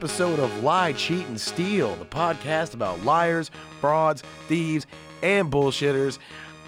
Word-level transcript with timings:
welcome 0.00 0.16
to 0.16 0.24
another 0.24 0.36
episode 0.36 0.38
of 0.40 0.64
Lie, 0.64 0.92
Cheat, 0.94 1.26
and 1.26 1.40
Steal, 1.40 1.94
the 1.96 2.04
podcast 2.04 2.74
about 2.74 3.02
liars, 3.04 3.50
frauds, 3.80 4.22
thieves, 4.48 4.86
and 5.22 5.50
bullshitters. 5.50 6.18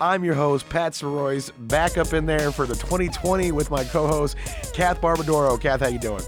I'm 0.01 0.25
your 0.25 0.35
host, 0.35 0.69
Pat 0.69 0.93
Soroyce, 0.93 1.51
back 1.69 1.97
up 1.97 2.12
in 2.12 2.27
there 2.27 2.51
for 2.53 2.66
the 2.66 2.75
2020 2.75 3.53
with 3.53 3.70
my 3.70 3.84
co-host, 3.84 4.37
Kath 4.75 5.01
Barbadoro. 5.01 5.61
Kath, 5.61 5.80
how 5.80 5.89
you 5.89 5.98
doing? 5.98 6.23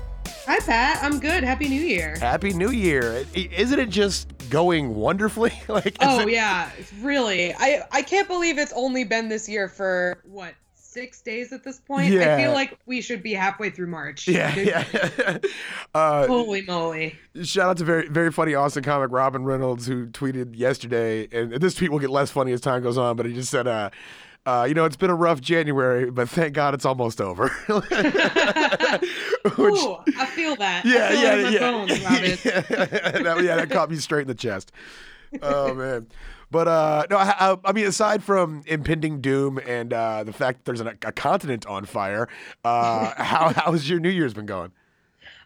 Hi, 0.46 0.58
Pat. 0.60 1.02
I'm 1.02 1.18
good. 1.20 1.42
Happy 1.42 1.68
New 1.68 1.80
Year. 1.80 2.16
Happy 2.20 2.52
New 2.52 2.70
Year. 2.70 3.24
Isn't 3.34 3.78
it 3.78 3.88
just 3.90 4.32
going 4.50 4.94
wonderfully? 4.94 5.52
like, 5.68 5.96
Oh 6.00 6.20
it- 6.20 6.30
yeah, 6.30 6.70
really. 7.00 7.52
I 7.54 7.82
I 7.90 8.02
can't 8.02 8.28
believe 8.28 8.58
it's 8.58 8.72
only 8.74 9.04
been 9.04 9.28
this 9.28 9.48
year 9.48 9.68
for 9.68 10.20
what 10.24 10.54
six 10.94 11.20
days 11.20 11.52
at 11.52 11.64
this 11.64 11.80
point. 11.80 12.12
Yeah. 12.12 12.36
I 12.36 12.42
feel 12.42 12.52
like 12.52 12.78
we 12.86 13.00
should 13.00 13.22
be 13.22 13.34
halfway 13.34 13.68
through 13.70 13.88
March. 13.88 14.28
Yeah, 14.28 14.54
yeah. 14.56 15.38
uh, 15.94 16.26
Holy 16.28 16.62
moly. 16.62 17.18
Shout 17.42 17.68
out 17.68 17.76
to 17.78 17.84
very 17.84 18.08
very 18.08 18.30
funny 18.30 18.54
Austin 18.54 18.84
comic 18.84 19.10
Robin 19.10 19.44
Reynolds 19.44 19.86
who 19.86 20.06
tweeted 20.06 20.56
yesterday, 20.56 21.28
and 21.32 21.52
this 21.52 21.74
tweet 21.74 21.90
will 21.90 21.98
get 21.98 22.10
less 22.10 22.30
funny 22.30 22.52
as 22.52 22.60
time 22.60 22.82
goes 22.82 22.96
on, 22.96 23.16
but 23.16 23.26
he 23.26 23.34
just 23.34 23.50
said, 23.50 23.66
uh, 23.66 23.90
uh, 24.46 24.64
you 24.68 24.74
know, 24.74 24.84
it's 24.84 24.96
been 24.96 25.10
a 25.10 25.14
rough 25.14 25.40
January, 25.40 26.10
but 26.10 26.28
thank 26.28 26.54
God 26.54 26.74
it's 26.74 26.84
almost 26.84 27.20
over. 27.20 27.48
Which, 27.66 27.82
Ooh, 29.58 29.96
I 30.16 30.26
feel 30.26 30.54
that. 30.56 30.84
yeah, 30.84 31.08
feel 31.08 31.20
yeah, 31.20 31.32
it 31.32 31.38
in 31.38 31.44
my 31.44 31.50
yeah. 31.50 31.58
bones, 31.58 31.90
yeah, 32.44 32.60
that, 32.60 33.42
yeah, 33.42 33.56
that 33.56 33.70
caught 33.70 33.90
me 33.90 33.96
straight 33.96 34.22
in 34.22 34.28
the 34.28 34.34
chest. 34.34 34.70
Oh 35.42 35.74
man. 35.74 36.06
But 36.54 36.68
uh, 36.68 37.04
no, 37.10 37.16
I, 37.16 37.34
I- 37.50 37.56
I 37.64 37.72
mean, 37.72 37.84
aside 37.86 38.22
from 38.22 38.62
impending 38.66 39.20
doom 39.20 39.58
and 39.66 39.92
uh, 39.92 40.22
the 40.22 40.32
fact 40.32 40.58
that 40.58 40.64
there's 40.66 40.80
an, 40.80 40.96
a 41.02 41.10
continent 41.10 41.66
on 41.66 41.84
fire, 41.84 42.28
uh, 42.64 43.12
how 43.22 43.48
how's 43.52 43.90
your 43.90 43.98
New 43.98 44.08
Year's 44.08 44.34
been 44.34 44.46
going? 44.46 44.70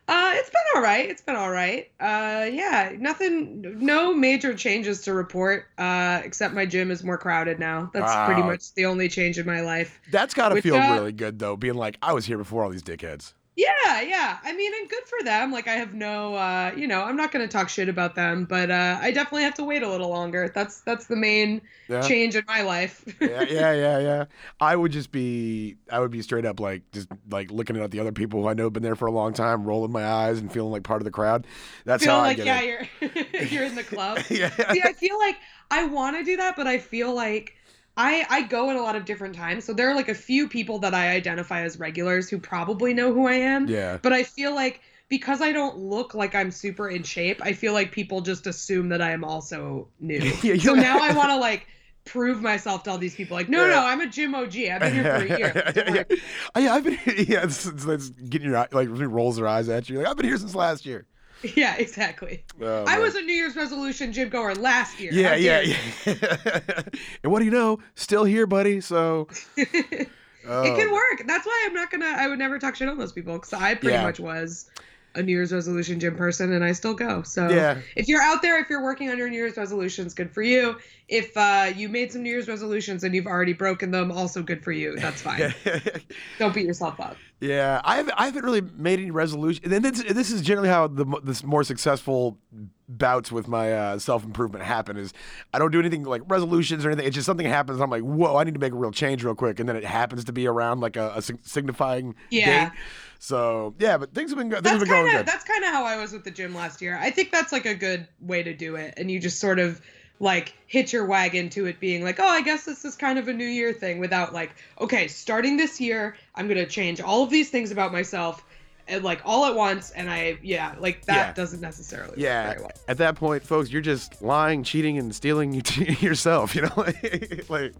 Uh, 0.06 0.32
it's 0.34 0.50
been 0.50 0.60
all 0.76 0.82
right. 0.82 1.08
It's 1.08 1.22
been 1.22 1.36
all 1.36 1.50
right. 1.50 1.90
Uh, 1.98 2.46
yeah, 2.52 2.92
nothing, 2.98 3.62
no 3.78 4.12
major 4.14 4.52
changes 4.54 5.00
to 5.02 5.14
report. 5.14 5.66
Uh, 5.78 6.20
except 6.24 6.52
my 6.52 6.66
gym 6.66 6.90
is 6.90 7.02
more 7.02 7.16
crowded 7.18 7.58
now. 7.58 7.90
That's 7.94 8.12
pretty 8.26 8.42
much 8.42 8.72
the 8.74 8.84
only 8.86 9.08
change 9.08 9.38
in 9.38 9.46
my 9.46 9.60
life. 9.62 9.98
That's 10.10 10.34
got 10.34 10.50
to 10.50 10.60
feel 10.62 10.76
really 10.94 11.12
good 11.12 11.38
though, 11.38 11.56
being 11.56 11.74
like, 11.74 11.96
I 12.02 12.12
was 12.12 12.26
here 12.26 12.36
before 12.38 12.64
all 12.64 12.70
these 12.70 12.82
dickheads. 12.82 13.32
Yeah, 13.58 14.02
yeah. 14.02 14.38
I 14.44 14.52
mean, 14.54 14.72
and 14.80 14.88
good 14.88 15.02
for 15.06 15.24
them. 15.24 15.50
Like, 15.50 15.66
I 15.66 15.72
have 15.74 15.92
no, 15.92 16.34
uh, 16.36 16.72
you 16.76 16.86
know, 16.86 17.02
I'm 17.02 17.16
not 17.16 17.32
going 17.32 17.44
to 17.46 17.50
talk 17.52 17.68
shit 17.68 17.88
about 17.88 18.14
them, 18.14 18.44
but 18.44 18.70
uh, 18.70 18.98
I 19.02 19.10
definitely 19.10 19.42
have 19.42 19.54
to 19.54 19.64
wait 19.64 19.82
a 19.82 19.88
little 19.88 20.08
longer. 20.10 20.52
That's 20.54 20.80
that's 20.82 21.06
the 21.08 21.16
main 21.16 21.62
Yeah. 21.88 22.00
change 22.08 22.36
in 22.36 22.44
my 22.46 22.62
life. 22.62 23.04
yeah, 23.20 23.44
yeah, 23.48 23.72
yeah, 23.72 23.98
yeah. 23.98 24.24
I 24.60 24.76
would 24.76 24.92
just 24.92 25.10
be, 25.10 25.76
I 25.90 25.98
would 25.98 26.12
be 26.12 26.22
straight 26.22 26.44
up 26.46 26.60
like, 26.60 26.88
just 26.92 27.08
like 27.30 27.50
looking 27.50 27.76
at 27.76 27.90
the 27.90 27.98
other 28.00 28.12
people 28.12 28.42
who 28.42 28.48
I 28.48 28.54
know 28.54 28.64
have 28.64 28.72
been 28.74 28.82
there 28.84 28.94
for 28.96 29.06
a 29.06 29.12
long 29.12 29.32
time, 29.32 29.64
rolling 29.64 29.90
my 29.90 30.06
eyes 30.06 30.38
and 30.38 30.52
feeling 30.52 30.70
like 30.70 30.84
part 30.84 31.00
of 31.00 31.04
the 31.04 31.10
crowd. 31.10 31.46
That's 31.84 32.04
feel 32.04 32.12
how 32.14 32.20
I 32.20 32.28
like 32.28 32.36
get 32.36 32.46
yeah, 32.46 32.60
it. 32.60 32.62
you're 32.62 32.82
you're 33.50 33.64
in 33.64 33.74
the 33.74 33.84
club. 33.84 34.24
yeah, 34.30 34.50
See, 34.70 34.82
I 34.82 34.92
feel 34.92 35.18
like 35.18 35.36
I 35.70 35.86
want 35.86 36.16
to 36.16 36.24
do 36.24 36.36
that, 36.36 36.56
but 36.56 36.66
I 36.66 36.78
feel 36.78 37.14
like 37.14 37.54
I 37.98 38.24
I 38.30 38.42
go 38.42 38.70
at 38.70 38.76
a 38.76 38.80
lot 38.82 38.96
of 38.96 39.04
different 39.04 39.34
times. 39.34 39.64
So 39.64 39.72
there 39.74 39.90
are 39.90 39.94
like 39.94 40.08
a 40.08 40.14
few 40.14 40.48
people 40.48 40.78
that 40.78 40.94
I 40.94 41.10
identify 41.10 41.62
as 41.62 41.78
regulars 41.78 42.30
who 42.30 42.38
probably 42.38 42.94
know 42.94 43.12
who 43.12 43.26
I 43.26 43.34
am. 43.34 43.66
yeah. 43.68 43.98
But 44.00 44.12
I 44.14 44.22
feel 44.22 44.54
like 44.54 44.80
because 45.08 45.40
I 45.42 45.52
don't 45.52 45.78
look 45.78 46.14
like 46.14 46.34
I'm 46.34 46.50
super 46.50 46.88
in 46.88 47.02
shape, 47.02 47.40
I 47.42 47.52
feel 47.54 47.72
like 47.72 47.92
people 47.92 48.20
just 48.20 48.46
assume 48.46 48.88
that 48.90 49.02
I 49.02 49.10
am 49.12 49.24
also 49.24 49.88
new. 50.00 50.20
Yeah, 50.42 50.56
so 50.56 50.74
now 50.74 50.98
I 51.00 51.12
want 51.14 51.30
to 51.30 51.36
like 51.36 51.66
prove 52.04 52.40
myself 52.40 52.82
to 52.84 52.90
all 52.90 52.98
these 52.98 53.14
people. 53.14 53.36
Like, 53.36 53.48
no, 53.48 53.64
Yeah. 53.66 53.74
no, 53.74 53.86
I'm 53.86 54.00
a 54.00 54.06
gym 54.06 54.34
OG. 54.34 54.56
I've 54.56 54.80
been 54.80 54.94
here 54.94 55.04
for 55.04 55.34
a 55.34 55.38
year. 55.38 55.72
Yeah. 55.76 56.16
Oh, 56.54 56.60
yeah, 56.60 56.74
I've 56.74 56.84
been. 56.84 56.98
Yeah, 57.28 57.44
it's, 57.44 57.66
it's, 57.66 57.84
it's 57.84 58.08
getting 58.10 58.50
your 58.50 58.66
like 58.72 58.88
rolls 58.90 59.36
their 59.36 59.46
eyes 59.48 59.68
at 59.68 59.88
you. 59.88 59.98
Like 59.98 60.06
I've 60.06 60.16
been 60.16 60.26
here 60.26 60.38
since 60.38 60.54
last 60.54 60.86
year. 60.86 61.06
yeah, 61.56 61.76
exactly. 61.76 62.44
Oh, 62.60 62.84
I 62.86 62.98
was 62.98 63.14
a 63.14 63.22
New 63.22 63.32
Year's 63.32 63.56
resolution 63.56 64.12
gym 64.12 64.28
goer 64.28 64.54
last 64.54 64.98
year. 64.98 65.12
Yeah, 65.12 65.34
yeah, 65.34 65.60
yeah. 65.60 65.76
and 67.22 67.32
what 67.32 67.38
do 67.38 67.44
you 67.44 67.50
know? 67.50 67.78
Still 67.94 68.24
here, 68.24 68.46
buddy. 68.46 68.80
So 68.80 69.28
oh, 69.30 69.36
it 69.56 70.08
can 70.46 70.88
oh. 70.88 70.92
work. 70.92 71.26
That's 71.26 71.46
why 71.46 71.64
I'm 71.66 71.74
not 71.74 71.90
gonna. 71.90 72.06
I 72.06 72.28
would 72.28 72.38
never 72.38 72.58
talk 72.58 72.76
shit 72.76 72.88
on 72.88 72.98
those 72.98 73.12
people 73.12 73.34
because 73.34 73.52
I 73.52 73.74
pretty 73.74 73.94
Yeah. 73.94 74.02
much 74.02 74.18
was 74.18 74.70
a 75.14 75.22
New 75.22 75.32
Year's 75.32 75.52
resolution 75.52 75.98
gym 75.98 76.16
person, 76.16 76.52
and 76.52 76.64
I 76.64 76.72
still 76.72 76.94
go. 76.94 77.22
So 77.22 77.48
Yeah. 77.48 77.78
if 77.96 78.08
you're 78.08 78.22
out 78.22 78.42
there, 78.42 78.60
if 78.60 78.68
you're 78.70 78.82
working 78.82 79.10
on 79.10 79.18
your 79.18 79.28
New 79.28 79.36
Year's 79.36 79.56
resolutions, 79.56 80.14
good 80.14 80.32
for 80.32 80.42
you. 80.42 80.76
If 81.08 81.36
uh, 81.36 81.72
you 81.74 81.88
made 81.88 82.12
some 82.12 82.22
New 82.22 82.30
Year's 82.30 82.48
resolutions 82.48 83.02
and 83.04 83.14
you've 83.14 83.26
already 83.26 83.54
broken 83.54 83.90
them, 83.90 84.12
also 84.12 84.42
good 84.42 84.62
for 84.62 84.72
you. 84.72 84.96
That's 84.96 85.22
fine. 85.22 85.54
Don't 86.38 86.54
beat 86.54 86.66
yourself 86.66 87.00
up. 87.00 87.16
Yeah, 87.40 87.80
I 87.84 87.96
haven't, 87.96 88.14
I 88.18 88.26
haven't 88.26 88.44
really 88.44 88.60
made 88.60 88.98
any 88.98 89.10
resolution. 89.10 89.72
And 89.72 89.84
this, 89.84 90.02
this 90.02 90.30
is 90.30 90.42
generally 90.42 90.68
how 90.68 90.86
the 90.88 91.04
this 91.22 91.42
more 91.44 91.64
successful 91.64 92.38
bouts 92.88 93.30
with 93.30 93.48
my 93.48 93.72
uh, 93.72 93.98
self 93.98 94.24
improvement 94.24 94.64
happen. 94.64 94.96
Is 94.96 95.12
I 95.52 95.58
don't 95.58 95.70
do 95.70 95.78
anything 95.78 96.04
like 96.04 96.22
resolutions 96.26 96.84
or 96.84 96.88
anything. 96.90 97.06
It's 97.06 97.14
just 97.14 97.26
something 97.26 97.46
happens. 97.46 97.80
I'm 97.80 97.90
like, 97.90 98.02
whoa, 98.02 98.36
I 98.36 98.44
need 98.44 98.54
to 98.54 98.60
make 98.60 98.72
a 98.72 98.76
real 98.76 98.90
change 98.92 99.22
real 99.24 99.34
quick, 99.34 99.60
and 99.60 99.68
then 99.68 99.76
it 99.76 99.84
happens 99.84 100.24
to 100.24 100.32
be 100.32 100.46
around 100.46 100.80
like 100.80 100.96
a, 100.96 101.12
a 101.16 101.22
sig- 101.22 101.40
signifying 101.42 102.14
Yeah. 102.30 102.70
date. 102.70 102.78
So 103.20 103.74
yeah, 103.78 103.98
but 103.98 104.14
things 104.14 104.30
have 104.30 104.38
been 104.38 104.50
things 104.50 104.62
That's 104.62 104.74
have 104.74 104.80
been 104.80 104.88
going 104.88 105.06
kind 105.06 105.18
of 105.20 105.26
good. 105.26 105.32
that's 105.32 105.44
kind 105.44 105.64
of 105.64 105.70
how 105.70 105.84
I 105.84 105.96
was 105.96 106.12
with 106.12 106.24
the 106.24 106.30
gym 106.30 106.54
last 106.54 106.80
year. 106.80 106.96
I 107.00 107.10
think 107.10 107.32
that's 107.32 107.52
like 107.52 107.66
a 107.66 107.74
good 107.74 108.06
way 108.20 108.42
to 108.42 108.54
do 108.54 108.76
it, 108.76 108.94
and 108.96 109.10
you 109.10 109.18
just 109.18 109.40
sort 109.40 109.58
of 109.58 109.80
like 110.20 110.52
hitch 110.66 110.92
your 110.92 111.04
wagon 111.06 111.48
to 111.48 111.66
it 111.66 111.78
being 111.78 112.02
like, 112.02 112.18
oh, 112.18 112.26
I 112.28 112.40
guess 112.42 112.64
this 112.64 112.84
is 112.84 112.96
kind 112.96 113.18
of 113.20 113.28
a 113.28 113.32
new 113.32 113.46
year 113.46 113.72
thing, 113.72 113.98
without 114.00 114.32
like, 114.32 114.50
okay, 114.80 115.06
starting 115.08 115.56
this 115.56 115.80
year, 115.80 116.16
I'm 116.34 116.48
gonna 116.48 116.66
change 116.66 117.00
all 117.00 117.22
of 117.24 117.30
these 117.30 117.50
things 117.50 117.70
about 117.70 117.92
myself, 117.92 118.44
and 118.88 119.04
like 119.04 119.20
all 119.24 119.44
at 119.46 119.54
once, 119.54 119.90
and 119.90 120.10
I 120.10 120.38
yeah, 120.42 120.74
like 120.78 121.04
that 121.06 121.14
Yeah. 121.28 121.32
doesn't 121.34 121.60
necessarily 121.60 122.14
Yeah, 122.20 122.54
well. 122.58 122.70
at 122.88 122.98
that 122.98 123.14
point, 123.16 123.42
folks, 123.44 123.70
you're 123.70 123.82
just 123.82 124.20
lying, 124.22 124.62
cheating, 124.64 124.98
and 124.98 125.14
stealing 125.14 125.52
yourself. 126.00 126.54
You 126.54 126.62
know, 126.62 126.72
like, 127.48 127.74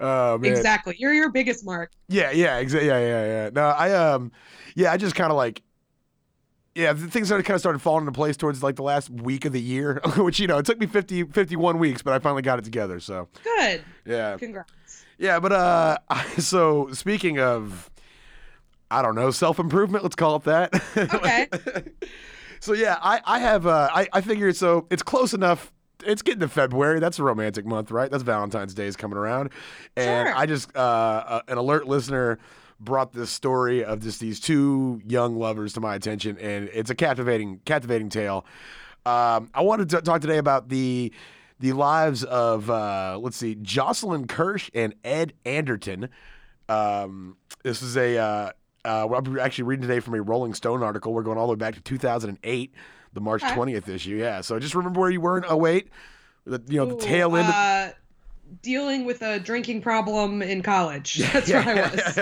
oh 0.00 0.38
man, 0.38 0.52
Exactly, 0.52 0.96
you're 0.98 1.12
your 1.14 1.30
biggest 1.30 1.64
mark. 1.64 1.90
Yeah, 2.08 2.30
yeah, 2.30 2.58
exactly. 2.58 2.88
Yeah, 2.88 2.98
yeah, 3.00 3.24
yeah. 3.26 3.50
No, 3.52 3.66
I 3.66 3.92
um, 3.92 4.32
yeah, 4.74 4.92
I 4.92 4.96
just 4.96 5.14
kind 5.14 5.30
of 5.30 5.36
like, 5.36 5.62
yeah, 6.74 6.92
the 6.92 7.06
things 7.08 7.28
started 7.28 7.44
kind 7.44 7.54
of 7.54 7.60
started 7.60 7.78
falling 7.80 8.02
into 8.02 8.12
place 8.12 8.36
towards 8.36 8.62
like 8.62 8.76
the 8.76 8.82
last 8.82 9.08
week 9.10 9.44
of 9.44 9.52
the 9.52 9.60
year, 9.60 10.00
which 10.16 10.40
you 10.40 10.46
know 10.46 10.58
it 10.58 10.66
took 10.66 10.78
me 10.78 10.86
50, 10.86 11.24
51 11.24 11.78
weeks, 11.78 12.02
but 12.02 12.12
I 12.14 12.18
finally 12.18 12.42
got 12.42 12.58
it 12.58 12.64
together. 12.64 13.00
So 13.00 13.28
Good, 13.42 13.84
yeah, 14.04 14.36
congrats. 14.36 14.72
yeah. 15.18 15.38
But 15.40 15.52
uh, 15.52 15.98
so 16.38 16.88
speaking 16.92 17.38
of, 17.38 17.90
I 18.90 19.02
don't 19.02 19.14
know, 19.14 19.30
self 19.30 19.58
improvement. 19.58 20.04
Let's 20.04 20.16
call 20.16 20.36
it 20.36 20.44
that. 20.44 20.74
Okay. 20.96 21.48
so 22.60 22.72
yeah, 22.72 22.98
I 23.00 23.20
I 23.24 23.38
have 23.40 23.66
uh, 23.66 23.88
I 23.92 24.08
I 24.12 24.20
figured 24.20 24.56
so 24.56 24.86
it's 24.90 25.02
close 25.02 25.34
enough. 25.34 25.72
It's 26.04 26.22
getting 26.22 26.40
to 26.40 26.48
February. 26.48 27.00
That's 27.00 27.18
a 27.18 27.22
romantic 27.22 27.64
month, 27.64 27.90
right? 27.90 28.10
That's 28.10 28.22
Valentine's 28.22 28.74
Day 28.74 28.86
is 28.86 28.96
coming 28.96 29.16
around, 29.16 29.50
and 29.96 30.28
Sure. 30.28 30.36
I 30.36 30.46
just 30.46 30.74
uh, 30.76 30.78
uh, 30.80 31.40
an 31.48 31.56
alert 31.58 31.86
listener 31.88 32.38
brought 32.80 33.12
this 33.12 33.30
story 33.30 33.84
of 33.84 34.00
just 34.00 34.20
these 34.20 34.40
two 34.40 35.00
young 35.06 35.36
lovers 35.36 35.72
to 35.74 35.80
my 35.80 35.94
attention, 35.94 36.36
and 36.38 36.68
it's 36.72 36.90
a 36.90 36.94
captivating 36.94 37.60
captivating 37.64 38.10
tale. 38.10 38.44
Um, 39.06 39.50
I 39.54 39.62
wanted 39.62 39.88
to 39.90 40.02
talk 40.02 40.20
today 40.20 40.38
about 40.38 40.68
the 40.68 41.12
the 41.60 41.72
lives 41.72 42.24
of 42.24 42.68
uh, 42.68 43.18
let's 43.20 43.36
see, 43.36 43.54
Jocelyn 43.54 44.26
Kirsch 44.26 44.70
and 44.74 44.94
Ed 45.04 45.32
Anderton. 45.46 46.08
Um, 46.68 47.36
this 47.62 47.80
is 47.82 47.96
a 47.96 48.18
uh, 48.18 48.50
uh, 48.84 49.08
I'm 49.08 49.38
actually 49.38 49.64
reading 49.64 49.82
today 49.86 50.00
from 50.00 50.14
a 50.14 50.22
Rolling 50.22 50.54
Stone 50.54 50.82
article. 50.82 51.12
We're 51.12 51.22
going 51.22 51.38
all 51.38 51.46
the 51.46 51.52
way 51.52 51.56
back 51.58 51.74
to 51.74 51.80
2008, 51.80 52.74
the 53.12 53.20
March 53.20 53.42
Okay. 53.42 53.54
20th 53.54 53.88
issue. 53.88 54.16
Yeah, 54.16 54.40
so 54.40 54.58
just 54.58 54.74
remember 54.74 55.00
where 55.00 55.10
you 55.10 55.20
were 55.20 55.38
in 55.38 55.44
08. 55.44 55.88
The, 56.46 56.62
you 56.68 56.78
know, 56.78 56.86
the 56.86 56.96
tail 56.96 57.36
end. 57.36 57.48
of- 57.48 57.54
Uh, 57.54 57.88
dealing 58.62 59.04
with 59.06 59.22
a 59.22 59.40
drinking 59.40 59.80
problem 59.80 60.42
in 60.42 60.62
college. 60.62 61.14
That's 61.32 61.50
where 61.50 61.60
I 61.66 61.90
was. 61.90 62.18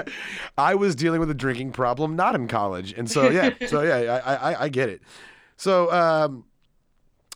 I 0.57 0.75
was 0.77 0.95
dealing 0.95 1.21
with 1.21 1.31
a 1.31 1.35
drinking 1.35 1.73
problem, 1.73 2.15
not 2.17 2.35
in 2.37 2.47
college, 2.49 2.93
and 2.97 3.11
so 3.11 3.29
yeah, 3.29 3.51
so 3.67 3.83
yeah, 4.03 4.21
I 4.25 4.35
I, 4.53 4.63
I 4.65 4.69
get 4.69 4.89
it. 4.89 5.03
So 5.57 5.91
um, 5.93 6.45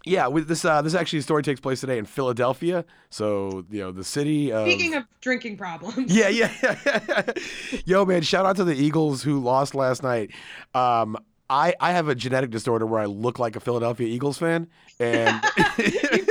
yeah, 0.07 0.29
with 0.29 0.49
this 0.49 0.65
uh, 0.65 0.81
this 0.83 0.95
actually 0.95 1.21
story 1.21 1.43
takes 1.43 1.61
place 1.61 1.81
today 1.81 1.99
in 1.99 2.07
Philadelphia. 2.07 2.85
So 3.11 3.65
you 3.71 3.81
know 3.81 3.93
the 3.93 4.05
city 4.05 4.53
of. 4.53 4.67
Speaking 4.67 4.95
of 4.95 5.05
drinking 5.21 5.57
problems. 5.57 6.15
yeah, 6.15 6.29
yeah. 6.29 7.23
Yo, 7.85 8.05
man, 8.07 8.23
shout 8.23 8.47
out 8.47 8.57
to 8.57 8.65
the 8.65 8.75
Eagles 8.75 9.23
who 9.23 9.41
lost 9.41 9.75
last 9.75 10.03
night. 10.03 10.31
Um, 10.75 11.19
I, 11.49 11.75
I 11.81 11.93
have 11.93 12.09
a 12.09 12.15
genetic 12.15 12.51
disorder 12.51 12.87
where 12.87 13.01
I 13.01 13.07
look 13.07 13.39
like 13.39 13.55
a 13.57 13.61
Philadelphia 13.61 14.07
Eagles 14.09 14.39
fan, 14.39 14.69
and 14.99 15.45
you 15.79 16.26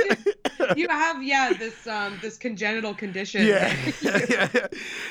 have 0.88 1.22
yeah 1.22 1.52
this 1.52 1.86
um 1.86 2.18
this 2.22 2.36
congenital 2.36 2.94
condition 2.94 3.46
yeah, 3.46 3.76
yeah, 4.02 4.66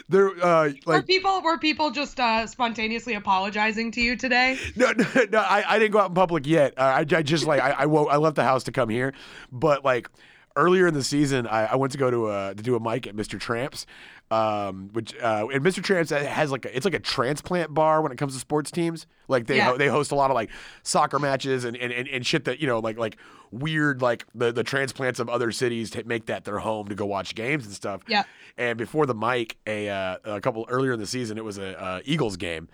they're 0.10 0.32
uh, 0.44 0.72
were 0.86 1.02
people 1.02 1.42
were 1.42 1.58
people 1.58 1.92
just 1.92 2.20
uh 2.20 2.46
spontaneously 2.46 3.14
apologizing 3.14 3.92
to 3.92 4.02
you 4.02 4.16
today 4.16 4.58
no, 4.76 4.92
no, 4.92 5.06
no. 5.32 5.40
I, 5.40 5.64
I 5.68 5.80
didn't 5.80 5.92
go 5.92 6.00
out 6.00 6.10
in 6.10 6.16
public 6.16 6.46
yet. 6.46 6.74
Uh, 6.78 6.82
I, 6.82 7.00
I 7.00 7.22
just 7.22 7.46
like 7.46 7.62
I 7.62 7.72
I, 7.72 7.84
I 7.84 8.18
left 8.18 8.36
the 8.36 8.44
house 8.44 8.64
to 8.66 8.72
come 8.72 8.90
here, 8.90 9.14
but 9.52 9.86
like 9.86 10.10
earlier 10.56 10.88
in 10.88 10.94
the 10.94 11.04
season, 11.04 11.48
I, 11.48 11.66
I 11.66 11.76
went 11.76 11.92
to 11.94 11.98
go 11.98 12.10
to 12.10 12.30
a 12.32 12.56
to 12.56 12.64
do 12.64 12.76
a 12.76 12.80
mic 12.80 13.08
at 13.08 13.16
Mr. 13.16 13.40
Tramps, 13.40 13.86
um, 14.32 14.90
which 14.94 15.14
uh, 15.22 15.48
and 15.54 15.64
Mr. 15.64 15.84
Tramps 15.84 16.10
has 16.10 16.52
like 16.52 16.66
a, 16.66 16.76
it's 16.76 16.86
like 16.86 16.94
a 16.96 17.00
transplant 17.00 17.74
bar 17.74 18.02
when 18.02 18.12
it 18.12 18.18
comes 18.18 18.34
to 18.34 18.40
sports 18.40 18.72
teams. 18.72 19.06
Like 19.28 19.46
they 19.48 19.58
Yeah. 19.58 19.66
ho- 19.72 19.78
they 19.78 19.88
host 19.88 20.12
a 20.12 20.16
lot 20.16 20.32
of 20.32 20.36
like 20.36 20.50
soccer 20.84 21.20
matches 21.20 21.64
and, 21.66 21.78
and, 21.78 21.94
and, 21.94 22.08
and 22.08 22.26
shit 22.26 22.46
that 22.46 22.60
you 22.60 22.68
know 22.68 22.80
like 22.80 22.98
like 22.98 23.18
weird 23.52 24.02
like 24.02 24.26
the 24.34 24.52
the 24.52 24.64
transplants 24.64 25.20
of 25.20 25.30
other 25.30 25.52
cities 25.52 25.92
to 25.92 26.04
make 26.06 26.26
that 26.26 26.44
their 26.44 26.58
home 26.60 26.88
to 26.88 26.96
go 26.96 27.06
watch 27.06 27.36
games 27.36 27.66
and 27.66 27.74
stuff. 27.74 28.02
Yeah. 28.08 28.24
And 28.58 28.78
before 28.78 29.06
the 29.06 29.16
mic, 29.16 29.58
a 29.68 29.90
uh, 29.90 30.18
a 30.26 30.42
couple 30.42 30.66
earlier 30.70 30.94
in 30.94 31.00
the 31.00 31.08
season, 31.08 31.38
it 31.38 31.44
was 31.44 31.58
a 31.58 31.80
uh, 31.80 32.00
Eagles 32.06 32.36
game. 32.38 32.68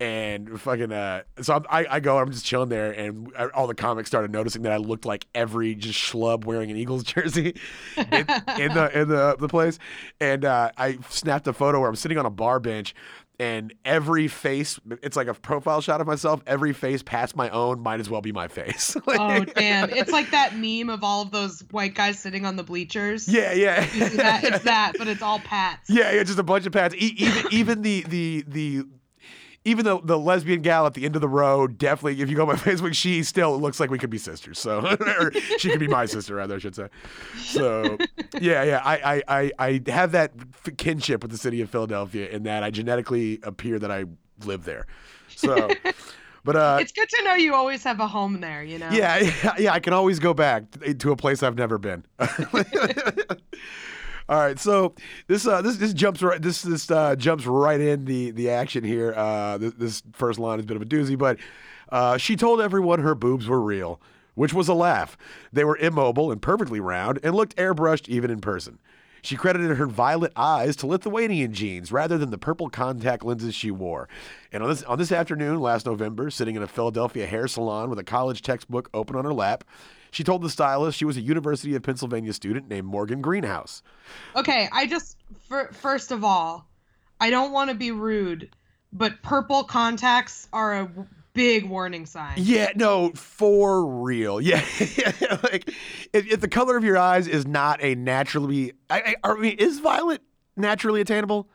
And 0.00 0.60
fucking, 0.60 0.92
uh, 0.92 1.22
so 1.42 1.54
I'm, 1.56 1.64
I, 1.68 1.86
I 1.96 2.00
go, 2.00 2.18
I'm 2.18 2.30
just 2.30 2.44
chilling 2.44 2.68
there, 2.68 2.92
and 2.92 3.32
uh, 3.36 3.48
all 3.52 3.66
the 3.66 3.74
comics 3.74 4.08
started 4.08 4.30
noticing 4.30 4.62
that 4.62 4.70
I 4.72 4.76
looked 4.76 5.04
like 5.04 5.26
every 5.34 5.74
just 5.74 5.98
schlub 5.98 6.44
wearing 6.44 6.70
an 6.70 6.76
Eagles 6.76 7.02
jersey 7.14 7.54
in, 7.96 8.04
in 8.06 8.74
the 8.74 8.90
in 8.94 9.08
the 9.08 9.36
the 9.38 9.48
place. 9.48 9.80
And 10.20 10.44
uh, 10.44 10.70
I 10.76 10.98
snapped 11.08 11.48
a 11.48 11.52
photo 11.52 11.80
where 11.80 11.88
I'm 11.88 11.96
sitting 11.96 12.16
on 12.16 12.26
a 12.26 12.30
bar 12.30 12.60
bench, 12.60 12.94
and 13.40 13.74
every 13.84 14.28
face, 14.28 14.78
it's 15.02 15.16
like 15.16 15.26
a 15.26 15.34
profile 15.34 15.80
shot 15.80 16.00
of 16.00 16.06
myself. 16.06 16.42
Every 16.46 16.72
face 16.72 17.02
past 17.02 17.34
my 17.34 17.48
own 17.50 17.80
might 17.80 17.98
as 17.98 18.08
well 18.08 18.20
be 18.20 18.30
my 18.30 18.46
face. 18.46 18.96
Oh 19.08 19.44
damn! 19.44 19.90
It's 19.90 20.12
like 20.12 20.30
that 20.30 20.54
meme 20.56 20.90
of 20.90 21.02
all 21.02 21.22
of 21.22 21.32
those 21.32 21.64
white 21.72 21.94
guys 21.94 22.18
sitting 22.20 22.44
on 22.46 22.54
the 22.54 22.62
bleachers. 22.62 23.26
yeah, 23.28 23.52
yeah. 23.52 23.80
That? 24.16 24.44
It's 24.44 24.64
that, 24.64 24.92
but 24.96 25.08
it's 25.08 25.22
all 25.22 25.40
Pats. 25.40 25.90
Yeah, 25.90 26.12
yeah, 26.12 26.22
just 26.22 26.38
a 26.38 26.42
bunch 26.44 26.66
of 26.66 26.72
pats. 26.72 26.94
E- 26.94 27.14
even 27.16 27.44
even 27.50 27.82
the 27.82 28.02
the 28.08 28.44
the 28.46 28.84
even 29.68 29.84
the 29.84 30.00
the 30.02 30.18
lesbian 30.18 30.62
gal 30.62 30.86
at 30.86 30.94
the 30.94 31.04
end 31.04 31.14
of 31.14 31.20
the 31.20 31.28
row, 31.28 31.66
definitely. 31.66 32.20
If 32.20 32.28
you 32.30 32.36
go 32.36 32.42
on 32.42 32.48
my 32.48 32.54
Facebook, 32.56 32.94
she 32.94 33.22
still 33.22 33.58
looks 33.60 33.78
like 33.80 33.90
we 33.90 33.98
could 33.98 34.10
be 34.10 34.18
sisters. 34.18 34.58
So, 34.58 34.78
or 35.20 35.32
she 35.58 35.70
could 35.70 35.80
be 35.80 35.88
my 35.88 36.06
sister, 36.06 36.34
rather, 36.36 36.56
I 36.56 36.58
should 36.58 36.74
say. 36.74 36.88
So, 37.38 37.98
yeah, 38.40 38.62
yeah. 38.62 38.82
I 38.84 38.96
I 39.16 39.22
I, 39.28 39.52
I 39.86 39.90
have 39.90 40.12
that 40.12 40.32
f- 40.66 40.76
kinship 40.76 41.22
with 41.22 41.30
the 41.30 41.38
city 41.38 41.60
of 41.60 41.70
Philadelphia 41.70 42.28
in 42.28 42.42
that 42.44 42.62
I 42.62 42.70
genetically 42.70 43.38
appear 43.42 43.78
that 43.78 43.90
I 43.90 44.04
live 44.44 44.64
there. 44.64 44.86
So, 45.28 45.70
but 46.44 46.56
uh, 46.56 46.78
It's 46.80 46.92
good 46.92 47.08
to 47.08 47.22
know 47.24 47.34
you 47.34 47.54
always 47.54 47.84
have 47.84 48.00
a 48.00 48.06
home 48.08 48.40
there. 48.40 48.62
You 48.62 48.78
know. 48.78 48.88
yeah, 48.90 49.18
yeah, 49.18 49.54
yeah. 49.58 49.72
I 49.72 49.80
can 49.80 49.92
always 49.92 50.18
go 50.18 50.32
back 50.34 50.64
to 50.98 51.12
a 51.12 51.16
place 51.16 51.42
I've 51.42 51.56
never 51.56 51.78
been. 51.78 52.04
All 54.28 54.38
right, 54.38 54.58
so 54.58 54.94
this 55.26 55.46
uh, 55.46 55.62
this 55.62 55.78
this 55.78 55.94
jumps 55.94 56.22
right 56.22 56.40
this 56.40 56.60
this 56.60 56.90
uh, 56.90 57.16
jumps 57.16 57.46
right 57.46 57.80
in 57.80 58.04
the 58.04 58.30
the 58.30 58.50
action 58.50 58.84
here. 58.84 59.14
Uh, 59.16 59.56
this, 59.56 59.72
this 59.74 60.02
first 60.12 60.38
line 60.38 60.58
is 60.58 60.64
a 60.64 60.68
bit 60.68 60.76
of 60.76 60.82
a 60.82 60.86
doozy, 60.86 61.16
but 61.16 61.38
uh, 61.88 62.18
she 62.18 62.36
told 62.36 62.60
everyone 62.60 63.00
her 63.00 63.14
boobs 63.14 63.46
were 63.46 63.60
real, 63.60 64.02
which 64.34 64.52
was 64.52 64.68
a 64.68 64.74
laugh. 64.74 65.16
They 65.50 65.64
were 65.64 65.78
immobile 65.78 66.30
and 66.30 66.42
perfectly 66.42 66.78
round, 66.78 67.20
and 67.22 67.34
looked 67.34 67.56
airbrushed 67.56 68.06
even 68.08 68.30
in 68.30 68.42
person. 68.42 68.78
She 69.22 69.34
credited 69.34 69.78
her 69.78 69.86
violet 69.86 70.32
eyes 70.36 70.76
to 70.76 70.86
Lithuanian 70.86 71.54
genes 71.54 71.90
rather 71.90 72.18
than 72.18 72.30
the 72.30 72.38
purple 72.38 72.68
contact 72.68 73.24
lenses 73.24 73.54
she 73.54 73.70
wore. 73.70 74.10
And 74.52 74.62
on 74.62 74.68
this 74.68 74.82
on 74.82 74.98
this 74.98 75.10
afternoon 75.10 75.58
last 75.58 75.86
November, 75.86 76.28
sitting 76.28 76.54
in 76.54 76.62
a 76.62 76.68
Philadelphia 76.68 77.26
hair 77.26 77.48
salon 77.48 77.88
with 77.88 77.98
a 77.98 78.04
college 78.04 78.42
textbook 78.42 78.90
open 78.92 79.16
on 79.16 79.24
her 79.24 79.32
lap, 79.32 79.64
she 80.10 80.24
told 80.24 80.42
the 80.42 80.50
stylist 80.50 80.98
she 80.98 81.04
was 81.04 81.16
a 81.16 81.20
University 81.20 81.74
of 81.74 81.82
Pennsylvania 81.82 82.32
student 82.32 82.68
named 82.68 82.86
Morgan 82.86 83.20
Greenhouse. 83.20 83.82
Okay, 84.36 84.68
I 84.72 84.86
just 84.86 85.16
fir- 85.48 85.70
first 85.72 86.10
of 86.12 86.24
all, 86.24 86.68
I 87.20 87.30
don't 87.30 87.52
want 87.52 87.70
to 87.70 87.76
be 87.76 87.90
rude, 87.90 88.50
but 88.92 89.22
purple 89.22 89.64
contacts 89.64 90.48
are 90.52 90.80
a 90.80 90.90
big 91.34 91.66
warning 91.68 92.06
sign. 92.06 92.34
Yeah, 92.36 92.70
no, 92.74 93.10
for 93.10 93.84
real. 93.86 94.40
Yeah, 94.40 94.62
like 95.42 95.68
if, 96.12 96.26
if 96.26 96.40
the 96.40 96.48
color 96.48 96.76
of 96.76 96.84
your 96.84 96.98
eyes 96.98 97.26
is 97.28 97.46
not 97.46 97.82
a 97.82 97.94
naturally, 97.94 98.72
I, 98.90 99.14
I, 99.22 99.30
I 99.30 99.34
mean, 99.36 99.56
is 99.58 99.78
violet 99.80 100.22
naturally 100.56 101.00
attainable? 101.00 101.48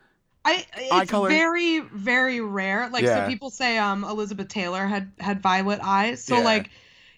I 0.45 0.65
it's 0.75 1.11
very 1.11 1.79
very 1.79 2.41
rare. 2.41 2.89
Like 2.89 3.03
Yeah. 3.03 3.23
so 3.25 3.29
people 3.29 3.49
say 3.49 3.77
um 3.77 4.03
Elizabeth 4.03 4.49
Taylor 4.49 4.85
had 4.85 5.11
had 5.19 5.41
violet 5.41 5.79
eyes. 5.81 6.21
So 6.23 6.37
Yeah. 6.37 6.43
like 6.43 6.69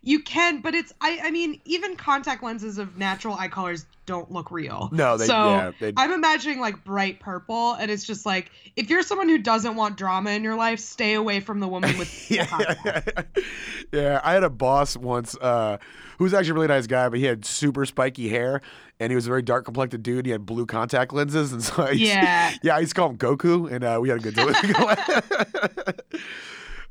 you 0.06 0.22
can 0.22 0.62
but 0.62 0.74
it's 0.74 0.94
I 1.02 1.19
I 1.24 1.31
mean 1.31 1.60
even 1.66 1.98
contact 1.98 2.42
lenses 2.42 2.78
of 2.78 2.98
natural 2.98 3.36
eye 3.36 3.50
colors 3.50 3.86
don't 4.06 4.31
look 4.31 4.52
real. 4.52 4.90
No, 4.92 5.18
they. 5.18 5.25
So 5.25 5.34
yeah, 5.34 5.72
they, 5.80 5.94
I'm 5.98 6.12
imagining 6.12 6.60
like 6.60 6.84
bright 6.84 7.19
purple 7.19 7.74
and 7.74 7.90
it's 7.90 8.06
just 8.06 8.25
like 8.25 8.52
if 8.75 8.90
you're 8.90 9.04
someone 9.04 9.28
who 9.28 9.38
doesn't 9.40 9.75
want 9.75 9.98
drama 9.98 10.31
in 10.31 10.44
your 10.44 10.56
life, 10.56 10.80
stay 10.80 11.16
away 11.16 11.40
from 11.40 11.60
the 11.60 11.68
woman 11.68 11.98
with 11.98 12.07
full 12.28 12.38
yeah, 12.38 12.46
contacts. 12.46 13.42
yeah. 13.92 14.22
I 14.24 14.34
had 14.34 14.44
a 14.44 14.50
boss 14.50 14.96
once 14.96 15.36
uh, 15.42 15.78
who 16.18 16.24
was 16.24 16.34
actually 16.34 16.52
a 16.52 16.54
really 16.54 16.68
nice 16.68 16.88
guy, 16.88 17.10
but 17.10 17.19
he 17.19 17.25
had 17.25 17.46
super 17.46 17.86
spiky 17.86 18.30
hair, 18.30 18.62
and 19.00 19.12
he 19.12 19.16
was 19.16 19.25
a 19.25 19.30
very 19.30 19.42
dark 19.42 19.66
complected 19.66 20.04
dude. 20.04 20.25
He 20.25 20.31
had 20.31 20.46
blue 20.46 20.66
contact 20.66 21.13
lenses, 21.13 21.52
and 21.52 21.63
so 21.63 21.84
I 21.84 21.92
used, 21.92 22.02
Yeah. 22.04 22.54
yeah, 22.62 22.75
I 22.75 22.80
used 22.80 22.96
to 22.96 23.00
call 23.00 23.10
him 23.10 23.18
Goku, 23.18 23.72
and 23.72 23.84
uh, 23.84 24.00
we 24.02 24.10
had 24.10 24.19
a 24.19 24.22
good 24.22 24.36
deal. 24.36 24.54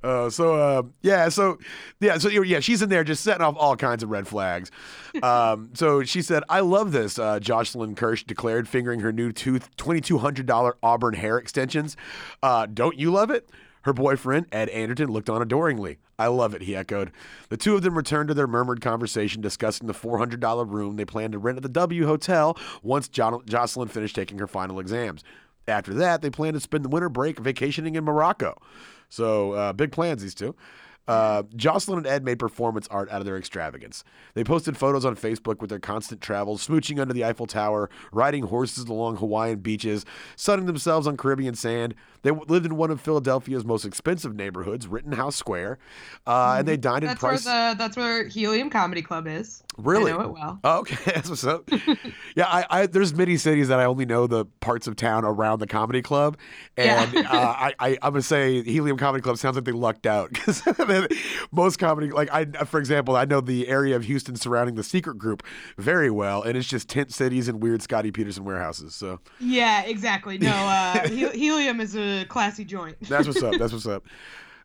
Uh, 0.05 0.29
so 0.29 0.55
uh, 0.55 0.83
yeah, 1.03 1.29
so 1.31 1.59
yeah, 1.99 2.19
so 2.19 2.29
yeah, 2.29 2.61
she's 2.61 2.83
in 2.83 2.91
there 2.91 3.03
just 3.05 3.25
setting 3.25 3.43
off 3.43 3.57
all 3.59 3.75
kinds 3.75 4.03
of 4.03 4.11
red 4.11 4.29
flags. 4.29 4.71
Um, 5.23 5.71
so 5.75 6.03
she 6.03 6.23
said, 6.23 6.43
"I 6.49 6.59
love 6.59 6.91
this." 6.91 7.21
Uh, 7.21 7.39
Jocelyn 7.39 7.95
Kirsch 7.95 8.25
declared, 8.25 8.67
fingering 8.67 8.99
her 8.99 9.13
new 9.13 9.31
tooth 9.31 9.75
twenty 9.77 10.01
two 10.01 10.19
hundred 10.19 10.47
dollar 10.47 10.77
Auburn 10.83 11.15
hair 11.15 11.39
extensions. 11.39 11.97
Uh, 12.43 12.67
Don't 12.67 12.99
you 12.99 13.13
love 13.13 13.31
it? 13.31 13.49
Her 13.83 13.93
boyfriend, 13.93 14.47
Ed 14.51 14.71
Anderton, 14.71 15.11
looked 15.11 15.31
on 15.31 15.41
adoringly. 15.41 15.99
I 16.19 16.27
love 16.29 16.53
it, 16.55 16.63
he 16.63 16.75
echoed. 16.75 17.13
The 17.49 17.57
two 17.57 17.77
of 17.77 17.83
them 17.83 17.97
returned 17.97 18.29
to 18.29 18.35
their 18.35 18.47
murmured 18.49 18.81
conversation, 18.81 19.41
discussing 19.41 19.87
the 19.87 19.93
$400 19.93 20.69
room 20.71 20.97
they 20.97 21.05
planned 21.05 21.33
to 21.33 21.39
rent 21.39 21.59
at 21.59 21.63
the 21.63 21.69
W 21.69 22.07
Hotel 22.07 22.57
once 22.83 23.09
jo- 23.09 23.43
Jocelyn 23.47 23.89
finished 23.89 24.17
taking 24.17 24.39
her 24.39 24.47
final 24.47 24.81
exams. 24.81 25.23
After 25.69 25.93
that, 25.95 26.23
they 26.23 26.31
planned 26.31 26.55
to 26.55 26.61
spend 26.61 26.85
the 26.85 26.89
winter 26.89 27.09
break 27.09 27.39
vacationing 27.39 27.95
in 27.95 28.05
Morocco. 28.05 28.61
So, 29.15 29.53
uh, 29.53 29.73
big 29.73 29.93
plans, 29.93 30.23
these 30.23 30.35
two. 30.35 30.57
Uh, 31.07 31.43
Jocelyn 31.55 31.99
and 31.99 32.07
Ed 32.07 32.25
made 32.25 32.39
performance 32.39 32.89
art 32.91 33.11
out 33.11 33.21
of 33.21 33.27
their 33.27 33.37
extravagance. 33.37 34.05
They 34.33 34.43
posted 34.43 34.77
photos 34.77 35.05
on 35.05 35.17
Facebook 35.17 35.61
with 35.61 35.69
their 35.69 35.79
constant 35.79 36.21
travels, 36.23 36.67
smooching 36.67 36.99
under 36.99 37.13
the 37.13 37.25
Eiffel 37.25 37.47
Tower, 37.47 37.91
riding 38.11 38.45
horses 38.45 38.85
along 38.85 39.17
Hawaiian 39.17 39.59
beaches, 39.59 40.07
sunning 40.35 40.65
themselves 40.65 41.07
on 41.07 41.19
Caribbean 41.19 41.55
sand. 41.55 41.95
They 42.23 42.31
w- 42.31 42.47
lived 42.49 42.65
in 42.65 42.77
one 42.77 42.91
of 42.91 43.03
Philadelphia's 43.03 43.67
most 43.67 43.85
expensive 43.85 44.35
neighborhoods, 44.35 44.87
Rittenhouse 44.87 45.37
Square, 45.37 45.79
uh, 46.27 46.57
and 46.59 46.67
they 46.67 46.79
dined 46.79 47.05
in 47.05 47.09
That's 47.09 47.23
where 47.23 47.37
the 47.39 47.77
that's 47.77 47.97
where 47.97 48.27
Helium 48.27 48.71
Comedy 48.71 49.03
Club 49.03 49.27
is. 49.27 49.63
Really? 49.77 50.13
I 50.13 50.17
know 50.17 50.23
it 50.23 50.33
well. 50.33 50.61
Oh, 50.63 50.79
okay, 50.81 50.97
that's 51.13 51.29
what's 51.29 51.45
up. 51.45 51.69
yeah, 52.37 52.47
I, 52.47 52.65
I 52.71 52.87
there's 52.87 53.15
many 53.15 53.37
cities 53.37 53.69
that 53.69 53.81
I 53.81 53.85
only 53.85 54.07
know 54.07 54.27
the 54.27 54.45
parts 54.61 54.87
of 54.87 54.97
town 54.97 55.25
around 55.25 55.59
the 55.59 55.67
comedy 55.67 56.01
club, 56.03 56.37
and 56.77 57.13
Yeah. 57.13 57.21
uh, 57.23 57.27
I, 57.59 57.75
I 57.81 57.89
I'm 58.03 58.13
gonna 58.13 58.23
say 58.23 58.63
Helium 58.63 58.97
Comedy 58.97 59.23
Club 59.23 59.37
sounds 59.39 59.57
like 59.57 59.65
they 59.65 59.73
lucked 59.73 60.07
out 60.07 60.29
because 60.33 60.63
most 61.53 61.79
comedy 61.79 62.11
like 62.11 62.29
I 62.33 62.45
for 62.65 62.79
example 62.79 63.17
I 63.17 63.25
know 63.25 63.41
the 63.41 63.69
area 63.69 63.97
of 63.97 64.05
Houston 64.05 64.37
surrounding 64.37 64.75
the 64.77 64.83
Secret 64.85 65.19
Group 65.19 65.43
very 65.79 66.11
well, 66.11 66.43
and 66.43 66.57
it's 66.57 66.69
just 66.69 66.89
tent 66.89 67.13
cities 67.13 67.49
and 67.49 67.63
weird 67.63 67.83
Scotty 67.83 68.13
Peterson 68.13 68.45
warehouses. 68.45 68.95
So 68.95 69.21
Yeah, 69.41 69.83
exactly. 69.83 70.39
No, 70.39 70.51
uh, 70.53 71.09
Helium 71.09 71.81
is 71.81 71.97
a 71.97 72.25
classy 72.27 72.65
joint. 72.65 72.97
That's 73.09 73.27
what's 73.27 73.43
up. 73.43 73.55
That's 73.59 73.73
what's 73.73 73.87
up. 73.87 74.05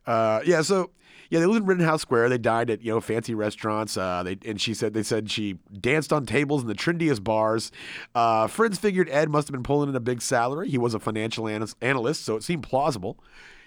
Uh, 0.06 0.42
yeah. 0.46 0.62
So 0.62 0.92
yeah, 1.30 1.40
they 1.40 1.46
lived 1.46 1.62
in 1.62 1.66
Rittenhouse 1.68 2.02
Square. 2.02 2.30
They 2.30 2.38
dined 2.38 2.70
at 2.70 2.82
you 2.82 2.92
know 2.92 3.02
fancy 3.02 3.36
restaurants. 3.36 3.98
Uh, 3.98 4.24
they 4.24 4.38
and 4.46 4.60
she 4.60 4.74
said 4.74 4.94
they 4.94 5.04
said 5.04 5.30
she 5.30 5.60
danced 5.80 6.12
on 6.12 6.26
tables 6.26 6.62
in 6.62 6.68
the 6.68 6.74
trendiest 6.74 7.24
bars. 7.24 7.72
Uh, 8.16 8.48
friends 8.48 8.80
figured 8.80 9.10
Ed 9.10 9.30
must 9.30 9.48
have 9.48 9.54
been 9.54 9.64
pulling 9.64 9.90
in 9.90 9.96
a 9.96 10.00
big 10.00 10.22
salary. 10.22 10.70
He 10.70 10.78
was 10.78 10.94
a 10.94 11.00
financial 11.00 11.48
anas- 11.48 11.76
analyst, 11.82 12.26
so 12.26 12.36
it 12.36 12.44
seemed 12.44 12.64
plausible. 12.64 13.20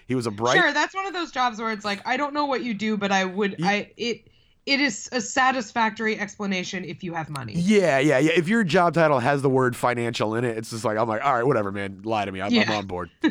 He 0.07 0.15
was 0.15 0.27
a 0.27 0.31
bright. 0.31 0.57
Sure, 0.57 0.73
that's 0.73 0.93
one 0.93 1.05
of 1.05 1.13
those 1.13 1.31
jobs 1.31 1.59
where 1.59 1.71
it's 1.71 1.85
like 1.85 2.05
I 2.05 2.17
don't 2.17 2.33
know 2.33 2.45
what 2.45 2.63
you 2.63 2.73
do, 2.73 2.97
but 2.97 3.11
I 3.11 3.23
would 3.23 3.55
I 3.63 3.91
it 3.95 4.27
it 4.65 4.79
is 4.81 5.09
a 5.11 5.21
satisfactory 5.21 6.19
explanation 6.19 6.83
if 6.83 7.03
you 7.03 7.13
have 7.13 7.29
money. 7.29 7.53
Yeah, 7.55 7.99
yeah, 7.99 8.17
yeah. 8.19 8.31
If 8.35 8.47
your 8.47 8.63
job 8.63 8.93
title 8.93 9.19
has 9.19 9.41
the 9.41 9.49
word 9.49 9.75
financial 9.75 10.35
in 10.35 10.43
it, 10.43 10.57
it's 10.57 10.69
just 10.71 10.83
like 10.83 10.97
I'm 10.97 11.07
like, 11.07 11.23
all 11.23 11.33
right, 11.33 11.45
whatever, 11.45 11.71
man. 11.71 12.01
Lie 12.03 12.25
to 12.25 12.31
me. 12.31 12.41
I'm, 12.41 12.53
I'm 12.57 12.71
on 12.71 12.87
board. 12.87 13.09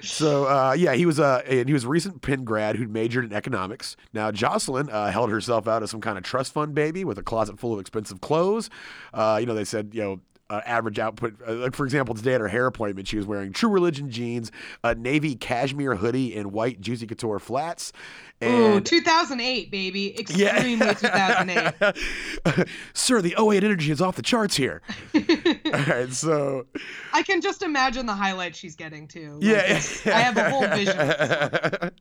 so 0.00 0.44
uh, 0.44 0.74
yeah, 0.76 0.94
he 0.94 1.06
was 1.06 1.18
a 1.18 1.42
and 1.46 1.68
he 1.68 1.72
was 1.72 1.84
a 1.84 1.88
recent 1.88 2.22
Penn 2.22 2.44
grad 2.44 2.76
who'd 2.76 2.90
majored 2.90 3.24
in 3.24 3.32
economics. 3.32 3.96
Now 4.12 4.30
Jocelyn 4.30 4.90
uh, 4.90 5.10
held 5.10 5.30
herself 5.30 5.66
out 5.66 5.82
as 5.82 5.90
some 5.90 6.00
kind 6.00 6.18
of 6.18 6.24
trust 6.24 6.52
fund 6.52 6.74
baby 6.74 7.04
with 7.04 7.18
a 7.18 7.22
closet 7.22 7.58
full 7.58 7.72
of 7.72 7.80
expensive 7.80 8.20
clothes. 8.20 8.70
Uh, 9.12 9.38
you 9.40 9.46
know, 9.46 9.54
they 9.54 9.64
said 9.64 9.90
you 9.92 10.02
know. 10.02 10.20
Uh, 10.48 10.60
average 10.64 11.00
output, 11.00 11.34
uh, 11.48 11.54
like 11.54 11.74
for 11.74 11.84
example, 11.84 12.14
today 12.14 12.34
at 12.34 12.40
her 12.40 12.46
hair 12.46 12.66
appointment, 12.66 13.08
she 13.08 13.16
was 13.16 13.26
wearing 13.26 13.52
True 13.52 13.68
Religion 13.68 14.08
jeans, 14.12 14.52
a 14.84 14.94
navy 14.94 15.34
cashmere 15.34 15.96
hoodie, 15.96 16.36
and 16.36 16.52
white 16.52 16.80
Juicy 16.80 17.04
Couture 17.08 17.40
flats. 17.40 17.92
Ooh, 18.44 18.80
2008, 18.80 19.70
baby. 19.72 20.16
Extremely 20.18 20.94
2008. 20.94 22.68
Sir, 22.92 23.22
the 23.22 23.34
08 23.36 23.64
energy 23.64 23.90
is 23.90 24.00
off 24.00 24.14
the 24.14 24.22
charts 24.22 24.54
here. 24.54 24.82
All 25.14 25.22
right, 25.72 26.12
so 26.12 26.66
I 27.12 27.22
can 27.22 27.40
just 27.40 27.62
imagine 27.62 28.06
the 28.06 28.14
highlights 28.14 28.58
she's 28.58 28.76
getting 28.76 29.08
too. 29.08 29.40
Like, 29.40 29.42
yeah, 29.42 29.82
I 30.14 30.20
have 30.20 30.36
a 30.36 30.50
whole 30.50 30.68
vision. 30.68 31.90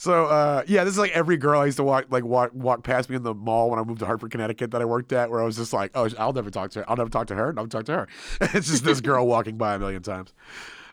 So 0.00 0.24
uh, 0.24 0.62
yeah, 0.66 0.84
this 0.84 0.94
is 0.94 0.98
like 0.98 1.10
every 1.10 1.36
girl 1.36 1.60
I 1.60 1.66
used 1.66 1.76
to 1.76 1.84
walk 1.84 2.06
like 2.08 2.24
walk 2.24 2.52
walk 2.54 2.82
past 2.82 3.10
me 3.10 3.16
in 3.16 3.22
the 3.22 3.34
mall 3.34 3.68
when 3.68 3.78
I 3.78 3.82
moved 3.82 3.98
to 4.00 4.06
Hartford, 4.06 4.30
Connecticut 4.30 4.70
that 4.70 4.80
I 4.80 4.86
worked 4.86 5.12
at, 5.12 5.30
where 5.30 5.42
I 5.42 5.44
was 5.44 5.56
just 5.56 5.74
like, 5.74 5.90
oh, 5.94 6.08
I'll 6.18 6.32
never 6.32 6.50
talk 6.50 6.70
to 6.70 6.78
her. 6.78 6.90
I'll 6.90 6.96
never 6.96 7.10
talk 7.10 7.26
to 7.26 7.34
her. 7.34 7.48
I'll 7.48 7.52
never 7.52 7.68
talk 7.68 7.84
to 7.84 7.92
her. 7.92 8.08
it's 8.40 8.68
just 8.68 8.82
this 8.82 9.02
girl 9.02 9.26
walking 9.26 9.58
by 9.58 9.74
a 9.74 9.78
million 9.78 10.02
times. 10.02 10.32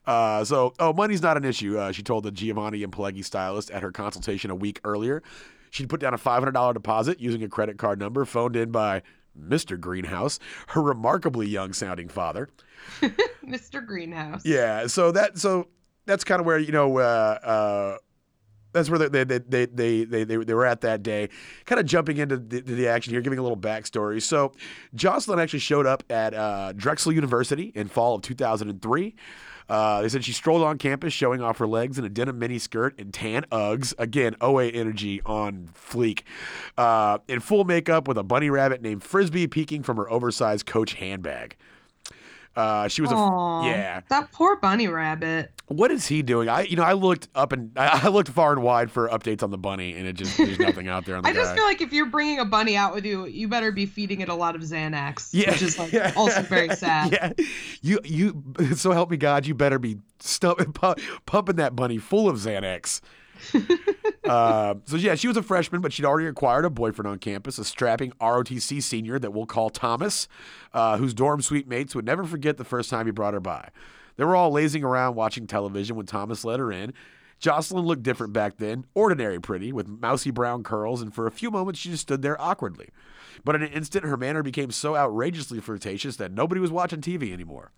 Uh, 0.05 0.43
so, 0.43 0.73
oh, 0.79 0.91
money's 0.91 1.21
not 1.21 1.37
an 1.37 1.45
issue. 1.45 1.77
Uh, 1.77 1.93
she 1.93 2.03
told 2.03 2.25
the 2.25 2.31
Giovanni 2.31 2.83
and 2.83 2.91
Pileggi 2.91 3.23
stylist 3.23 3.71
at 3.71 3.81
her 3.81 3.93
consultation 3.93 4.51
a 4.51 4.55
week 4.55 4.81
earlier. 4.83 5.23
She'd 5.69 5.87
put 5.87 6.01
down 6.01 6.13
a 6.13 6.17
$500 6.17 6.73
deposit 6.73 7.21
using 7.21 7.41
a 7.43 7.47
credit 7.47 7.77
card 7.77 7.99
number 7.99 8.25
phoned 8.25 8.57
in 8.57 8.71
by 8.71 9.03
Mr. 9.39 9.79
Greenhouse, 9.79 10.37
her 10.67 10.81
remarkably 10.81 11.47
young 11.47 11.71
sounding 11.71 12.09
father. 12.09 12.49
Mr. 13.45 13.85
Greenhouse. 13.85 14.41
Yeah, 14.43 14.87
so 14.87 15.13
that 15.13 15.37
so 15.37 15.69
that's 16.05 16.25
kind 16.25 16.41
of 16.41 16.45
where 16.45 16.57
you 16.57 16.73
know 16.73 16.97
uh, 16.97 17.39
uh, 17.43 17.97
that's 18.73 18.89
where 18.89 18.99
they 18.99 19.23
they, 19.23 19.23
they 19.23 19.65
they 19.65 20.03
they 20.03 20.23
they 20.23 20.35
they 20.37 20.53
were 20.53 20.65
at 20.65 20.81
that 20.81 21.03
day. 21.03 21.29
Kind 21.65 21.79
of 21.79 21.85
jumping 21.85 22.17
into 22.17 22.37
the, 22.37 22.61
the 22.61 22.87
action 22.87 23.13
here, 23.13 23.21
giving 23.21 23.39
a 23.39 23.41
little 23.41 23.57
backstory. 23.57 24.21
So, 24.21 24.51
Jocelyn 24.95 25.39
actually 25.39 25.59
showed 25.59 25.85
up 25.85 26.03
at 26.09 26.33
uh, 26.33 26.73
Drexel 26.73 27.11
University 27.11 27.71
in 27.75 27.87
fall 27.87 28.15
of 28.15 28.21
2003. 28.21 29.15
Uh, 29.69 30.01
they 30.01 30.09
said 30.09 30.23
she 30.23 30.31
strolled 30.31 30.63
on 30.63 30.77
campus 30.77 31.13
showing 31.13 31.41
off 31.41 31.57
her 31.57 31.67
legs 31.67 31.99
in 31.99 32.05
a 32.05 32.09
denim 32.09 32.39
mini 32.39 32.57
skirt 32.57 32.97
and 32.97 33.13
tan 33.13 33.43
Uggs. 33.51 33.93
Again, 33.97 34.35
OA 34.39 34.67
energy 34.67 35.21
on 35.25 35.69
fleek. 35.73 36.21
Uh, 36.77 37.17
in 37.27 37.39
full 37.39 37.65
makeup 37.65 38.07
with 38.07 38.17
a 38.17 38.23
bunny 38.23 38.49
rabbit 38.49 38.81
named 38.81 39.03
Frisbee 39.03 39.47
peeking 39.47 39.83
from 39.83 39.97
her 39.97 40.09
oversized 40.09 40.65
Coach 40.65 40.93
handbag. 40.93 41.57
Uh, 42.57 42.87
she 42.87 43.01
was 43.03 43.11
Aww, 43.11 43.63
a 43.63 43.67
yeah. 43.69 44.01
That 44.09 44.31
poor 44.31 44.55
bunny 44.55 44.87
rabbit. 44.87 45.51
What 45.67 45.91
is 45.91 46.07
he 46.07 46.21
doing? 46.23 46.49
I 46.49 46.61
you 46.63 46.75
know 46.75 46.83
I 46.83 46.93
looked 46.93 47.27
up 47.35 47.51
and 47.51 47.71
I 47.77 48.07
looked 48.07 48.29
far 48.29 48.51
and 48.53 48.63
wide 48.63 48.89
for 48.89 49.07
updates 49.09 49.43
on 49.43 49.51
the 49.51 49.57
bunny, 49.57 49.93
and 49.95 50.07
it 50.07 50.13
just 50.13 50.37
there's 50.37 50.57
nothing 50.57 50.87
out 50.87 51.05
there 51.05 51.17
on 51.17 51.23
the 51.23 51.29
I 51.29 51.33
guy. 51.33 51.39
just 51.39 51.53
feel 51.53 51.65
like 51.65 51.81
if 51.81 51.93
you're 51.93 52.05
bringing 52.07 52.39
a 52.39 52.45
bunny 52.45 52.75
out 52.75 52.95
with 52.95 53.05
you, 53.05 53.25
you 53.27 53.47
better 53.47 53.71
be 53.71 53.85
feeding 53.85 54.21
it 54.21 54.29
a 54.29 54.33
lot 54.33 54.55
of 54.55 54.61
Xanax, 54.63 55.29
Yeah. 55.33 55.51
which 55.51 55.61
is 55.61 55.77
like 55.77 55.93
also 56.17 56.41
very 56.41 56.69
sad. 56.75 57.11
yeah, 57.11 57.31
you 57.81 57.99
you 58.03 58.43
so 58.75 58.91
help 58.91 59.11
me 59.11 59.17
God, 59.17 59.45
you 59.45 59.53
better 59.53 59.77
be 59.77 59.97
pumping 61.25 61.55
that 61.57 61.75
bunny 61.75 61.97
full 61.97 62.27
of 62.27 62.37
Xanax. 62.37 63.01
Uh, 64.25 64.75
so 64.85 64.95
yeah, 64.95 65.15
she 65.15 65.27
was 65.27 65.37
a 65.37 65.43
freshman, 65.43 65.81
but 65.81 65.93
she'd 65.93 66.05
already 66.05 66.27
acquired 66.27 66.65
a 66.65 66.69
boyfriend 66.69 67.07
on 67.07 67.19
campus, 67.19 67.57
a 67.57 67.65
strapping 67.65 68.11
ROTC 68.21 68.81
senior 68.81 69.19
that 69.19 69.33
we'll 69.33 69.45
call 69.45 69.69
Thomas, 69.69 70.27
uh, 70.73 70.97
whose 70.97 71.13
dorm 71.13 71.41
suite 71.41 71.67
mates 71.67 71.95
would 71.95 72.05
never 72.05 72.23
forget 72.23 72.57
the 72.57 72.63
first 72.63 72.89
time 72.89 73.05
he 73.05 73.11
brought 73.11 73.33
her 73.33 73.39
by. 73.39 73.69
They 74.15 74.23
were 74.23 74.35
all 74.35 74.51
lazing 74.51 74.83
around 74.83 75.15
watching 75.15 75.47
television 75.47 75.95
when 75.95 76.05
Thomas 76.05 76.43
let 76.43 76.59
her 76.59 76.71
in. 76.71 76.93
Jocelyn 77.39 77.85
looked 77.85 78.03
different 78.03 78.33
back 78.33 78.57
then, 78.57 78.85
ordinary 78.95 79.39
pretty, 79.39 79.71
with 79.71 79.87
mousy 79.87 80.31
brown 80.31 80.63
curls, 80.63 81.01
and 81.01 81.13
for 81.13 81.27
a 81.27 81.31
few 81.31 81.51
moments 81.51 81.79
she 81.79 81.89
just 81.89 82.01
stood 82.01 82.23
there 82.23 82.39
awkwardly. 82.41 82.89
But 83.43 83.55
in 83.55 83.61
an 83.61 83.71
instant, 83.71 84.05
her 84.05 84.17
manner 84.17 84.41
became 84.41 84.71
so 84.71 84.95
outrageously 84.95 85.59
flirtatious 85.59 86.15
that 86.17 86.31
nobody 86.31 86.59
was 86.59 86.71
watching 86.71 87.01
TV 87.01 87.31
anymore. 87.31 87.71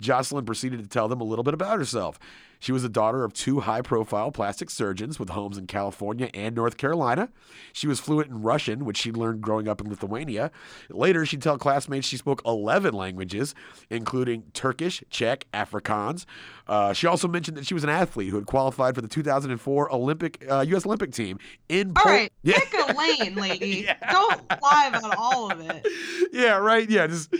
Jocelyn 0.00 0.46
proceeded 0.46 0.82
to 0.82 0.88
tell 0.88 1.08
them 1.08 1.20
a 1.20 1.24
little 1.24 1.42
bit 1.42 1.54
about 1.54 1.78
herself. 1.78 2.18
She 2.64 2.72
was 2.72 2.82
the 2.82 2.88
daughter 2.88 3.24
of 3.24 3.34
two 3.34 3.60
high 3.60 3.82
profile 3.82 4.30
plastic 4.32 4.70
surgeons 4.70 5.18
with 5.18 5.28
homes 5.28 5.58
in 5.58 5.66
California 5.66 6.30
and 6.32 6.54
North 6.56 6.78
Carolina. 6.78 7.28
She 7.74 7.86
was 7.86 8.00
fluent 8.00 8.30
in 8.30 8.40
Russian, 8.40 8.86
which 8.86 8.96
she 8.96 9.12
learned 9.12 9.42
growing 9.42 9.68
up 9.68 9.82
in 9.82 9.90
Lithuania. 9.90 10.50
Later, 10.88 11.26
she'd 11.26 11.42
tell 11.42 11.58
classmates 11.58 12.06
she 12.08 12.16
spoke 12.16 12.40
11 12.46 12.94
languages, 12.94 13.54
including 13.90 14.44
Turkish, 14.54 15.04
Czech, 15.10 15.44
Afrikaans. 15.52 16.24
Uh, 16.66 16.94
she 16.94 17.06
also 17.06 17.28
mentioned 17.28 17.58
that 17.58 17.66
she 17.66 17.74
was 17.74 17.84
an 17.84 17.90
athlete 17.90 18.30
who 18.30 18.36
had 18.36 18.46
qualified 18.46 18.94
for 18.94 19.02
the 19.02 19.08
2004 19.08 19.92
Olympic 19.92 20.42
uh, 20.50 20.60
U.S. 20.68 20.86
Olympic 20.86 21.12
team 21.12 21.38
in 21.68 21.88
All 21.88 22.02
Pol- 22.02 22.12
right, 22.12 22.32
Yeah. 22.42 22.58
pick 22.60 22.72
a 22.88 22.94
lane, 22.96 23.34
lady. 23.34 23.66
Yeah. 23.84 23.96
Don't 24.10 24.40
lie 24.62 24.90
about 24.94 25.16
all 25.18 25.50
of 25.52 25.60
it. 25.60 25.86
yeah, 26.32 26.56
right. 26.56 26.88
Yeah, 26.88 27.06
just 27.08 27.34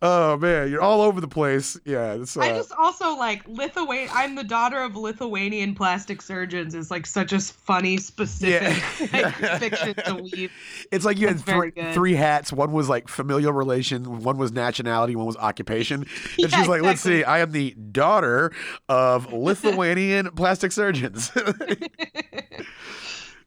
oh 0.00 0.38
man, 0.38 0.70
you're 0.70 0.80
all 0.80 1.02
over 1.02 1.20
the 1.20 1.28
place. 1.28 1.78
Yeah, 1.84 2.12
uh, 2.12 2.40
I 2.40 2.48
just 2.50 2.72
also 2.72 3.16
like 3.16 3.46
Lithuanian. 3.46 4.08
I'm 4.14 4.34
the 4.36 4.44
daughter 4.44 4.61
of 4.70 4.94
Lithuanian 4.94 5.74
plastic 5.74 6.22
surgeons. 6.22 6.74
Is 6.74 6.90
like 6.90 7.06
such 7.06 7.32
a 7.32 7.40
funny, 7.40 7.96
specific 7.96 9.12
like, 9.12 9.34
fiction 9.58 9.94
to 10.06 10.14
weave. 10.14 10.52
it's 10.92 11.04
like 11.04 11.18
you 11.18 11.26
had 11.26 11.38
That's 11.38 11.44
very 11.44 11.70
three 11.72 12.12
three 12.12 12.14
hats. 12.14 12.52
One 12.52 12.72
was 12.72 12.88
like 12.88 13.08
familial 13.08 13.52
relation, 13.52 14.20
one 14.20 14.36
was 14.36 14.52
nationality, 14.52 15.16
one 15.16 15.26
was 15.26 15.36
occupation. 15.36 16.02
And 16.02 16.08
Yeah, 16.38 16.48
she's 16.48 16.68
like, 16.68 16.82
let's 16.82 17.00
see, 17.00 17.24
I 17.24 17.38
am 17.40 17.52
the 17.52 17.70
daughter 17.70 18.52
of 18.88 19.32
Lithuanian 19.32 20.30
plastic 20.32 20.72
surgeons. 20.72 21.30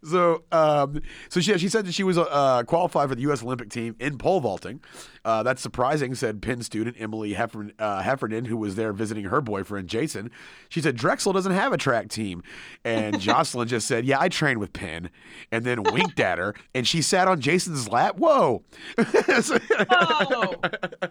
So, 0.06 0.44
um, 0.52 1.02
so 1.30 1.40
she, 1.40 1.58
she 1.58 1.70
said 1.70 1.86
that 1.86 1.94
she 1.94 2.04
was 2.04 2.18
uh, 2.18 2.64
qualified 2.68 3.10
for 3.10 3.16
the 3.16 3.22
U.S. 3.24 3.44
Olympic 3.44 3.70
team 3.70 3.96
in 4.00 4.18
pole 4.18 4.40
vaulting. 4.40 4.82
Uh, 5.24 5.44
that's 5.44 5.62
surprising, 5.62 6.14
said 6.16 6.42
Penn 6.42 6.62
student 6.62 6.96
Emily 7.00 7.34
Heffernan, 7.34 7.74
uh, 7.80 8.02
Heffernan, 8.02 8.46
who 8.46 8.58
was 8.58 8.76
there 8.76 8.94
visiting 8.94 9.26
her 9.26 9.42
boyfriend 9.42 9.88
Jason. 9.88 10.30
She 10.70 10.82
said 10.82 10.96
Drexel 10.96 11.34
doesn't 11.34 11.52
have 11.52 11.74
a 11.74 11.78
track 11.78 12.10
team, 12.10 12.44
and 12.84 13.20
Jocelyn 13.26 13.68
just 13.68 13.88
said, 13.88 14.06
"Yeah, 14.06 14.20
I 14.20 14.30
train 14.30 14.60
with 14.60 14.74
Penn," 14.74 15.10
and 15.52 15.66
then 15.66 15.84
winked 15.84 16.20
at 16.20 16.38
her, 16.38 16.54
and 16.74 16.88
she 16.88 17.02
sat 17.02 17.28
on 17.28 17.42
Jason's 17.42 17.90
lap. 17.90 18.18
Whoa! 18.18 18.64
Oh, 18.98 20.54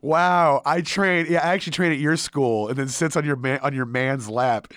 Wow, 0.00 0.62
I 0.64 0.80
train. 0.80 1.26
Yeah, 1.28 1.40
I 1.44 1.54
actually 1.54 1.72
train 1.72 1.92
at 1.92 1.98
your 1.98 2.16
school, 2.16 2.68
and 2.68 2.76
then 2.76 2.88
sits 2.88 3.16
on 3.16 3.24
your 3.24 3.36
man 3.36 3.58
on 3.62 3.74
your 3.74 3.86
man's 3.86 4.28
lap. 4.28 4.72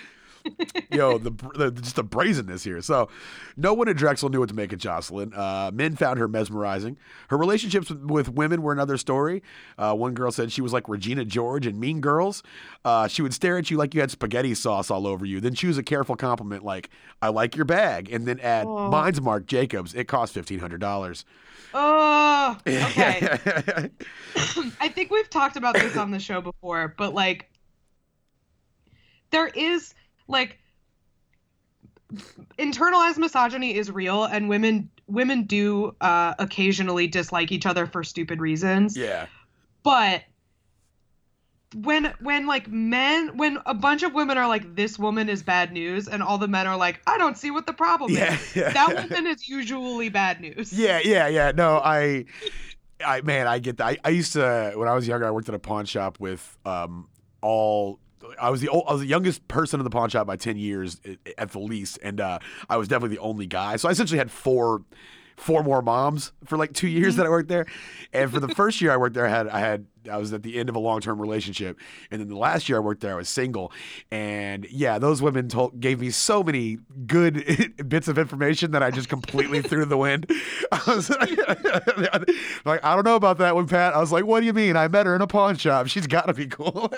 Yo, 0.90 1.18
the, 1.18 1.30
the 1.54 1.70
just 1.70 1.96
the 1.96 2.02
brazenness 2.02 2.64
here. 2.64 2.80
So, 2.82 3.08
no 3.56 3.74
one 3.74 3.88
at 3.88 3.96
Drexel 3.96 4.28
knew 4.28 4.40
what 4.40 4.48
to 4.48 4.54
make 4.54 4.72
of 4.72 4.78
Jocelyn. 4.78 5.32
Uh, 5.34 5.70
men 5.72 5.96
found 5.96 6.18
her 6.18 6.28
mesmerizing. 6.28 6.96
Her 7.28 7.36
relationships 7.36 7.90
with, 7.90 8.04
with 8.04 8.28
women 8.28 8.62
were 8.62 8.72
another 8.72 8.96
story. 8.96 9.42
Uh, 9.78 9.94
one 9.94 10.14
girl 10.14 10.30
said 10.30 10.52
she 10.52 10.60
was 10.60 10.72
like 10.72 10.88
Regina 10.88 11.24
George 11.24 11.66
and 11.66 11.78
Mean 11.78 12.00
Girls. 12.00 12.42
Uh, 12.84 13.08
she 13.08 13.22
would 13.22 13.34
stare 13.34 13.58
at 13.58 13.70
you 13.70 13.76
like 13.76 13.94
you 13.94 14.00
had 14.00 14.10
spaghetti 14.10 14.54
sauce 14.54 14.90
all 14.90 15.06
over 15.06 15.24
you, 15.24 15.40
then 15.40 15.54
choose 15.54 15.78
a 15.78 15.82
careful 15.82 16.16
compliment 16.16 16.64
like 16.64 16.90
"I 17.20 17.28
like 17.28 17.56
your 17.56 17.64
bag," 17.64 18.10
and 18.12 18.26
then 18.26 18.40
add 18.40 18.66
Oh. 18.66 18.88
"Mine's 18.90 19.20
Marc 19.20 19.46
Jacobs. 19.46 19.94
It 19.94 20.08
cost 20.08 20.32
fifteen 20.34 20.58
hundred 20.58 20.80
dollars." 20.80 21.24
oh, 21.74 22.58
okay. 22.66 23.38
I 24.80 24.88
think 24.88 25.10
we've 25.10 25.30
talked 25.30 25.56
about 25.56 25.74
this 25.74 25.96
on 25.96 26.10
the 26.10 26.18
show 26.18 26.40
before, 26.42 26.94
but 26.98 27.14
like 27.14 27.48
there 29.30 29.48
is 29.48 29.94
like 30.32 30.58
internalized 32.58 33.18
misogyny 33.18 33.74
is 33.74 33.90
real 33.90 34.24
and 34.24 34.48
women 34.48 34.90
women 35.06 35.44
do 35.44 35.94
uh 36.00 36.34
occasionally 36.38 37.06
dislike 37.06 37.50
each 37.52 37.66
other 37.66 37.86
for 37.86 38.02
stupid 38.04 38.40
reasons. 38.40 38.96
yeah. 38.96 39.26
But 39.82 40.22
when 41.74 42.12
when 42.20 42.46
like 42.46 42.68
men 42.68 43.36
when 43.38 43.58
a 43.64 43.72
bunch 43.72 44.02
of 44.02 44.12
women 44.12 44.36
are 44.36 44.46
like 44.46 44.76
this 44.76 44.98
woman 44.98 45.30
is 45.30 45.42
bad 45.42 45.72
news 45.72 46.06
and 46.06 46.22
all 46.22 46.36
the 46.36 46.46
men 46.48 46.66
are 46.66 46.76
like 46.76 47.00
I 47.06 47.16
don't 47.16 47.36
see 47.38 47.50
what 47.50 47.66
the 47.66 47.72
problem 47.72 48.12
Yeah. 48.12 48.34
is. 48.34 48.52
That 48.74 48.94
woman 48.94 49.26
is 49.26 49.48
usually 49.48 50.10
bad 50.10 50.40
news. 50.40 50.70
Yeah, 50.78 51.00
yeah, 51.02 51.28
yeah. 51.28 51.52
No, 51.54 51.78
I, 51.82 52.26
I 53.04 53.22
man, 53.22 53.46
I 53.46 53.58
get 53.58 53.78
that. 53.78 53.86
I, 53.86 53.98
I 54.04 54.10
used 54.10 54.34
to 54.34 54.72
when 54.76 54.86
I 54.86 54.94
was 54.94 55.08
younger. 55.08 55.26
I 55.26 55.30
worked 55.30 55.48
at 55.48 55.54
a 55.54 55.58
pawn 55.58 55.86
shop 55.86 56.20
with 56.20 56.58
um 56.66 57.08
all. 57.40 57.98
I 58.40 58.50
was 58.50 58.60
the 58.60 58.68
old, 58.68 58.84
I 58.88 58.92
was 58.92 59.00
the 59.00 59.06
youngest 59.06 59.46
person 59.48 59.80
in 59.80 59.84
the 59.84 59.90
pawn 59.90 60.08
shop 60.08 60.26
by 60.26 60.36
ten 60.36 60.56
years 60.56 61.00
at 61.38 61.50
the 61.52 61.58
least, 61.58 61.98
and 62.02 62.20
uh, 62.20 62.38
I 62.68 62.76
was 62.76 62.88
definitely 62.88 63.16
the 63.16 63.22
only 63.22 63.46
guy. 63.46 63.76
So 63.76 63.88
I 63.88 63.92
essentially 63.92 64.18
had 64.18 64.30
four, 64.30 64.82
four 65.42 65.62
more 65.62 65.82
moms 65.82 66.32
for 66.44 66.56
like 66.56 66.72
two 66.72 66.88
years 66.88 67.16
that 67.16 67.22
I 67.22 67.24
mm-hmm. 67.24 67.32
worked 67.32 67.48
there. 67.48 67.66
And 68.12 68.30
for 68.30 68.40
the 68.40 68.48
first 68.48 68.80
year 68.80 68.92
I 68.92 68.96
worked 68.96 69.14
there, 69.14 69.26
I 69.26 69.30
had 69.30 69.48
I 69.48 69.58
had 69.58 69.86
I 70.10 70.16
was 70.16 70.32
at 70.32 70.42
the 70.42 70.58
end 70.58 70.68
of 70.68 70.76
a 70.76 70.78
long 70.78 71.00
term 71.00 71.20
relationship, 71.20 71.78
and 72.10 72.20
then 72.20 72.28
the 72.28 72.36
last 72.36 72.68
year 72.68 72.78
I 72.78 72.80
worked 72.80 73.00
there, 73.00 73.12
I 73.12 73.16
was 73.16 73.28
single. 73.28 73.72
And 74.10 74.66
yeah, 74.70 74.98
those 74.98 75.20
women 75.20 75.48
told 75.48 75.80
gave 75.80 76.00
me 76.00 76.10
so 76.10 76.42
many 76.42 76.78
good 77.06 77.74
bits 77.88 78.08
of 78.08 78.18
information 78.18 78.72
that 78.72 78.82
I 78.82 78.90
just 78.90 79.08
completely 79.08 79.62
threw 79.68 79.84
the 79.84 79.96
wind. 79.96 80.30
I 80.72 80.80
was 80.86 81.10
like, 81.10 81.36
like, 82.64 82.84
I 82.84 82.94
don't 82.94 83.04
know 83.04 83.16
about 83.16 83.38
that 83.38 83.54
one, 83.54 83.66
Pat. 83.66 83.94
I 83.94 84.00
was 84.00 84.12
like, 84.12 84.24
what 84.24 84.40
do 84.40 84.46
you 84.46 84.52
mean? 84.52 84.76
I 84.76 84.88
met 84.88 85.06
her 85.06 85.14
in 85.14 85.22
a 85.22 85.26
pawn 85.26 85.56
shop. 85.56 85.88
She's 85.88 86.06
got 86.06 86.26
to 86.26 86.34
be 86.34 86.46
cool. 86.46 86.92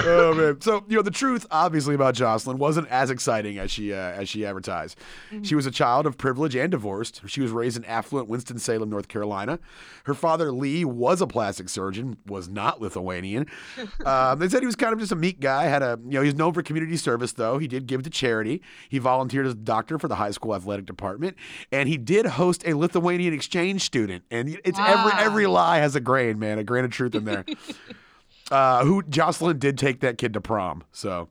Oh 0.00 0.34
man! 0.34 0.60
So 0.60 0.84
you 0.88 0.96
know 0.96 1.02
the 1.02 1.10
truth, 1.10 1.46
obviously, 1.50 1.94
about 1.94 2.14
Jocelyn 2.14 2.58
wasn't 2.58 2.88
as 2.88 3.10
exciting 3.10 3.58
as 3.58 3.70
she 3.70 3.92
uh, 3.92 3.96
as 3.96 4.28
she 4.28 4.44
advertised. 4.46 4.98
She 5.42 5.54
was 5.54 5.66
a 5.66 5.70
child 5.70 6.06
of 6.06 6.18
privilege 6.18 6.54
and 6.56 6.70
divorced. 6.70 7.22
She 7.26 7.40
was 7.40 7.50
raised 7.50 7.76
in 7.76 7.84
affluent 7.84 8.28
Winston 8.28 8.58
Salem, 8.58 8.90
North 8.90 9.08
Carolina. 9.08 9.58
Her 10.04 10.14
father 10.14 10.50
Lee 10.52 10.84
was 10.84 11.20
a 11.20 11.26
plastic 11.26 11.68
surgeon, 11.68 12.16
was 12.26 12.48
not 12.48 12.80
Lithuanian. 12.80 13.46
um, 14.04 14.38
they 14.38 14.48
said 14.48 14.60
he 14.60 14.66
was 14.66 14.76
kind 14.76 14.92
of 14.92 14.98
just 14.98 15.12
a 15.12 15.16
meek 15.16 15.40
guy. 15.40 15.64
Had 15.64 15.82
a 15.82 15.98
you 16.04 16.12
know 16.12 16.22
he's 16.22 16.34
known 16.34 16.52
for 16.52 16.62
community 16.62 16.96
service 16.96 17.32
though. 17.32 17.58
He 17.58 17.68
did 17.68 17.86
give 17.86 18.02
to 18.02 18.10
charity. 18.10 18.62
He 18.88 18.98
volunteered 18.98 19.46
as 19.46 19.52
a 19.52 19.56
doctor 19.56 19.98
for 19.98 20.08
the 20.08 20.16
high 20.16 20.30
school 20.30 20.54
athletic 20.54 20.86
department, 20.86 21.36
and 21.70 21.88
he 21.88 21.96
did 21.96 22.26
host 22.26 22.62
a 22.66 22.74
Lithuanian 22.74 23.32
exchange 23.34 23.82
student. 23.82 24.24
And 24.30 24.58
it's 24.64 24.78
every 24.78 25.12
Ah. 25.12 25.18
every 25.20 25.46
lie 25.46 25.78
has 25.78 25.94
a 25.96 26.00
grain, 26.00 26.38
man, 26.38 26.58
a 26.58 26.64
grain 26.64 26.84
of 26.84 26.90
truth 26.90 27.14
in 27.14 27.24
there 27.24 27.44
uh, 28.52 28.84
who 28.84 29.02
Jocelyn 29.02 29.58
did 29.58 29.76
take 29.78 30.00
that 30.00 30.18
kid 30.18 30.34
to 30.34 30.40
prom. 30.40 30.84
So, 30.92 31.28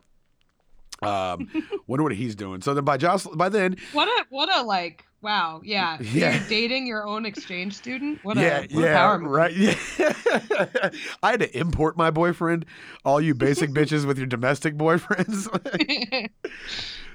Um, 1.02 1.48
wonder 1.88 2.04
what 2.04 2.14
he's 2.14 2.36
doing. 2.36 2.62
So 2.62 2.74
then 2.74 2.84
by 2.84 2.98
Jocelyn, 2.98 3.38
by 3.38 3.50
then, 3.50 3.78
What 3.94 4.08
a 4.08 4.26
what 4.30 4.50
a 4.56 4.64
like 4.64 5.06
wow 5.24 5.62
yeah 5.64 5.98
Yeah. 6.02 6.36
you're 6.36 6.50
dating 6.50 6.88
your 6.88 7.08
own 7.08 7.28
exchange 7.28 7.76
student 7.76 8.20
what 8.24 8.38
yeah, 8.38 8.62
a 8.62 8.74
what 8.74 8.84
yeah, 8.84 8.92
a 8.92 8.96
power 8.96 9.20
right. 9.20 9.54
Yeah, 9.54 9.76
I 11.24 11.30
had 11.32 11.40
to 11.42 11.58
import 11.58 11.96
my 11.96 12.10
boyfriend. 12.12 12.66
All 13.06 13.22
you 13.22 13.34
basic 13.36 13.70
bitches 13.72 14.06
with 14.06 14.18
your 14.18 14.28
domestic 14.28 14.76
boyfriends. 14.76 15.48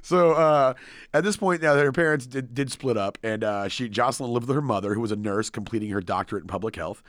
So 0.06 0.34
uh, 0.34 0.74
at 1.12 1.24
this 1.24 1.36
point, 1.36 1.62
now 1.62 1.74
her 1.74 1.90
parents 1.90 2.28
did, 2.28 2.54
did 2.54 2.70
split 2.70 2.96
up, 2.96 3.18
and 3.24 3.42
uh, 3.42 3.66
she 3.66 3.88
Jocelyn 3.88 4.30
lived 4.30 4.46
with 4.46 4.54
her 4.54 4.62
mother, 4.62 4.94
who 4.94 5.00
was 5.00 5.10
a 5.10 5.16
nurse, 5.16 5.50
completing 5.50 5.90
her 5.90 6.00
doctorate 6.00 6.44
in 6.44 6.46
public 6.46 6.76
health. 6.76 7.02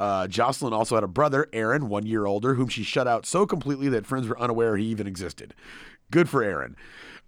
Uh, 0.00 0.26
Jocelyn 0.26 0.72
also 0.72 0.96
had 0.96 1.04
a 1.04 1.08
brother, 1.08 1.46
Aaron, 1.52 1.88
one 1.88 2.06
year 2.06 2.26
older, 2.26 2.54
whom 2.54 2.66
she 2.66 2.82
shut 2.82 3.06
out 3.06 3.24
so 3.24 3.46
completely 3.46 3.88
that 3.90 4.04
friends 4.04 4.26
were 4.26 4.36
unaware 4.40 4.76
he 4.76 4.86
even 4.86 5.06
existed. 5.06 5.54
Good 6.10 6.28
for 6.28 6.42
Aaron. 6.42 6.74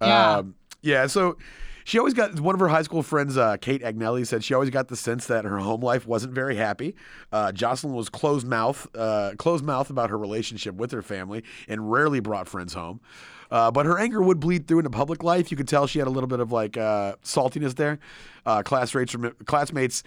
Yeah. 0.01 0.39
Um, 0.39 0.55
yeah. 0.81 1.07
So 1.07 1.37
she 1.85 1.97
always 1.97 2.13
got 2.13 2.37
one 2.41 2.53
of 2.53 2.59
her 2.59 2.67
high 2.67 2.81
school 2.81 3.01
friends, 3.01 3.37
uh, 3.37 3.55
Kate 3.55 3.81
Agnelli, 3.81 4.27
said 4.27 4.43
she 4.43 4.53
always 4.53 4.71
got 4.71 4.89
the 4.89 4.97
sense 4.97 5.27
that 5.27 5.45
her 5.45 5.59
home 5.59 5.79
life 5.79 6.05
wasn't 6.05 6.33
very 6.33 6.57
happy. 6.57 6.95
Uh, 7.31 7.53
Jocelyn 7.53 7.93
was 7.93 8.09
closed 8.09 8.45
mouth, 8.45 8.87
uh, 8.93 9.31
closed 9.37 9.63
mouth 9.63 9.89
about 9.89 10.09
her 10.09 10.17
relationship 10.17 10.75
with 10.75 10.91
her 10.91 11.01
family, 11.01 11.45
and 11.69 11.89
rarely 11.89 12.19
brought 12.19 12.49
friends 12.49 12.73
home. 12.73 12.99
Uh, 13.53 13.69
but 13.71 13.85
her 13.85 13.99
anger 13.99 14.19
would 14.21 14.39
bleed 14.39 14.67
through 14.67 14.79
into 14.79 14.89
public 14.89 15.21
life. 15.23 15.51
You 15.51 15.55
could 15.57 15.67
tell 15.67 15.85
she 15.87 15.99
had 15.99 16.07
a 16.07 16.11
little 16.11 16.27
bit 16.27 16.39
of 16.39 16.51
like 16.51 16.75
uh, 16.75 17.15
saltiness 17.23 17.75
there. 17.75 17.99
Uh, 18.45 18.63
class 18.63 18.95
rates, 18.95 19.15
classmates 19.45 20.01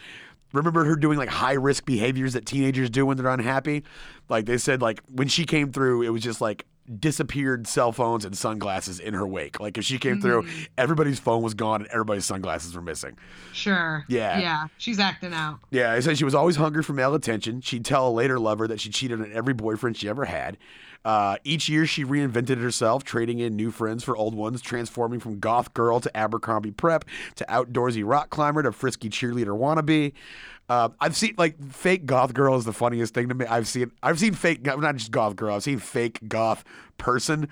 remembered 0.52 0.86
her 0.86 0.96
doing 0.96 1.16
like 1.16 1.28
high 1.28 1.52
risk 1.52 1.84
behaviors 1.86 2.32
that 2.32 2.44
teenagers 2.44 2.90
do 2.90 3.06
when 3.06 3.16
they're 3.16 3.28
unhappy. 3.28 3.84
Like 4.28 4.46
they 4.46 4.58
said, 4.58 4.82
like 4.82 5.00
when 5.08 5.28
she 5.28 5.44
came 5.44 5.70
through, 5.72 6.02
it 6.02 6.08
was 6.08 6.22
just 6.22 6.40
like 6.40 6.66
disappeared 7.00 7.66
cell 7.66 7.92
phones 7.92 8.24
and 8.24 8.36
sunglasses 8.36 8.98
in 9.00 9.14
her 9.14 9.26
wake. 9.26 9.58
Like 9.60 9.76
if 9.78 9.84
she 9.84 9.98
came 9.98 10.20
through, 10.20 10.42
Mhm. 10.42 10.68
everybody's 10.78 11.18
phone 11.18 11.42
was 11.42 11.54
gone 11.54 11.82
and 11.82 11.90
everybody's 11.90 12.24
sunglasses 12.24 12.74
were 12.74 12.82
missing. 12.82 13.16
sure 13.52 14.04
Yeah. 14.08 14.38
yeah 14.38 14.66
she's 14.78 14.98
acting 15.00 15.32
out 15.32 15.58
Yeah, 15.70 15.92
I 15.92 16.00
said 16.00 16.16
she 16.18 16.24
was 16.24 16.34
always 16.34 16.56
hungry 16.56 16.82
for 16.82 16.92
male 16.92 17.14
attention. 17.14 17.60
She'd 17.60 17.84
tell 17.84 18.08
a 18.08 18.10
later 18.10 18.38
lover 18.38 18.66
that 18.68 18.80
she 18.80 18.90
cheated 18.90 19.20
on 19.20 19.30
every 19.32 19.54
boyfriend 19.54 19.96
she 19.96 20.08
ever 20.08 20.24
had. 20.26 20.58
Uh, 21.06 21.36
each 21.44 21.68
year, 21.68 21.86
she 21.86 22.04
reinvented 22.04 22.60
herself, 22.60 23.04
trading 23.04 23.38
in 23.38 23.54
new 23.54 23.70
friends 23.70 24.02
for 24.02 24.16
old 24.16 24.34
ones, 24.34 24.60
transforming 24.60 25.20
from 25.20 25.38
goth 25.38 25.72
girl 25.72 26.00
to 26.00 26.14
Abercrombie 26.16 26.72
prep 26.72 27.04
to 27.36 27.46
outdoorsy 27.48 28.02
rock 28.04 28.28
climber 28.28 28.60
to 28.64 28.72
frisky 28.72 29.08
cheerleader 29.08 29.56
wannabe. 29.56 30.12
Uh, 30.68 30.88
I've 31.00 31.14
seen 31.14 31.36
like 31.38 31.62
fake 31.70 32.06
goth 32.06 32.34
girl 32.34 32.56
is 32.56 32.64
the 32.64 32.72
funniest 32.72 33.14
thing 33.14 33.28
to 33.28 33.36
me. 33.36 33.46
I've 33.46 33.68
seen 33.68 33.92
I've 34.02 34.18
seen 34.18 34.34
fake 34.34 34.66
not 34.66 34.96
just 34.96 35.12
goth 35.12 35.36
girl. 35.36 35.54
I've 35.54 35.62
seen 35.62 35.78
fake 35.78 36.18
goth 36.26 36.64
person 36.98 37.50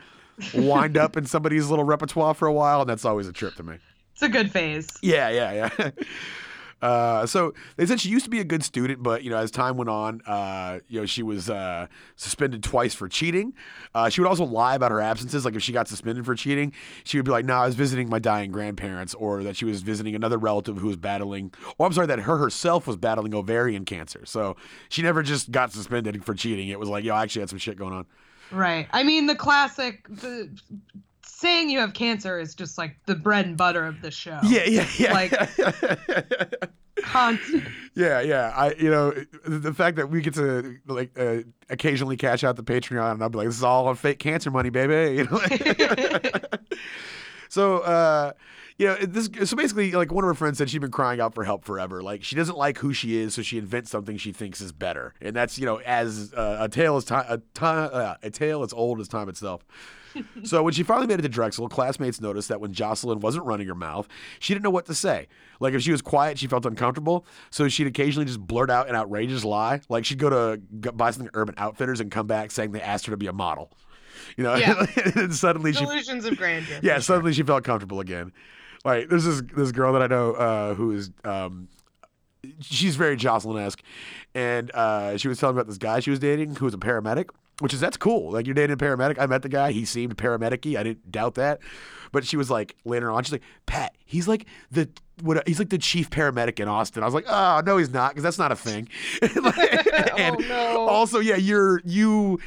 wind 0.52 0.96
up 0.96 1.16
in 1.16 1.24
somebody's 1.24 1.70
little 1.70 1.84
repertoire 1.84 2.34
for 2.34 2.48
a 2.48 2.52
while, 2.52 2.80
and 2.80 2.90
that's 2.90 3.04
always 3.04 3.28
a 3.28 3.32
trip 3.32 3.54
to 3.54 3.62
me. 3.62 3.76
it's 4.14 4.22
a 4.22 4.28
good 4.28 4.50
phase 4.50 4.88
Yeah, 5.00 5.28
yeah, 5.28 5.68
yeah. 5.78 5.90
Uh, 6.84 7.24
so 7.24 7.54
they 7.78 7.86
said 7.86 7.98
she 7.98 8.10
used 8.10 8.26
to 8.26 8.30
be 8.30 8.40
a 8.40 8.44
good 8.44 8.62
student, 8.62 9.02
but 9.02 9.24
you 9.24 9.30
know, 9.30 9.38
as 9.38 9.50
time 9.50 9.78
went 9.78 9.88
on, 9.88 10.20
uh, 10.26 10.80
you 10.86 11.00
know, 11.00 11.06
she 11.06 11.22
was 11.22 11.48
uh, 11.48 11.86
suspended 12.14 12.62
twice 12.62 12.92
for 12.92 13.08
cheating. 13.08 13.54
Uh, 13.94 14.10
she 14.10 14.20
would 14.20 14.28
also 14.28 14.44
lie 14.44 14.74
about 14.74 14.90
her 14.90 15.00
absences, 15.00 15.46
like 15.46 15.54
if 15.54 15.62
she 15.62 15.72
got 15.72 15.88
suspended 15.88 16.26
for 16.26 16.34
cheating, 16.34 16.74
she 17.04 17.16
would 17.16 17.24
be 17.24 17.30
like, 17.30 17.46
"No, 17.46 17.54
I 17.54 17.64
was 17.64 17.74
visiting 17.74 18.10
my 18.10 18.18
dying 18.18 18.52
grandparents," 18.52 19.14
or 19.14 19.42
that 19.44 19.56
she 19.56 19.64
was 19.64 19.80
visiting 19.80 20.14
another 20.14 20.36
relative 20.36 20.76
who 20.76 20.88
was 20.88 20.98
battling. 20.98 21.54
Oh, 21.80 21.86
I'm 21.86 21.92
sorry, 21.94 22.06
that 22.08 22.18
her 22.18 22.36
herself 22.36 22.86
was 22.86 22.98
battling 22.98 23.34
ovarian 23.34 23.86
cancer. 23.86 24.26
So 24.26 24.54
she 24.90 25.00
never 25.00 25.22
just 25.22 25.50
got 25.50 25.72
suspended 25.72 26.22
for 26.22 26.34
cheating. 26.34 26.68
It 26.68 26.78
was 26.78 26.90
like, 26.90 27.02
"Yo, 27.02 27.14
I 27.14 27.22
actually 27.22 27.40
had 27.40 27.48
some 27.48 27.58
shit 27.58 27.78
going 27.78 27.94
on." 27.94 28.04
right 28.52 28.88
i 28.92 29.02
mean 29.02 29.26
the 29.26 29.34
classic 29.34 30.06
the 30.08 30.54
saying 31.36 31.70
you 31.70 31.78
have 31.80 31.92
cancer 31.94 32.38
is 32.38 32.54
just 32.54 32.78
like 32.78 32.96
the 33.06 33.14
bread 33.14 33.46
and 33.46 33.56
butter 33.56 33.84
of 33.84 34.00
the 34.02 34.10
show 34.10 34.38
Yeah, 34.44 34.64
yeah, 34.66 34.88
yeah. 34.96 35.12
Like- 35.12 36.70
constant 37.02 37.64
Yeah, 37.94 38.20
yeah. 38.20 38.52
I, 38.56 38.74
you 38.74 38.90
know, 38.90 39.12
the 39.46 39.72
fact 39.72 39.96
that 39.96 40.10
we 40.10 40.20
get 40.20 40.34
to 40.34 40.76
like 40.86 41.18
uh, 41.18 41.38
occasionally 41.70 42.16
cash 42.16 42.42
out 42.42 42.56
the 42.56 42.64
Patreon, 42.64 43.12
and 43.12 43.22
I'll 43.22 43.28
be 43.28 43.38
like, 43.38 43.46
"This 43.48 43.56
is 43.56 43.62
all 43.62 43.86
on 43.86 43.94
fake 43.94 44.18
cancer 44.18 44.50
money, 44.50 44.70
baby." 44.70 45.16
You 45.18 45.24
know. 45.24 45.40
so, 47.48 47.78
uh, 47.78 48.32
you 48.78 48.86
know, 48.86 48.96
this. 48.96 49.28
So 49.44 49.56
basically, 49.56 49.92
like 49.92 50.10
one 50.12 50.24
of 50.24 50.28
her 50.28 50.34
friends 50.34 50.58
said, 50.58 50.70
she'd 50.70 50.80
been 50.80 50.90
crying 50.90 51.20
out 51.20 51.34
for 51.34 51.44
help 51.44 51.64
forever. 51.64 52.02
Like 52.02 52.24
she 52.24 52.34
doesn't 52.34 52.56
like 52.58 52.78
who 52.78 52.92
she 52.92 53.16
is, 53.16 53.34
so 53.34 53.42
she 53.42 53.58
invents 53.58 53.90
something 53.90 54.16
she 54.16 54.32
thinks 54.32 54.60
is 54.60 54.72
better, 54.72 55.14
and 55.20 55.36
that's 55.36 55.58
you 55.58 55.66
know, 55.66 55.76
as 55.76 56.32
uh, 56.34 56.56
a 56.60 56.68
tale 56.68 56.96
as 56.96 57.04
time, 57.04 57.26
a, 57.28 57.38
time, 57.54 57.90
uh, 57.92 58.14
a 58.22 58.30
tale 58.30 58.62
as 58.62 58.72
old 58.72 58.98
as 59.00 59.06
time 59.08 59.28
itself. 59.28 59.64
So 60.44 60.62
when 60.62 60.74
she 60.74 60.82
finally 60.82 61.06
made 61.06 61.18
it 61.18 61.22
to 61.22 61.28
Drexel, 61.28 61.68
classmates 61.68 62.20
noticed 62.20 62.48
that 62.48 62.60
when 62.60 62.72
Jocelyn 62.72 63.20
wasn't 63.20 63.46
running 63.46 63.66
her 63.68 63.74
mouth, 63.74 64.06
she 64.38 64.52
didn't 64.52 64.64
know 64.64 64.70
what 64.70 64.86
to 64.86 64.94
say. 64.94 65.28
Like 65.58 65.74
if 65.74 65.82
she 65.82 65.90
was 65.90 66.02
quiet, 66.02 66.38
she 66.38 66.46
felt 66.46 66.66
uncomfortable. 66.66 67.26
So 67.50 67.68
she'd 67.68 67.86
occasionally 67.86 68.26
just 68.26 68.40
blurt 68.40 68.70
out 68.70 68.88
an 68.88 68.94
outrageous 68.94 69.44
lie. 69.44 69.80
Like 69.88 70.04
she'd 70.04 70.18
go 70.18 70.30
to 70.30 70.60
buy 70.92 71.10
something 71.10 71.28
at 71.28 71.32
Urban 71.34 71.54
Outfitters 71.58 72.00
and 72.00 72.10
come 72.10 72.26
back 72.26 72.50
saying 72.50 72.72
they 72.72 72.80
asked 72.82 73.06
her 73.06 73.10
to 73.10 73.16
be 73.16 73.26
a 73.26 73.32
model. 73.32 73.72
You 74.36 74.44
know, 74.44 74.54
Yeah. 74.54 74.86
and 75.16 75.34
suddenly 75.34 75.72
she 75.72 75.84
delusions 75.84 76.24
of 76.24 76.36
grandeur 76.36 76.80
yeah, 76.82 76.98
suddenly 76.98 77.32
she 77.32 77.42
felt 77.42 77.64
comfortable 77.64 78.00
again. 78.00 78.32
Like 78.84 79.08
there's 79.08 79.24
this 79.24 79.42
this 79.56 79.72
girl 79.72 79.92
that 79.94 80.02
I 80.02 80.06
know 80.06 80.32
uh, 80.34 80.74
who 80.74 80.92
is 80.92 81.10
um, 81.24 81.68
she's 82.60 82.96
very 82.96 83.16
Jocelyn 83.16 83.62
esque, 83.62 83.82
and 84.34 84.70
uh, 84.74 85.16
she 85.16 85.28
was 85.28 85.38
telling 85.38 85.56
about 85.56 85.66
this 85.66 85.78
guy 85.78 86.00
she 86.00 86.10
was 86.10 86.18
dating 86.18 86.56
who 86.56 86.66
was 86.66 86.74
a 86.74 86.78
paramedic, 86.78 87.30
which 87.60 87.72
is 87.72 87.80
that's 87.80 87.96
cool. 87.96 88.32
Like 88.32 88.46
you're 88.46 88.54
dating 88.54 88.74
a 88.74 88.76
paramedic. 88.76 89.18
I 89.18 89.26
met 89.26 89.42
the 89.42 89.48
guy. 89.48 89.72
He 89.72 89.84
seemed 89.84 90.16
paramedic-y. 90.16 90.78
I 90.78 90.82
didn't 90.82 91.10
doubt 91.10 91.34
that. 91.34 91.60
But 92.12 92.24
she 92.24 92.36
was 92.36 92.50
like 92.50 92.76
later 92.84 93.10
on, 93.10 93.24
she's 93.24 93.32
like, 93.32 93.42
Pat, 93.66 93.96
he's 94.04 94.28
like 94.28 94.46
the 94.70 94.88
what? 95.22 95.46
He's 95.46 95.58
like 95.58 95.70
the 95.70 95.78
chief 95.78 96.10
paramedic 96.10 96.60
in 96.60 96.68
Austin. 96.68 97.02
I 97.02 97.06
was 97.06 97.14
like, 97.14 97.26
oh 97.28 97.62
no, 97.64 97.76
he's 97.76 97.92
not, 97.92 98.10
because 98.10 98.22
that's 98.22 98.38
not 98.38 98.52
a 98.52 98.56
thing. 98.56 98.88
and 99.22 100.36
oh 100.36 100.44
no 100.48 100.88
also, 100.88 101.18
yeah, 101.20 101.36
you're 101.36 101.80
you. 101.84 102.38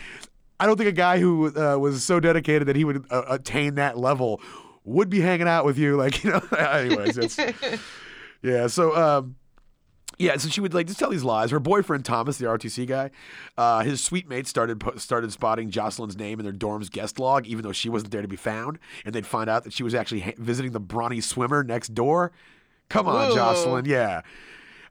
I 0.60 0.66
don't 0.66 0.76
think 0.78 0.90
a 0.90 0.94
guy 0.94 1.20
who 1.20 1.56
uh, 1.56 1.78
was 1.78 2.04
so 2.04 2.20
dedicated 2.20 2.68
that 2.68 2.76
he 2.76 2.84
would 2.84 3.06
uh, 3.12 3.24
attain 3.28 3.76
that 3.76 3.98
level 3.98 4.42
would 4.86 5.10
be 5.10 5.20
hanging 5.20 5.48
out 5.48 5.66
with 5.66 5.78
you. 5.78 5.96
Like 5.98 6.24
you 6.24 6.32
know. 6.32 6.40
anyways, 6.58 7.18
it's 7.18 7.38
yeah. 8.42 8.68
So 8.68 8.96
um, 8.96 9.36
yeah. 10.18 10.38
So 10.38 10.50
she 10.50 10.62
would 10.62 10.74
like 10.74 10.88
just 10.88 11.00
tell 11.00 11.10
these 11.10 11.24
lies. 11.24 11.52
Her 11.52 11.60
boyfriend 11.60 12.06
Thomas, 12.06 12.38
the 12.38 12.46
ROTC 12.46 12.88
guy, 12.88 13.12
uh, 13.58 13.84
his 13.84 14.04
suite 14.04 14.28
mates 14.28 14.50
started 14.50 14.84
started 15.00 15.32
spotting 15.32 15.70
Jocelyn's 15.70 16.18
name 16.18 16.40
in 16.40 16.44
their 16.44 16.54
dorm's 16.54 16.90
guest 16.90 17.20
log, 17.20 17.46
even 17.46 17.64
though 17.64 17.72
she 17.72 17.90
wasn't 17.90 18.12
there 18.12 18.22
to 18.22 18.28
be 18.28 18.36
found, 18.36 18.80
and 19.06 19.14
they'd 19.14 19.26
find 19.28 19.50
out 19.50 19.64
that 19.64 19.74
she 19.74 19.84
was 19.84 19.94
actually 19.96 20.22
ha- 20.22 20.34
visiting 20.38 20.72
the 20.72 20.80
brawny 20.80 21.22
swimmer 21.22 21.64
next 21.64 21.94
door. 21.94 22.32
Come 22.90 23.08
on, 23.08 23.30
Whoa. 23.30 23.36
Jocelyn. 23.36 23.86
Yeah. 23.86 24.22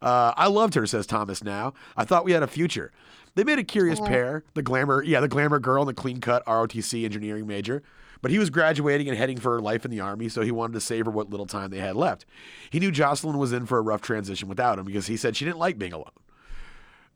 Uh, 0.02 0.32
I 0.36 0.48
loved 0.48 0.74
her, 0.74 0.86
says 0.86 1.06
Thomas 1.06 1.42
now. 1.42 1.72
I 1.96 2.04
thought 2.04 2.24
we 2.24 2.32
had 2.32 2.42
a 2.42 2.46
future. 2.46 2.92
They 3.34 3.44
made 3.44 3.58
a 3.58 3.64
curious 3.64 4.00
Aw. 4.00 4.06
pair. 4.06 4.44
The 4.54 4.62
glamour, 4.62 5.02
yeah, 5.02 5.20
the 5.20 5.28
glamour 5.28 5.58
girl 5.58 5.82
and 5.82 5.88
the 5.88 5.94
clean 5.94 6.20
cut 6.20 6.44
ROTC 6.46 7.04
engineering 7.04 7.46
major. 7.46 7.82
But 8.22 8.30
he 8.30 8.38
was 8.38 8.50
graduating 8.50 9.08
and 9.08 9.16
heading 9.16 9.38
for 9.38 9.60
life 9.60 9.84
in 9.84 9.90
the 9.90 10.00
army, 10.00 10.28
so 10.28 10.42
he 10.42 10.50
wanted 10.50 10.74
to 10.74 10.80
savor 10.80 11.10
what 11.10 11.30
little 11.30 11.46
time 11.46 11.70
they 11.70 11.78
had 11.78 11.96
left. 11.96 12.24
He 12.70 12.80
knew 12.80 12.90
Jocelyn 12.90 13.38
was 13.38 13.52
in 13.52 13.66
for 13.66 13.78
a 13.78 13.82
rough 13.82 14.02
transition 14.02 14.48
without 14.48 14.78
him 14.78 14.84
because 14.84 15.06
he 15.06 15.16
said 15.16 15.36
she 15.36 15.44
didn't 15.44 15.58
like 15.58 15.78
being 15.78 15.92
alone. 15.92 16.10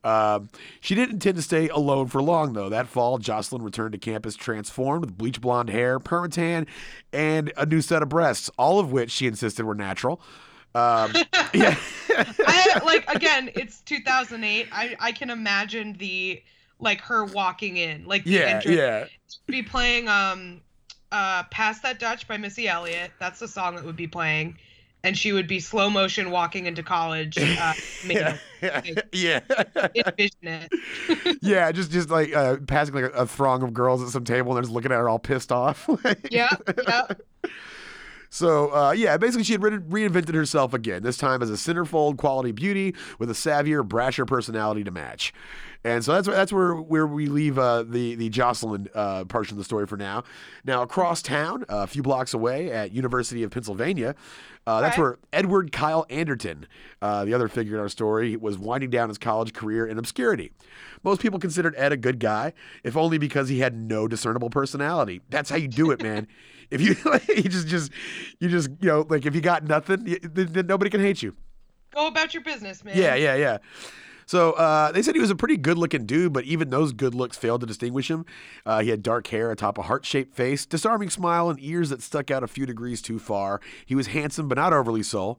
Um, 0.02 0.48
she 0.80 0.94
didn't 0.94 1.14
intend 1.14 1.36
to 1.36 1.42
stay 1.42 1.68
alone 1.68 2.06
for 2.08 2.22
long, 2.22 2.54
though. 2.54 2.68
That 2.70 2.86
fall, 2.88 3.18
Jocelyn 3.18 3.62
returned 3.62 3.92
to 3.92 3.98
campus 3.98 4.34
transformed 4.34 5.04
with 5.04 5.16
bleach 5.16 5.40
blonde 5.40 5.68
hair, 5.68 5.98
permatan, 5.98 6.66
and 7.12 7.52
a 7.56 7.66
new 7.66 7.82
set 7.82 8.02
of 8.02 8.08
breasts, 8.08 8.50
all 8.58 8.78
of 8.78 8.92
which 8.92 9.10
she 9.10 9.26
insisted 9.26 9.64
were 9.66 9.74
natural. 9.74 10.20
Um, 10.74 11.12
yeah. 11.54 11.76
I 12.10 12.80
like 12.84 13.04
again, 13.14 13.50
it's 13.54 13.80
2008. 13.82 14.68
I 14.72 14.96
I 15.00 15.12
can 15.12 15.30
imagine 15.30 15.94
the 15.94 16.42
like 16.78 17.00
her 17.02 17.24
walking 17.24 17.76
in, 17.76 18.06
like 18.06 18.24
the 18.24 18.30
yeah, 18.30 18.40
entrance, 18.40 18.76
yeah. 18.76 19.04
be 19.46 19.62
playing 19.62 20.08
um 20.08 20.60
uh 21.12 21.44
Pass 21.44 21.80
That 21.80 21.98
Dutch 21.98 22.26
by 22.28 22.36
Missy 22.36 22.68
Elliott. 22.68 23.10
That's 23.18 23.38
the 23.40 23.48
song 23.48 23.76
that 23.76 23.84
would 23.84 23.96
be 23.96 24.06
playing. 24.06 24.56
And 25.02 25.16
she 25.16 25.32
would 25.32 25.48
be 25.48 25.60
slow 25.60 25.88
motion 25.88 26.30
walking 26.30 26.66
into 26.66 26.82
college. 26.82 27.38
Uh, 27.38 27.72
yeah, 28.06 28.36
yeah, 29.12 29.40
envision 29.94 30.38
it. 30.42 31.38
yeah. 31.42 31.72
Just, 31.72 31.90
just 31.90 32.10
like 32.10 32.34
uh, 32.36 32.58
passing 32.66 32.94
like 32.94 33.04
a, 33.04 33.10
a 33.10 33.26
throng 33.26 33.62
of 33.62 33.72
girls 33.72 34.02
at 34.02 34.10
some 34.10 34.24
table, 34.24 34.50
and 34.50 34.56
they're 34.56 34.62
just 34.64 34.74
looking 34.74 34.92
at 34.92 34.96
her 34.96 35.08
all 35.08 35.18
pissed 35.18 35.52
off. 35.52 35.88
Yeah, 36.30 36.50
yeah. 36.86 37.06
So 38.30 38.72
uh, 38.72 38.92
yeah, 38.92 39.16
basically 39.16 39.44
she 39.44 39.52
had 39.54 39.62
re- 39.62 40.06
reinvented 40.08 40.34
herself 40.34 40.72
again. 40.72 41.02
This 41.02 41.16
time 41.16 41.42
as 41.42 41.50
a 41.50 41.54
centerfold 41.54 42.16
quality 42.16 42.52
beauty 42.52 42.94
with 43.18 43.28
a 43.28 43.34
savvier, 43.34 43.86
brasher 43.86 44.26
personality 44.26 44.84
to 44.84 44.90
match. 44.92 45.34
And 45.82 46.04
so 46.04 46.12
that's 46.12 46.28
that's 46.28 46.52
where 46.52 46.74
where 46.74 47.06
we 47.06 47.26
leave 47.26 47.58
uh, 47.58 47.84
the 47.84 48.14
the 48.14 48.28
Jocelyn 48.28 48.88
uh, 48.94 49.24
portion 49.24 49.54
of 49.54 49.58
the 49.58 49.64
story 49.64 49.86
for 49.86 49.96
now. 49.96 50.24
Now 50.64 50.82
across 50.82 51.22
town, 51.22 51.64
a 51.70 51.86
few 51.86 52.02
blocks 52.02 52.34
away 52.34 52.70
at 52.70 52.92
University 52.92 53.42
of 53.44 53.50
Pennsylvania, 53.50 54.14
uh, 54.66 54.82
that's 54.82 54.94
Okay. 54.94 55.00
where 55.02 55.18
Edward 55.32 55.72
Kyle 55.72 56.04
Anderton, 56.10 56.66
uh, 57.00 57.24
the 57.24 57.32
other 57.32 57.48
figure 57.48 57.76
in 57.76 57.80
our 57.80 57.88
story, 57.88 58.36
was 58.36 58.58
winding 58.58 58.90
down 58.90 59.08
his 59.08 59.16
college 59.16 59.54
career 59.54 59.86
in 59.86 59.96
obscurity. 59.96 60.52
Most 61.02 61.22
people 61.22 61.38
considered 61.38 61.74
Ed 61.78 61.92
a 61.92 61.96
good 61.96 62.18
guy, 62.20 62.52
if 62.84 62.94
only 62.94 63.16
because 63.16 63.48
he 63.48 63.60
had 63.60 63.74
no 63.74 64.06
discernible 64.06 64.50
personality. 64.50 65.22
That's 65.30 65.48
how 65.48 65.56
you 65.56 65.68
do 65.68 65.92
it, 65.92 66.02
man. 66.02 66.26
if 66.70 66.82
you 66.82 66.94
you 67.34 67.48
just 67.48 67.68
just 67.68 67.90
you 68.38 68.50
just 68.50 68.68
you 68.80 68.88
know 68.88 69.06
like 69.08 69.24
if 69.24 69.34
you 69.34 69.40
got 69.40 69.64
nothing, 69.64 70.04
y- 70.06 70.18
then, 70.22 70.52
then 70.52 70.66
nobody 70.66 70.90
can 70.90 71.00
hate 71.00 71.22
you. 71.22 71.34
Go 71.94 72.06
about 72.06 72.34
your 72.34 72.42
business, 72.42 72.84
man. 72.84 72.98
Yeah, 72.98 73.14
yeah, 73.14 73.34
yeah. 73.36 73.58
So 74.30 74.52
uh, 74.52 74.92
they 74.92 75.02
said 75.02 75.16
he 75.16 75.20
was 75.20 75.32
a 75.32 75.34
pretty 75.34 75.56
good-looking 75.56 76.06
dude, 76.06 76.32
but 76.32 76.44
even 76.44 76.70
those 76.70 76.92
good 76.92 77.16
looks 77.16 77.36
failed 77.36 77.62
to 77.62 77.66
distinguish 77.66 78.08
him. 78.08 78.24
Uh, 78.64 78.78
he 78.78 78.90
had 78.90 79.02
dark 79.02 79.26
hair 79.26 79.50
atop 79.50 79.76
a 79.76 79.82
heart-shaped 79.82 80.36
face, 80.36 80.64
disarming 80.64 81.10
smile, 81.10 81.50
and 81.50 81.58
ears 81.60 81.90
that 81.90 82.00
stuck 82.00 82.30
out 82.30 82.44
a 82.44 82.46
few 82.46 82.64
degrees 82.64 83.02
too 83.02 83.18
far. 83.18 83.60
He 83.84 83.96
was 83.96 84.06
handsome, 84.06 84.46
but 84.46 84.56
not 84.56 84.72
overly 84.72 85.02
so. 85.02 85.38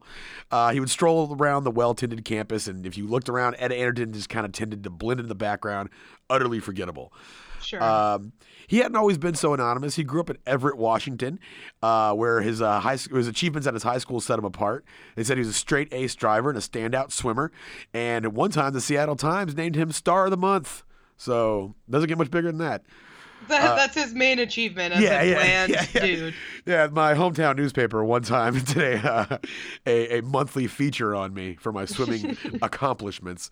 Uh, 0.50 0.72
he 0.72 0.80
would 0.80 0.90
stroll 0.90 1.34
around 1.40 1.64
the 1.64 1.70
well-tended 1.70 2.22
campus, 2.26 2.66
and 2.66 2.84
if 2.84 2.98
you 2.98 3.06
looked 3.06 3.30
around, 3.30 3.56
Ed 3.58 3.72
Anderton 3.72 4.12
just 4.12 4.28
kind 4.28 4.44
of 4.44 4.52
tended 4.52 4.84
to 4.84 4.90
blend 4.90 5.20
in 5.20 5.28
the 5.28 5.34
background, 5.34 5.88
utterly 6.28 6.60
forgettable. 6.60 7.14
Sure. 7.62 7.82
Um, 7.82 8.32
he 8.66 8.78
hadn't 8.78 8.96
always 8.96 9.18
been 9.18 9.34
so 9.34 9.54
anonymous. 9.54 9.96
He 9.96 10.04
grew 10.04 10.20
up 10.20 10.30
in 10.30 10.38
Everett, 10.46 10.76
Washington, 10.76 11.38
uh, 11.82 12.14
where 12.14 12.40
his 12.40 12.62
uh, 12.62 12.80
high 12.80 12.96
sc- 12.96 13.12
his 13.12 13.28
achievements 13.28 13.66
at 13.66 13.74
his 13.74 13.82
high 13.82 13.98
school 13.98 14.20
set 14.20 14.38
him 14.38 14.44
apart. 14.44 14.84
They 15.16 15.24
said 15.24 15.36
he 15.36 15.40
was 15.40 15.48
a 15.48 15.52
straight 15.52 15.92
ace 15.92 16.14
driver 16.14 16.48
and 16.48 16.58
a 16.58 16.62
standout 16.62 17.12
swimmer. 17.12 17.52
And 17.92 18.24
at 18.24 18.32
one 18.32 18.50
time, 18.50 18.72
the 18.72 18.80
Seattle 18.80 19.16
Times 19.16 19.56
named 19.56 19.76
him 19.76 19.92
Star 19.92 20.24
of 20.26 20.30
the 20.30 20.36
Month. 20.36 20.84
So 21.16 21.74
doesn't 21.88 22.08
get 22.08 22.18
much 22.18 22.30
bigger 22.30 22.48
than 22.48 22.58
that. 22.58 22.84
That, 23.48 23.76
that's 23.76 23.94
his 23.94 24.14
main 24.14 24.38
achievement 24.38 24.94
as 24.94 25.00
uh, 25.00 25.02
yeah, 25.02 25.20
a 25.20 25.34
bland 25.34 25.72
yeah, 25.72 25.86
yeah. 25.94 26.00
dude. 26.00 26.34
Yeah, 26.66 26.86
my 26.92 27.14
hometown 27.14 27.56
newspaper 27.56 28.04
one 28.04 28.22
time 28.22 28.60
today 28.64 29.00
uh, 29.02 29.38
a, 29.86 30.18
a 30.18 30.22
monthly 30.22 30.66
feature 30.66 31.14
on 31.14 31.34
me 31.34 31.56
for 31.60 31.72
my 31.72 31.84
swimming 31.84 32.36
accomplishments. 32.62 33.50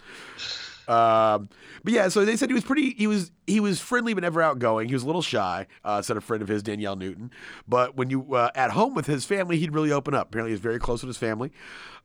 Um, 0.90 1.48
but 1.84 1.92
yeah, 1.92 2.08
so 2.08 2.24
they 2.24 2.36
said 2.36 2.48
he 2.50 2.54
was 2.54 2.64
pretty. 2.64 2.90
He 2.94 3.06
was 3.06 3.30
he 3.46 3.60
was 3.60 3.80
friendly 3.80 4.12
but 4.14 4.22
never 4.22 4.42
outgoing. 4.42 4.88
He 4.88 4.94
was 4.94 5.02
a 5.02 5.06
little 5.06 5.22
shy. 5.22 5.66
Uh, 5.84 6.02
said 6.02 6.16
a 6.16 6.20
friend 6.20 6.42
of 6.42 6.48
his, 6.48 6.62
Danielle 6.62 6.96
Newton. 6.96 7.30
But 7.68 7.96
when 7.96 8.10
you 8.10 8.34
uh, 8.34 8.50
at 8.54 8.72
home 8.72 8.94
with 8.94 9.06
his 9.06 9.24
family, 9.24 9.56
he'd 9.58 9.72
really 9.72 9.92
open 9.92 10.14
up. 10.14 10.28
Apparently, 10.28 10.50
he's 10.52 10.60
very 10.60 10.78
close 10.78 11.02
with 11.02 11.08
his 11.08 11.16
family. 11.16 11.52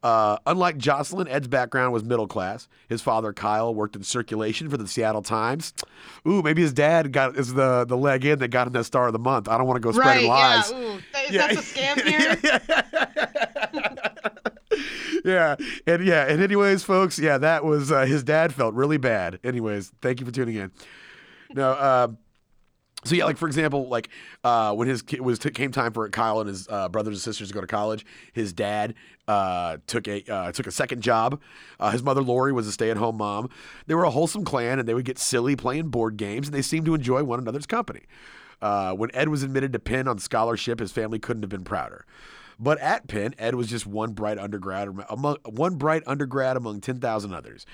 Uh, 0.04 0.38
unlike 0.46 0.78
Jocelyn, 0.78 1.28
Ed's 1.28 1.48
background 1.48 1.92
was 1.94 2.04
middle 2.04 2.28
class. 2.28 2.68
His 2.88 3.02
father, 3.02 3.34
Kyle, 3.34 3.74
worked 3.74 3.96
in 3.96 4.04
circulation 4.04 4.70
for 4.70 4.78
the 4.78 4.88
Seattle 4.88 5.24
Times. 5.24 5.74
Ooh, 6.28 6.44
maybe 6.44 6.62
his 6.62 6.74
dad 6.74 7.12
got 7.12 7.36
is 7.38 7.56
the 7.56 7.86
the 7.86 7.98
leg 7.98 8.24
in 8.24 8.38
that 8.40 8.50
got 8.50 8.68
him 8.68 8.74
that 8.74 8.84
star 8.84 9.08
of 9.08 9.14
the 9.14 9.20
month. 9.20 9.48
I 9.48 9.58
don't 9.58 9.66
want 9.66 9.82
to 9.82 9.92
go 9.92 9.98
Right, 9.98 10.04
spreading 10.22 10.26
yeah. 10.28 10.32
lies. 10.32 10.72
Ooh, 10.72 11.00
is 11.28 11.38
that 11.38 11.52
a 11.54 11.56
scam 11.56 12.02
here? 12.08 12.38
yeah, 12.44 13.46
and 15.88 16.06
yeah, 16.06 16.26
and 16.28 16.42
anyways, 16.42 16.84
folks, 16.84 17.18
yeah, 17.18 17.38
that 17.40 17.66
was 17.66 17.92
uh, 17.92 18.06
his 18.06 18.24
dad 18.24 18.54
felt 18.54 18.76
really 18.76 18.98
bad. 18.98 19.40
Anyways, 19.44 19.92
thank 20.02 20.20
you 20.20 20.26
for 20.26 20.32
tuning 20.32 20.56
in. 20.56 20.72
Now, 21.54 22.04
um, 22.04 22.18
so 23.06 23.14
yeah, 23.14 23.26
like 23.26 23.38
for 23.38 23.48
example, 23.48 23.88
like 23.88 24.10
uh, 24.44 24.74
when 24.74 24.88
his 24.88 25.02
kid 25.02 25.22
was 25.22 25.40
t- 25.40 25.52
came 25.52 25.72
time 25.72 25.94
for 25.94 26.10
Kyle 26.10 26.40
and 26.40 26.48
his 26.48 26.68
uh, 26.70 26.90
brothers 26.90 27.16
and 27.16 27.22
sisters 27.22 27.50
to 27.50 27.54
go 27.54 27.62
to 27.62 27.68
college, 27.68 28.06
his 28.34 28.52
dad 28.52 28.96
uh, 29.28 29.78
took 29.88 30.08
a 30.08 30.24
uh, 30.32 30.52
took 30.52 30.68
a 30.68 30.72
second 30.72 31.02
job. 31.02 31.40
Uh, 31.80 31.92
his 31.92 32.02
mother 32.02 32.22
Lori 32.22 32.52
was 32.52 32.68
a 32.68 32.72
stay 32.72 32.90
at 32.90 32.98
home 32.98 33.18
mom. 33.18 33.50
They 33.86 33.94
were 33.94 34.04
a 34.04 34.10
wholesome 34.10 34.44
clan, 34.44 34.80
and 34.80 34.88
they 34.88 34.94
would 34.94 35.06
get 35.06 35.20
silly 35.20 35.56
playing 35.56 35.90
board 35.90 36.18
games, 36.18 36.48
and 36.48 36.56
they 36.56 36.64
seemed 36.64 36.86
to 36.88 36.96
enjoy 36.96 37.24
one 37.24 37.40
another's 37.40 37.68
company. 37.68 38.02
Uh, 38.62 38.94
when 38.94 39.12
Ed 39.14 39.30
was 39.30 39.44
admitted 39.44 39.74
to 39.74 39.80
Penn 39.80 40.08
on 40.08 40.18
scholarship, 40.18 40.80
his 40.80 40.92
family 40.92 41.20
couldn't 41.20 41.44
have 41.44 41.50
been 41.50 41.64
prouder. 41.64 42.06
But 42.60 42.80
at 42.80 43.08
Penn, 43.08 43.36
Ed 43.38 43.56
was 43.56 43.68
just 43.68 43.86
one 43.86 44.14
bright 44.14 44.38
undergrad 44.38 44.90
among 45.10 45.38
one 45.46 45.76
bright 45.76 46.04
undergrad 46.08 46.58
among 46.58 46.82
ten 46.82 47.00
thousand 47.00 47.34
others. 47.34 47.66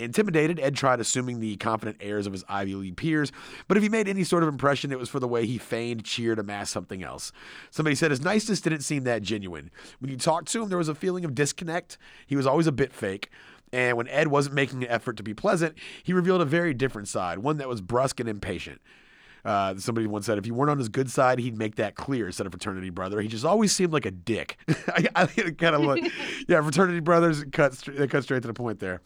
Intimidated, 0.00 0.58
Ed 0.58 0.74
tried 0.74 0.98
assuming 0.98 1.38
the 1.38 1.54
confident 1.56 1.98
airs 2.00 2.26
of 2.26 2.32
his 2.32 2.42
Ivy 2.48 2.74
League 2.74 2.96
peers, 2.96 3.30
but 3.68 3.76
if 3.76 3.82
he 3.82 3.88
made 3.88 4.08
any 4.08 4.24
sort 4.24 4.42
of 4.42 4.48
impression, 4.48 4.90
it 4.90 4.98
was 4.98 5.08
for 5.08 5.20
the 5.20 5.28
way 5.28 5.46
he 5.46 5.56
feigned 5.56 6.04
cheer 6.04 6.34
to 6.34 6.42
mask 6.42 6.72
something 6.72 7.04
else. 7.04 7.30
Somebody 7.70 7.94
said 7.94 8.10
his 8.10 8.20
niceness 8.20 8.60
didn't 8.60 8.80
seem 8.80 9.04
that 9.04 9.22
genuine. 9.22 9.70
When 10.00 10.10
you 10.10 10.16
talked 10.16 10.48
to 10.48 10.62
him, 10.62 10.68
there 10.68 10.78
was 10.78 10.88
a 10.88 10.96
feeling 10.96 11.24
of 11.24 11.36
disconnect. 11.36 11.96
He 12.26 12.34
was 12.34 12.46
always 12.46 12.66
a 12.66 12.72
bit 12.72 12.92
fake. 12.92 13.30
And 13.72 13.96
when 13.96 14.08
Ed 14.08 14.28
wasn't 14.28 14.56
making 14.56 14.82
an 14.82 14.90
effort 14.90 15.16
to 15.16 15.22
be 15.22 15.34
pleasant, 15.34 15.76
he 16.02 16.12
revealed 16.12 16.40
a 16.40 16.44
very 16.44 16.74
different 16.74 17.06
side, 17.06 17.38
one 17.38 17.58
that 17.58 17.68
was 17.68 17.80
brusque 17.80 18.18
and 18.18 18.28
impatient. 18.28 18.80
Uh, 19.44 19.76
somebody 19.76 20.06
once 20.06 20.24
said, 20.26 20.38
if 20.38 20.46
you 20.46 20.54
weren't 20.54 20.70
on 20.70 20.78
his 20.78 20.88
good 20.88 21.10
side, 21.10 21.38
he'd 21.38 21.58
make 21.58 21.76
that 21.76 21.94
clear, 21.94 22.30
said 22.32 22.46
a 22.46 22.50
fraternity 22.50 22.88
brother. 22.90 23.20
He 23.20 23.28
just 23.28 23.44
always 23.44 23.72
seemed 23.72 23.92
like 23.92 24.06
a 24.06 24.10
dick. 24.10 24.56
I, 24.88 25.06
I 25.14 25.26
kind 25.26 25.74
of 25.74 25.82
look, 25.82 25.98
yeah, 26.48 26.62
fraternity 26.62 27.00
brothers 27.00 27.44
cut, 27.52 27.72
they 27.86 28.06
cut 28.06 28.22
straight 28.22 28.40
to 28.42 28.48
the 28.48 28.54
point 28.54 28.80
there. 28.80 29.02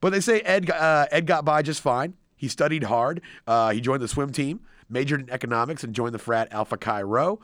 But 0.00 0.10
they 0.10 0.20
say 0.20 0.40
Ed, 0.40 0.66
got- 0.66 0.80
uh, 0.80 1.06
Ed 1.10 1.26
got 1.26 1.44
by 1.44 1.62
just 1.62 1.80
fine. 1.82 2.14
He 2.36 2.48
studied 2.48 2.84
hard. 2.84 3.20
Uh, 3.46 3.70
he 3.70 3.80
joined 3.80 4.02
the 4.02 4.08
swim 4.08 4.30
team, 4.32 4.60
majored 4.88 5.20
in 5.20 5.30
economics, 5.30 5.84
and 5.84 5.94
joined 5.94 6.14
the 6.14 6.18
frat 6.18 6.48
Alpha 6.50 6.76
Chi 6.76 7.02
Rho. 7.02 7.40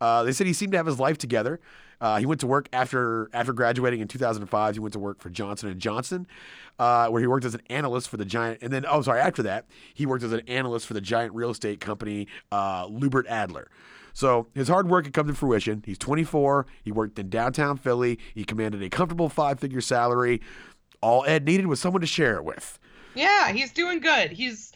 Uh, 0.00 0.22
they 0.22 0.32
said 0.32 0.46
he 0.46 0.52
seemed 0.52 0.72
to 0.72 0.78
have 0.78 0.86
his 0.86 0.98
life 0.98 1.18
together. 1.18 1.60
Uh, 2.00 2.18
he 2.18 2.26
went 2.26 2.40
to 2.40 2.46
work 2.46 2.68
after 2.72 3.28
after 3.32 3.52
graduating 3.52 4.00
in 4.00 4.08
2005. 4.08 4.74
He 4.74 4.80
went 4.80 4.92
to 4.94 4.98
work 4.98 5.20
for 5.20 5.30
Johnson 5.30 5.68
and 5.68 5.80
Johnson, 5.80 6.26
uh, 6.78 7.08
where 7.08 7.20
he 7.20 7.26
worked 7.26 7.44
as 7.44 7.54
an 7.54 7.62
analyst 7.68 8.08
for 8.08 8.16
the 8.16 8.24
giant. 8.24 8.60
And 8.62 8.72
then, 8.72 8.86
oh, 8.88 9.02
sorry, 9.02 9.20
after 9.20 9.42
that, 9.44 9.66
he 9.94 10.06
worked 10.06 10.24
as 10.24 10.32
an 10.32 10.42
analyst 10.48 10.86
for 10.86 10.94
the 10.94 11.00
giant 11.00 11.34
real 11.34 11.50
estate 11.50 11.80
company 11.80 12.26
uh, 12.50 12.86
Lubert 12.86 13.26
Adler. 13.28 13.70
So 14.12 14.48
his 14.54 14.68
hard 14.68 14.88
work 14.88 15.04
had 15.04 15.14
come 15.14 15.28
to 15.28 15.34
fruition. 15.34 15.82
He's 15.86 15.98
24. 15.98 16.66
He 16.82 16.90
worked 16.90 17.18
in 17.18 17.28
downtown 17.28 17.76
Philly. 17.76 18.18
He 18.34 18.44
commanded 18.44 18.82
a 18.82 18.88
comfortable 18.90 19.28
five-figure 19.28 19.80
salary. 19.80 20.40
All 21.00 21.24
Ed 21.26 21.44
needed 21.44 21.66
was 21.66 21.80
someone 21.80 22.00
to 22.00 22.06
share 22.06 22.36
it 22.36 22.44
with. 22.44 22.78
Yeah, 23.14 23.52
he's 23.52 23.72
doing 23.72 24.00
good. 24.00 24.32
He's 24.32 24.72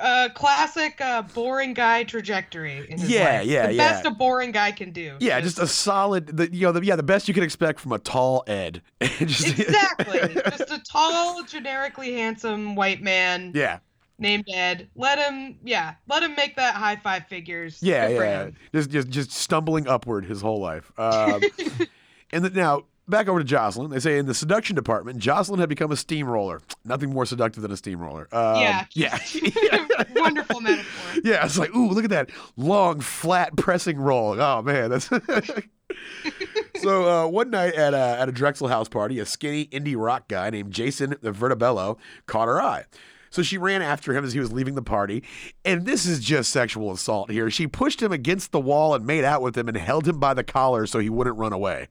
uh 0.00 0.28
classic 0.34 1.00
uh 1.00 1.22
boring 1.22 1.74
guy 1.74 2.04
trajectory 2.04 2.86
in 2.88 2.98
his 2.98 3.10
Yeah, 3.10 3.38
life. 3.38 3.46
yeah, 3.46 3.66
the 3.66 3.74
yeah. 3.74 3.92
best 3.92 4.06
a 4.06 4.10
boring 4.10 4.52
guy 4.52 4.72
can 4.72 4.92
do. 4.92 5.16
Yeah, 5.20 5.40
just 5.40 5.58
a 5.58 5.66
solid. 5.66 6.26
The, 6.36 6.52
you 6.54 6.66
know, 6.66 6.72
the, 6.72 6.84
yeah, 6.84 6.96
the 6.96 7.02
best 7.02 7.28
you 7.28 7.34
can 7.34 7.42
expect 7.42 7.80
from 7.80 7.92
a 7.92 7.98
tall 7.98 8.44
Ed. 8.46 8.82
Just- 9.00 9.58
exactly 9.58 10.34
just 10.50 10.70
a 10.70 10.80
tall 10.90 11.42
generically 11.44 12.12
handsome 12.14 12.74
white 12.76 13.02
man 13.02 13.52
yeah, 13.54 13.78
named 14.18 14.44
ed 14.52 14.88
let 14.94 15.18
him 15.18 15.58
yeah 15.64 15.94
let 16.08 16.22
him 16.22 16.34
make 16.36 16.56
that 16.56 16.74
high 16.74 16.96
five 16.96 17.26
figures 17.26 17.78
yeah, 17.82 18.08
yeah. 18.08 18.50
Just, 18.74 18.90
just, 18.90 19.08
just 19.08 19.30
stumbling 19.32 19.88
upward 19.88 20.24
his 20.24 20.40
whole 20.40 20.60
life. 20.60 20.92
Um, 20.98 21.42
and 22.32 22.44
the, 22.44 22.50
now 22.50 22.84
back 23.10 23.28
over 23.28 23.38
to 23.38 23.44
Jocelyn. 23.44 23.90
They 23.90 24.00
say 24.00 24.18
in 24.18 24.26
the 24.26 24.34
seduction 24.34 24.76
department, 24.76 25.18
Jocelyn 25.18 25.60
had 25.60 25.68
become 25.68 25.92
a 25.92 25.96
steamroller. 25.96 26.60
Nothing 26.84 27.10
more 27.10 27.26
seductive 27.26 27.62
than 27.62 27.72
a 27.72 27.76
steamroller. 27.76 28.28
Um, 28.32 28.60
yeah 28.60 28.80
yeah. 28.92 29.18
wonderful 30.14 30.60
metaphor 30.60 31.20
Yeah, 31.24 31.44
it's 31.44 31.58
like, 31.58 31.74
ooh, 31.74 31.88
look 31.88 32.04
at 32.04 32.10
that 32.10 32.30
long, 32.56 33.00
flat 33.00 33.56
pressing 33.56 33.98
roll. 33.98 34.40
Oh 34.40 34.62
man, 34.62 34.90
that's. 34.90 35.06
so 36.80 37.08
uh, 37.08 37.28
one 37.28 37.50
night 37.50 37.74
at 37.74 37.94
a, 37.94 38.20
at 38.20 38.28
a 38.28 38.32
Drexel 38.32 38.68
house 38.68 38.88
party, 38.88 39.18
a 39.18 39.26
skinny 39.26 39.66
indie 39.66 39.96
rock 39.96 40.28
guy 40.28 40.50
named 40.50 40.72
Jason 40.72 41.16
the 41.20 41.32
Vertibello 41.32 41.98
caught 42.26 42.48
her 42.48 42.62
eye. 42.62 42.84
So 43.32 43.42
she 43.42 43.58
ran 43.58 43.80
after 43.80 44.12
him 44.12 44.24
as 44.24 44.32
he 44.32 44.40
was 44.40 44.52
leaving 44.52 44.74
the 44.74 44.82
party, 44.82 45.22
and 45.64 45.86
this 45.86 46.04
is 46.04 46.18
just 46.18 46.50
sexual 46.50 46.90
assault 46.90 47.30
here. 47.30 47.48
She 47.48 47.68
pushed 47.68 48.02
him 48.02 48.10
against 48.10 48.50
the 48.50 48.58
wall 48.58 48.92
and 48.92 49.06
made 49.06 49.24
out 49.24 49.40
with 49.40 49.56
him 49.56 49.68
and 49.68 49.76
held 49.76 50.08
him 50.08 50.18
by 50.18 50.34
the 50.34 50.42
collar 50.42 50.84
so 50.84 50.98
he 50.98 51.10
wouldn't 51.10 51.38
run 51.38 51.52
away. 51.52 51.88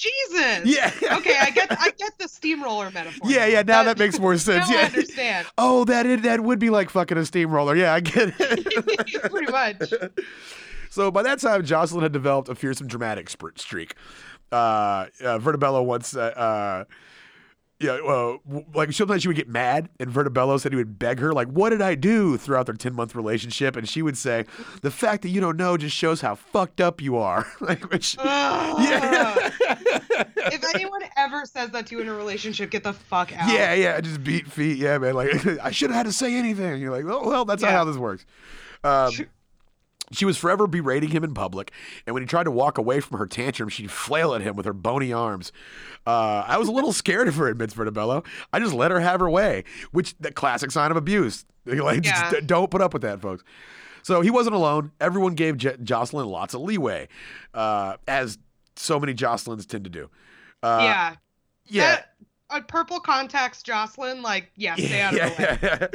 Jesus 0.00 0.60
Yeah. 0.64 0.92
okay 1.18 1.36
i 1.40 1.50
get 1.50 1.70
i 1.70 1.90
get 1.98 2.16
the 2.18 2.28
steamroller 2.28 2.90
metaphor 2.90 3.30
Yeah, 3.30 3.46
yeah. 3.46 3.62
Now 3.62 3.82
that 3.84 3.98
makes 3.98 4.18
more 4.18 4.36
sense. 4.38 4.68
now 4.70 4.76
I 4.76 4.80
yeah. 4.80 4.86
understand 4.86 5.46
Oh, 5.58 5.84
that 5.84 6.06
is, 6.06 6.22
that 6.22 6.40
would 6.40 6.58
be 6.58 6.70
like 6.70 6.90
fucking 6.90 7.18
a 7.18 7.24
steamroller. 7.24 7.76
Yeah, 7.76 7.92
I 7.94 8.00
get 8.00 8.34
it. 8.38 9.30
pretty 9.30 9.52
much 9.52 9.92
So 10.90 11.10
by 11.10 11.22
that 11.22 11.38
time, 11.38 11.64
Jocelyn 11.64 12.02
had 12.02 12.12
developed 12.12 12.48
a 12.48 12.54
fearsome 12.54 12.86
dramatic 12.88 13.30
streak. 13.30 13.94
Uh, 14.50 14.54
uh, 14.54 15.06
Vertibello 15.38 15.84
once, 15.84 16.16
uh, 16.16 16.20
uh, 16.22 16.84
yeah, 17.80 17.92
uh, 17.92 18.36
like 18.74 18.92
sometimes 18.92 19.22
she 19.22 19.28
would 19.28 19.38
get 19.38 19.48
mad, 19.48 19.88
and 19.98 20.10
Vertibello 20.10 20.60
said 20.60 20.72
he 20.72 20.76
would 20.76 20.98
beg 20.98 21.18
her, 21.18 21.32
like, 21.32 21.48
"What 21.48 21.70
did 21.70 21.80
I 21.80 21.94
do?" 21.94 22.36
Throughout 22.36 22.66
their 22.66 22.74
ten 22.74 22.94
month 22.94 23.14
relationship, 23.14 23.74
and 23.74 23.88
she 23.88 24.02
would 24.02 24.18
say, 24.18 24.44
"The 24.82 24.90
fact 24.90 25.22
that 25.22 25.30
you 25.30 25.40
don't 25.40 25.56
know 25.56 25.78
just 25.78 25.96
shows 25.96 26.20
how 26.20 26.34
fucked 26.34 26.82
up 26.82 27.00
you 27.00 27.16
are." 27.16 27.46
like, 27.60 27.90
which, 27.90 28.16
yeah, 28.22 29.50
if 30.36 30.74
anyone 30.74 31.00
ever 31.16 31.46
says 31.46 31.70
that 31.70 31.86
to 31.86 31.96
you 31.96 32.02
in 32.02 32.08
a 32.08 32.14
relationship, 32.14 32.70
get 32.70 32.84
the 32.84 32.92
fuck 32.92 33.34
out. 33.34 33.50
yeah, 33.50 33.72
yeah, 33.72 33.98
just 34.00 34.22
beat 34.22 34.46
feet, 34.46 34.76
yeah, 34.76 34.98
man. 34.98 35.14
Like, 35.14 35.46
I 35.62 35.70
should 35.70 35.88
have 35.88 35.96
had 35.96 36.06
to 36.06 36.12
say 36.12 36.34
anything. 36.34 36.82
You're 36.82 36.90
like, 36.92 37.06
well, 37.06 37.24
well, 37.24 37.44
that's 37.46 37.62
not 37.62 37.72
how 37.72 37.84
this 37.84 37.96
works. 37.96 38.26
Um, 38.84 39.12
She 40.12 40.24
was 40.24 40.36
forever 40.36 40.66
berating 40.66 41.10
him 41.10 41.22
in 41.22 41.34
public, 41.34 41.70
and 42.06 42.14
when 42.14 42.22
he 42.22 42.26
tried 42.26 42.44
to 42.44 42.50
walk 42.50 42.78
away 42.78 42.98
from 43.00 43.18
her 43.18 43.26
tantrum, 43.26 43.68
she'd 43.68 43.90
flail 43.92 44.34
at 44.34 44.40
him 44.40 44.56
with 44.56 44.66
her 44.66 44.72
bony 44.72 45.12
arms. 45.12 45.52
Uh, 46.06 46.44
I 46.46 46.58
was 46.58 46.66
a 46.66 46.72
little 46.72 46.92
scared 46.92 47.28
of 47.28 47.36
her, 47.36 47.46
admits 47.46 47.74
Vertibello. 47.74 48.26
I 48.52 48.58
just 48.58 48.74
let 48.74 48.90
her 48.90 48.98
have 48.98 49.20
her 49.20 49.30
way, 49.30 49.62
which 49.92 50.16
the 50.18 50.32
classic 50.32 50.70
sign 50.72 50.90
of 50.90 50.96
abuse. 50.96 51.44
Like, 51.66 52.04
Yeah. 52.04 52.30
d- 52.30 52.40
don't 52.40 52.70
put 52.70 52.80
up 52.80 52.92
with 52.92 53.02
that, 53.02 53.20
folks. 53.20 53.44
So 54.02 54.22
he 54.22 54.30
wasn't 54.30 54.56
alone. 54.56 54.90
Everyone 55.00 55.34
gave 55.34 55.58
J- 55.58 55.76
Jocelyn 55.82 56.26
lots 56.26 56.54
of 56.54 56.62
leeway, 56.62 57.06
uh, 57.54 57.96
as 58.08 58.38
so 58.76 58.98
many 58.98 59.12
Jocelyn's 59.14 59.66
tend 59.66 59.84
to 59.84 59.90
do. 59.90 60.08
Uh, 60.62 60.78
yeah. 60.82 61.14
yeah. 61.66 61.94
That- 61.96 62.06
a 62.50 62.60
purple 62.60 63.00
contacts 63.00 63.62
Jocelyn, 63.62 64.22
like, 64.22 64.50
yeah, 64.56 64.74
stay 64.76 65.00
out 65.00 65.14
of 65.14 65.18
the 65.18 65.42
way. 65.42 65.58
yeah. 65.62 65.86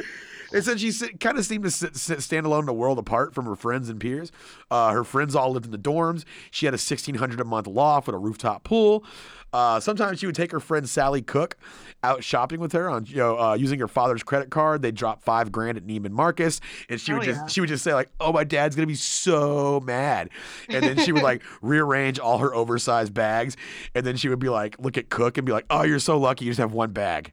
It 0.52 0.62
said 0.62 0.80
she 0.80 0.92
kind 1.18 1.38
of 1.38 1.44
seemed 1.44 1.64
to 1.64 1.70
sit, 1.70 1.96
sit, 1.96 2.22
stand 2.22 2.46
alone 2.46 2.64
in 2.64 2.68
a 2.68 2.72
world 2.72 2.98
apart 2.98 3.34
from 3.34 3.46
her 3.46 3.56
friends 3.56 3.88
and 3.88 3.98
peers. 4.00 4.30
Uh, 4.70 4.92
her 4.92 5.04
friends 5.04 5.34
all 5.34 5.50
lived 5.50 5.66
in 5.66 5.72
the 5.72 5.78
dorms. 5.78 6.24
She 6.50 6.66
had 6.66 6.74
a 6.74 6.78
sixteen 6.78 7.16
hundred 7.16 7.40
a 7.40 7.44
month 7.44 7.66
loft 7.66 8.06
with 8.06 8.14
a 8.14 8.18
rooftop 8.18 8.64
pool. 8.64 9.04
Uh, 9.52 9.80
sometimes 9.80 10.18
she 10.18 10.26
would 10.26 10.34
take 10.34 10.52
her 10.52 10.60
friend 10.60 10.88
Sally 10.88 11.22
Cook 11.22 11.56
out 12.02 12.22
shopping 12.22 12.60
with 12.60 12.72
her 12.72 12.90
on 12.90 13.06
you 13.06 13.16
know 13.16 13.38
uh, 13.38 13.54
using 13.54 13.78
her 13.78 13.88
father's 13.88 14.22
credit 14.22 14.50
card. 14.50 14.82
They'd 14.82 14.94
drop 14.94 15.22
five 15.22 15.50
grand 15.50 15.78
at 15.78 15.86
Neiman 15.86 16.10
Marcus, 16.10 16.60
and 16.88 17.00
she 17.00 17.12
would 17.12 17.24
Hell 17.24 17.32
just 17.34 17.44
yeah. 17.44 17.48
she 17.48 17.60
would 17.60 17.68
just 17.68 17.82
say 17.82 17.94
like, 17.94 18.10
"Oh, 18.20 18.32
my 18.32 18.44
dad's 18.44 18.76
gonna 18.76 18.86
be 18.86 18.94
so 18.94 19.80
mad," 19.80 20.30
and 20.68 20.84
then 20.84 20.98
she 20.98 21.12
would 21.12 21.22
like 21.22 21.42
rearrange 21.62 22.18
all 22.18 22.38
her 22.38 22.54
oversized 22.54 23.14
bags, 23.14 23.56
and 23.94 24.04
then 24.04 24.16
she 24.16 24.28
would 24.28 24.38
be 24.38 24.48
like, 24.48 24.78
look 24.78 24.98
at 24.98 25.08
Cook 25.08 25.38
and 25.38 25.46
be 25.46 25.52
like, 25.52 25.66
"Oh, 25.70 25.82
you're 25.82 25.98
so 26.00 26.18
lucky, 26.18 26.44
you 26.46 26.50
just 26.52 26.60
have 26.60 26.72
one 26.72 26.92
bag." 26.92 27.32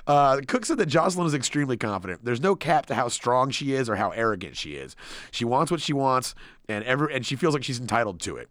Uh, 0.07 0.41
Cook 0.47 0.65
said 0.65 0.79
that 0.79 0.87
Jocelyn 0.87 1.27
is 1.27 1.35
extremely 1.35 1.77
confident. 1.77 2.25
There's 2.25 2.41
no 2.41 2.55
cap 2.55 2.87
to 2.87 2.95
how 2.95 3.07
strong 3.07 3.51
she 3.51 3.73
is 3.73 3.87
or 3.87 3.95
how 3.95 4.09
arrogant 4.09 4.57
she 4.57 4.71
is. 4.73 4.95
She 5.29 5.45
wants 5.45 5.69
what 5.71 5.79
she 5.79 5.93
wants, 5.93 6.33
and 6.67 6.83
every 6.85 7.13
and 7.15 7.23
she 7.23 7.35
feels 7.35 7.53
like 7.53 7.63
she's 7.63 7.79
entitled 7.79 8.19
to 8.21 8.37
it. 8.37 8.49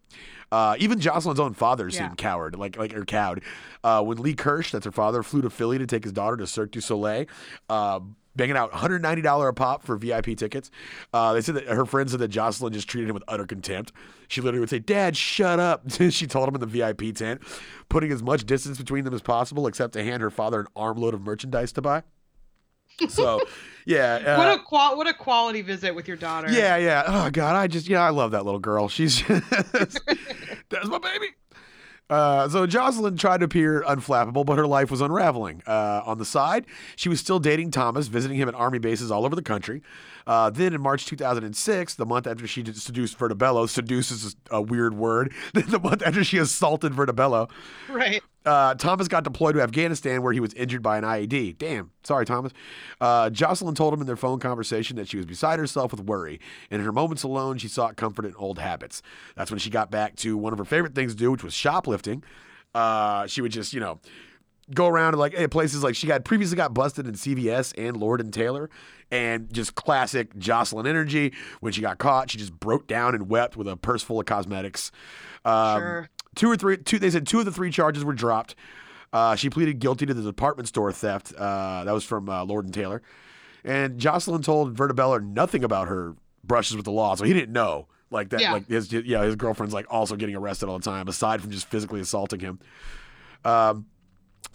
Uh, 0.49 0.75
even 0.79 1.01
Jocelyn's 1.01 1.41
own 1.41 1.53
father 1.53 1.89
Yeah. 1.89 1.99
seemed 2.07 2.17
coward, 2.17 2.55
like 2.55 2.77
like 2.77 2.93
or 2.95 3.03
cowed. 3.03 3.43
Uh, 3.83 4.01
when 4.01 4.17
Lee 4.19 4.33
Kirsch, 4.33 4.71
that's 4.71 4.85
her 4.85 4.93
father, 4.93 5.23
flew 5.23 5.41
to 5.41 5.49
Philly 5.49 5.77
to 5.77 5.85
take 5.85 6.03
his 6.05 6.13
daughter 6.13 6.37
to 6.37 6.47
Cirque 6.47 6.71
du 6.71 6.79
Soleil, 6.79 7.25
uh, 7.69 7.99
banging 8.35 8.57
out 8.57 8.71
$190 8.71 9.47
a 9.49 9.53
pop 9.53 9.83
for 9.83 9.97
VIP 9.97 10.37
tickets. 10.37 10.71
Uh, 11.13 11.33
they 11.33 11.41
said 11.41 11.55
that 11.55 11.67
her 11.67 11.85
friends 11.85 12.11
said 12.11 12.19
that 12.21 12.29
Jocelyn 12.29 12.73
just 12.73 12.87
treated 12.87 13.09
him 13.09 13.13
with 13.13 13.23
utter 13.27 13.45
contempt. 13.45 13.91
She 14.27 14.41
literally 14.41 14.61
would 14.61 14.69
say, 14.69 14.79
"Dad, 14.79 15.17
shut 15.17 15.59
up." 15.59 15.83
she 16.09 16.27
told 16.27 16.47
him 16.47 16.55
in 16.55 16.61
the 16.61 16.67
VIP 16.67 17.13
tent, 17.15 17.41
putting 17.89 18.11
as 18.11 18.23
much 18.23 18.45
distance 18.45 18.77
between 18.77 19.03
them 19.03 19.13
as 19.13 19.21
possible, 19.21 19.67
except 19.67 19.93
to 19.93 20.03
hand 20.03 20.21
her 20.21 20.29
father 20.29 20.61
an 20.61 20.67
armload 20.75 21.13
of 21.13 21.21
merchandise 21.21 21.71
to 21.73 21.81
buy. 21.81 22.03
So, 23.09 23.41
yeah. 23.85 24.15
Uh, 24.25 24.37
what 24.37 24.59
a 24.59 24.63
qual- 24.63 24.97
what 24.97 25.07
a 25.07 25.13
quality 25.13 25.61
visit 25.61 25.93
with 25.93 26.07
your 26.07 26.17
daughter. 26.17 26.51
yeah, 26.51 26.77
yeah. 26.77 27.03
Oh 27.07 27.29
God, 27.29 27.55
I 27.55 27.67
just 27.67 27.87
yeah, 27.87 28.01
I 28.01 28.09
love 28.09 28.31
that 28.31 28.45
little 28.45 28.59
girl. 28.59 28.87
She's 28.87 29.23
that's 29.27 29.99
my 30.87 30.99
baby. 30.99 31.27
Uh, 32.11 32.49
so 32.49 32.67
Jocelyn 32.67 33.15
tried 33.15 33.37
to 33.39 33.45
appear 33.45 33.83
unflappable, 33.83 34.45
but 34.45 34.57
her 34.57 34.67
life 34.67 34.91
was 34.91 34.99
unraveling. 34.99 35.63
Uh, 35.65 36.01
on 36.05 36.17
the 36.17 36.25
side, 36.25 36.65
she 36.97 37.07
was 37.07 37.21
still 37.21 37.39
dating 37.39 37.71
Thomas, 37.71 38.07
visiting 38.07 38.37
him 38.37 38.49
at 38.49 38.53
army 38.53 38.79
bases 38.79 39.09
all 39.09 39.25
over 39.25 39.35
the 39.35 39.41
country. 39.41 39.81
Uh, 40.27 40.49
then 40.49 40.73
in 40.73 40.81
March 40.81 41.05
2006, 41.05 41.95
the 41.95 42.05
month 42.05 42.27
after 42.27 42.45
she 42.45 42.65
seduced 42.73 43.17
Vertibello, 43.17 43.67
seduce 43.67 44.11
is 44.11 44.35
a 44.51 44.61
weird 44.61 44.93
word. 44.93 45.33
the 45.53 45.79
month 45.79 46.03
after 46.05 46.23
she 46.23 46.37
assaulted 46.37 46.91
Vertibello, 46.91 47.49
Right. 47.89 48.21
Uh, 48.45 48.73
Thomas 48.75 49.07
got 49.07 49.23
deployed 49.23 49.55
to 49.55 49.61
Afghanistan 49.61 50.23
where 50.23 50.33
he 50.33 50.39
was 50.39 50.53
injured 50.55 50.81
by 50.81 50.97
an 50.97 51.03
IED. 51.03 51.57
Damn. 51.57 51.91
Sorry, 52.03 52.25
Thomas. 52.25 52.51
Uh, 52.99 53.29
Jocelyn 53.29 53.75
told 53.75 53.93
him 53.93 54.01
in 54.01 54.07
their 54.07 54.15
phone 54.15 54.39
conversation 54.39 54.95
that 54.97 55.07
she 55.07 55.17
was 55.17 55.25
beside 55.25 55.59
herself 55.59 55.91
with 55.91 56.01
worry. 56.01 56.39
And 56.71 56.79
in 56.79 56.85
her 56.85 56.91
moments 56.91 57.23
alone, 57.23 57.57
she 57.59 57.67
sought 57.67 57.97
comfort 57.97 58.25
in 58.25 58.33
old 58.35 58.57
habits. 58.59 59.01
That's 59.35 59.51
when 59.51 59.59
she 59.59 59.69
got 59.69 59.91
back 59.91 60.15
to 60.17 60.37
one 60.37 60.53
of 60.53 60.59
her 60.59 60.65
favorite 60.65 60.95
things 60.95 61.13
to 61.13 61.19
do, 61.19 61.31
which 61.31 61.43
was 61.43 61.53
shoplifting. 61.53 62.23
Uh, 62.73 63.27
she 63.27 63.41
would 63.41 63.51
just, 63.51 63.73
you 63.73 63.79
know, 63.79 63.99
go 64.73 64.87
around 64.87 65.11
to 65.13 65.19
like 65.19 65.33
eh, 65.35 65.47
places 65.47 65.83
like 65.83 65.95
she 65.95 66.07
got 66.07 66.23
previously 66.23 66.55
got 66.55 66.73
busted 66.73 67.05
in 67.05 67.13
CVS 67.13 67.73
and 67.77 67.97
Lord 67.97 68.21
and 68.21 68.33
Taylor, 68.33 68.69
and 69.11 69.51
just 69.53 69.75
classic 69.75 70.37
Jocelyn 70.37 70.87
energy. 70.87 71.33
When 71.59 71.73
she 71.73 71.81
got 71.81 71.97
caught, 71.97 72.31
she 72.31 72.37
just 72.37 72.57
broke 72.59 72.87
down 72.87 73.13
and 73.13 73.29
wept 73.29 73.57
with 73.57 73.67
a 73.67 73.75
purse 73.75 74.01
full 74.01 74.19
of 74.19 74.25
cosmetics. 74.25 74.91
Um, 75.43 75.79
Sure. 75.79 76.09
Two 76.35 76.49
or 76.49 76.55
three, 76.55 76.77
two. 76.77 76.97
They 76.99 77.09
said 77.09 77.27
two 77.27 77.39
of 77.39 77.45
the 77.45 77.51
three 77.51 77.71
charges 77.71 78.03
were 78.05 78.13
dropped. 78.13 78.55
Uh, 79.13 79.35
she 79.35 79.49
pleaded 79.49 79.79
guilty 79.79 80.05
to 80.05 80.13
the 80.13 80.21
department 80.21 80.67
store 80.69 80.91
theft. 80.91 81.33
Uh, 81.37 81.83
that 81.83 81.91
was 81.91 82.03
from 82.05 82.29
uh, 82.29 82.45
Lord 82.45 82.65
and 82.65 82.73
Taylor. 82.73 83.01
And 83.63 83.99
Jocelyn 83.99 84.41
told 84.41 84.75
Vertibello 84.75 85.21
nothing 85.21 85.63
about 85.63 85.87
her 85.89 86.15
brushes 86.43 86.75
with 86.77 86.85
the 86.85 86.91
law, 86.91 87.15
so 87.15 87.25
he 87.25 87.33
didn't 87.33 87.51
know. 87.53 87.87
Like 88.09 88.29
that, 88.29 88.41
Yeah. 88.41 88.53
like 88.53 88.67
his 88.67 88.91
yeah, 88.91 89.23
his 89.23 89.35
girlfriend's 89.35 89.73
like 89.73 89.85
also 89.89 90.15
getting 90.15 90.35
arrested 90.35 90.67
all 90.69 90.77
the 90.79 90.83
time, 90.83 91.07
aside 91.07 91.41
from 91.41 91.51
just 91.51 91.67
physically 91.67 91.99
assaulting 92.01 92.39
him. 92.39 92.59
Um, 93.45 93.85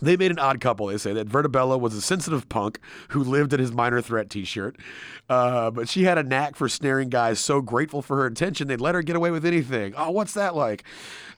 they 0.00 0.16
made 0.16 0.30
an 0.30 0.38
odd 0.38 0.60
couple. 0.60 0.86
They 0.86 0.98
say 0.98 1.12
that 1.14 1.28
Vertibello 1.28 1.78
was 1.78 1.94
a 1.94 2.00
sensitive 2.00 2.48
punk 2.48 2.78
who 3.08 3.22
lived 3.22 3.52
in 3.52 3.60
his 3.60 3.72
minor 3.72 4.00
threat 4.00 4.30
T-shirt, 4.30 4.76
uh, 5.28 5.70
but 5.70 5.88
she 5.88 6.04
had 6.04 6.18
a 6.18 6.22
knack 6.22 6.56
for 6.56 6.68
snaring 6.68 7.08
guys 7.08 7.40
so 7.40 7.60
grateful 7.60 8.02
for 8.02 8.16
her 8.16 8.26
attention 8.26 8.68
they'd 8.68 8.80
let 8.80 8.94
her 8.94 9.02
get 9.02 9.16
away 9.16 9.30
with 9.30 9.44
anything. 9.44 9.94
Oh, 9.96 10.10
what's 10.10 10.34
that 10.34 10.54
like? 10.54 10.84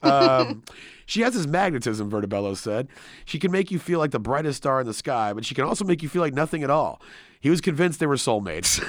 Um, 0.03 0.63
she 1.07 1.23
has 1.23 1.35
this 1.35 1.47
magnetism, 1.47 2.11
Vertibello 2.11 2.57
said. 2.57 2.89
She 3.25 3.39
can 3.39 3.51
make 3.51 3.71
you 3.71 3.79
feel 3.79 3.99
like 3.99 4.11
the 4.11 4.21
brightest 4.21 4.59
star 4.59 4.81
in 4.81 4.87
the 4.87 4.95
sky, 4.95 5.33
but 5.33 5.45
she 5.45 5.55
can 5.55 5.65
also 5.65 5.85
make 5.85 6.03
you 6.03 6.09
feel 6.09 6.23
like 6.23 6.35
nothing 6.35 6.63
at 6.63 6.71
all. 6.71 7.01
He 7.41 7.51
was 7.51 7.61
convinced 7.61 8.01
they 8.01 8.07
were 8.07 8.17
soulmates. 8.17 8.81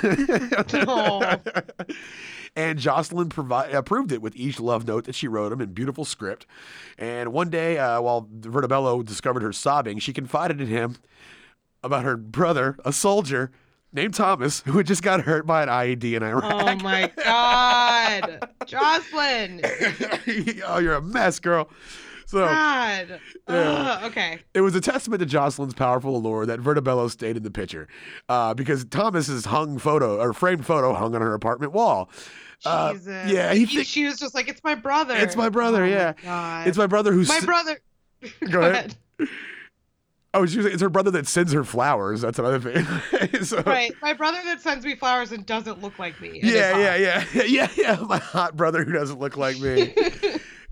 Aw. 0.88 1.40
And 2.56 2.80
Jocelyn 2.80 3.30
provi- 3.30 3.72
approved 3.74 4.12
it 4.12 4.22
with 4.22 4.36
each 4.36 4.60
love 4.60 4.88
note 4.88 5.06
that 5.06 5.16
she 5.16 5.28
wrote 5.28 5.52
him 5.52 5.62
in 5.62 5.72
beautiful 5.74 6.04
script. 6.04 6.46
And 6.98 7.32
one 7.32 7.50
day, 7.50 7.78
uh, 7.78 8.02
while 8.02 8.24
Vertibello 8.24 9.06
discovered 9.06 9.44
her 9.44 9.54
sobbing, 9.54 10.00
she 10.00 10.14
confided 10.14 10.60
in 10.60 10.68
him 10.68 10.98
about 11.84 12.04
her 12.04 12.18
brother, 12.18 12.78
a 12.84 12.92
soldier 12.92 13.52
named 13.94 14.14
Thomas, 14.14 14.62
who 14.62 14.78
had 14.78 14.88
just 14.88 15.04
got 15.04 15.22
hurt 15.22 15.46
by 15.46 15.64
an 15.64 15.70
IED 15.70 16.16
in 16.16 16.24
Iraq. 16.24 16.44
Oh 16.54 16.76
my 16.84 17.12
god. 17.24 18.50
Jocelyn. 18.66 19.62
oh, 20.68 20.80
you're 20.80 20.96
a 20.96 21.02
mess, 21.02 21.40
girl. 21.40 21.70
So 22.30 22.46
God. 22.46 23.20
Yeah. 23.48 23.56
Ugh, 23.56 24.12
okay. 24.12 24.40
it 24.54 24.62
was 24.62 24.76
a 24.76 24.82
testament 24.82 25.20
to 25.22 25.26
Jocelyn's 25.26 25.74
powerful 25.74 26.16
allure 26.16 26.46
that 26.46 26.60
Vertibello 26.60 27.10
stayed 27.10 27.36
in 27.38 27.42
the 27.42 27.50
picture, 27.50 27.88
uh, 28.30 28.54
because 28.54 28.86
Thomas's 28.86 29.46
hung 29.46 29.80
photo 29.80 30.20
or 30.22 30.32
framed 30.34 30.64
photo 30.64 30.94
hung 30.94 31.16
on 31.16 31.22
her 31.22 31.34
apartment 31.34 31.74
wall. 31.74 32.12
Uh, 32.66 32.94
Jesus. 32.94 33.32
yeah, 33.32 33.54
he 33.56 33.66
He- 33.66 33.84
she 33.84 34.06
was 34.06 34.20
just 34.20 34.36
like, 34.36 34.48
it's 34.48 34.64
my 34.64 34.76
brother. 34.76 35.16
It's 35.16 35.36
my 35.36 35.50
brother, 35.50 35.84
Oh 35.84 35.88
my 35.88 35.92
yeah. 35.92 36.14
God. 36.24 36.68
It's 36.68 36.78
my 36.78 36.86
brother 36.86 37.12
who's 37.14 37.30
my 37.30 37.40
brother. 37.40 37.80
Go 38.52 38.62
ahead. 38.62 38.96
Oh, 40.32 40.46
she 40.46 40.58
was, 40.58 40.68
it's 40.68 40.82
her 40.84 40.90
brother 40.92 41.10
that 41.10 41.26
sends 41.26 41.52
her 41.54 41.64
flowers. 41.64 42.22
That's 42.22 42.38
another 42.38 42.60
thing. 42.60 42.86
so, 43.44 43.64
Right. 43.64 43.92
My 44.00 44.14
brother 44.14 44.38
that 44.46 44.62
sends 44.62 44.86
me 44.86 44.96
flowers 44.96 45.32
and 45.32 45.44
doesn't 45.44 45.82
look 45.82 45.98
like 45.98 46.22
me. 46.22 46.40
Yeah, 46.44 46.78
yeah, 46.78 46.96
yeah, 47.34 47.44
yeah, 47.46 47.68
yeah. 47.76 47.96
My 48.08 48.20
hot 48.20 48.56
brother 48.56 48.84
who 48.84 48.92
doesn't 48.92 49.18
look 49.18 49.38
like 49.38 49.60
me. 49.60 49.92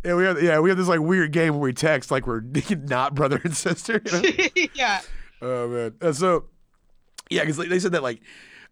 Yeah, 0.08 0.16
we 0.16 0.24
have 0.24 0.42
yeah 0.42 0.60
we 0.60 0.70
have 0.70 0.78
this 0.78 0.88
like 0.88 1.02
weird 1.02 1.32
game 1.34 1.54
where 1.54 1.62
we 1.62 1.74
text 1.74 2.12
like 2.12 2.26
we're 2.26 2.42
not 2.70 3.14
brother 3.14 3.42
and 3.44 3.56
sister. 3.56 4.02
You 4.06 4.12
know? 4.12 4.68
yeah. 4.74 5.02
oh 5.42 5.68
man. 5.68 5.96
Uh, 6.02 6.14
so 6.14 6.46
yeah, 7.30 7.42
because 7.42 7.58
they 7.58 7.80
said 7.80 7.92
that 7.92 8.04
like. 8.04 8.22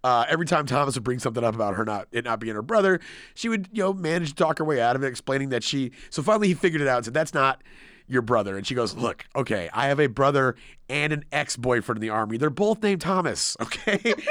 Uh, 0.03 0.23
every 0.29 0.45
time 0.45 0.67
Thomas 0.67 0.93
would 0.93 1.03
bring 1.03 1.17
something 1.17 1.43
up 1.43 1.55
about 1.55 1.73
her 1.73 1.83
not 1.83 2.07
it 2.11 2.25
not 2.25 2.39
being 2.39 2.53
her 2.53 2.61
brother, 2.61 2.99
she 3.33 3.49
would 3.49 3.67
you 3.71 3.81
know 3.81 3.91
manage 3.91 4.29
to 4.29 4.35
talk 4.35 4.59
her 4.59 4.63
way 4.63 4.79
out 4.79 4.95
of 4.95 5.03
it, 5.03 5.07
explaining 5.07 5.49
that 5.49 5.63
she. 5.63 5.93
So 6.11 6.21
finally, 6.21 6.47
he 6.47 6.53
figured 6.53 6.79
it 6.79 6.87
out 6.87 6.97
and 6.97 7.05
said, 7.05 7.15
"That's 7.15 7.33
not 7.33 7.63
your 8.07 8.21
brother." 8.21 8.57
And 8.57 8.65
she 8.65 8.75
goes, 8.75 8.95
"Look, 8.95 9.25
okay, 9.35 9.69
I 9.73 9.87
have 9.87 9.99
a 9.99 10.07
brother 10.07 10.55
and 10.89 11.13
an 11.13 11.25
ex 11.31 11.57
boyfriend 11.57 11.97
in 11.97 12.01
the 12.01 12.09
army. 12.09 12.37
They're 12.37 12.49
both 12.49 12.81
named 12.81 13.01
Thomas. 13.01 13.55
Okay." 13.61 14.13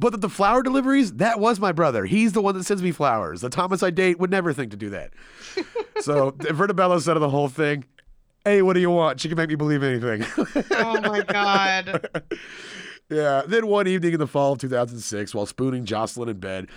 But 0.00 0.18
the 0.22 0.30
flower 0.30 0.62
deliveries, 0.62 1.12
that 1.14 1.38
was 1.38 1.60
my 1.60 1.72
brother. 1.72 2.06
He's 2.06 2.32
the 2.32 2.40
one 2.40 2.56
that 2.56 2.64
sends 2.64 2.82
me 2.82 2.90
flowers. 2.90 3.42
The 3.42 3.50
Thomas 3.50 3.82
I 3.82 3.90
date 3.90 4.18
would 4.18 4.30
never 4.30 4.54
think 4.54 4.70
to 4.70 4.76
do 4.78 4.88
that. 4.90 5.12
so 6.00 6.30
Vertibello 6.32 6.98
said 7.02 7.18
of 7.18 7.20
the 7.20 7.28
whole 7.28 7.48
thing, 7.48 7.84
hey, 8.46 8.62
what 8.62 8.72
do 8.72 8.80
you 8.80 8.88
want? 8.88 9.20
She 9.20 9.28
can 9.28 9.36
make 9.36 9.50
me 9.50 9.56
believe 9.56 9.82
anything. 9.82 10.24
Oh 10.70 11.00
my 11.02 11.20
god. 11.20 12.08
yeah. 13.10 13.42
Then 13.46 13.66
one 13.66 13.86
evening 13.86 14.14
in 14.14 14.18
the 14.18 14.26
fall 14.26 14.54
of 14.54 14.58
2006, 14.60 15.34
while 15.34 15.44
spooning 15.44 15.84
Jocelyn 15.84 16.30
in 16.30 16.38
bed, 16.38 16.68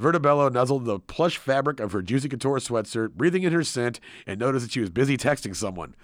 Vertibello 0.00 0.50
nuzzled 0.50 0.86
the 0.86 0.98
plush 0.98 1.36
fabric 1.36 1.78
of 1.78 1.92
her 1.92 2.00
Juicy 2.00 2.28
Couture 2.28 2.58
sweatshirt, 2.58 3.12
breathing 3.12 3.42
in 3.42 3.52
her 3.52 3.62
scent, 3.62 4.00
and 4.26 4.40
noticed 4.40 4.64
that 4.64 4.72
she 4.72 4.80
was 4.80 4.90
busy 4.90 5.16
texting 5.16 5.54
someone. 5.54 5.94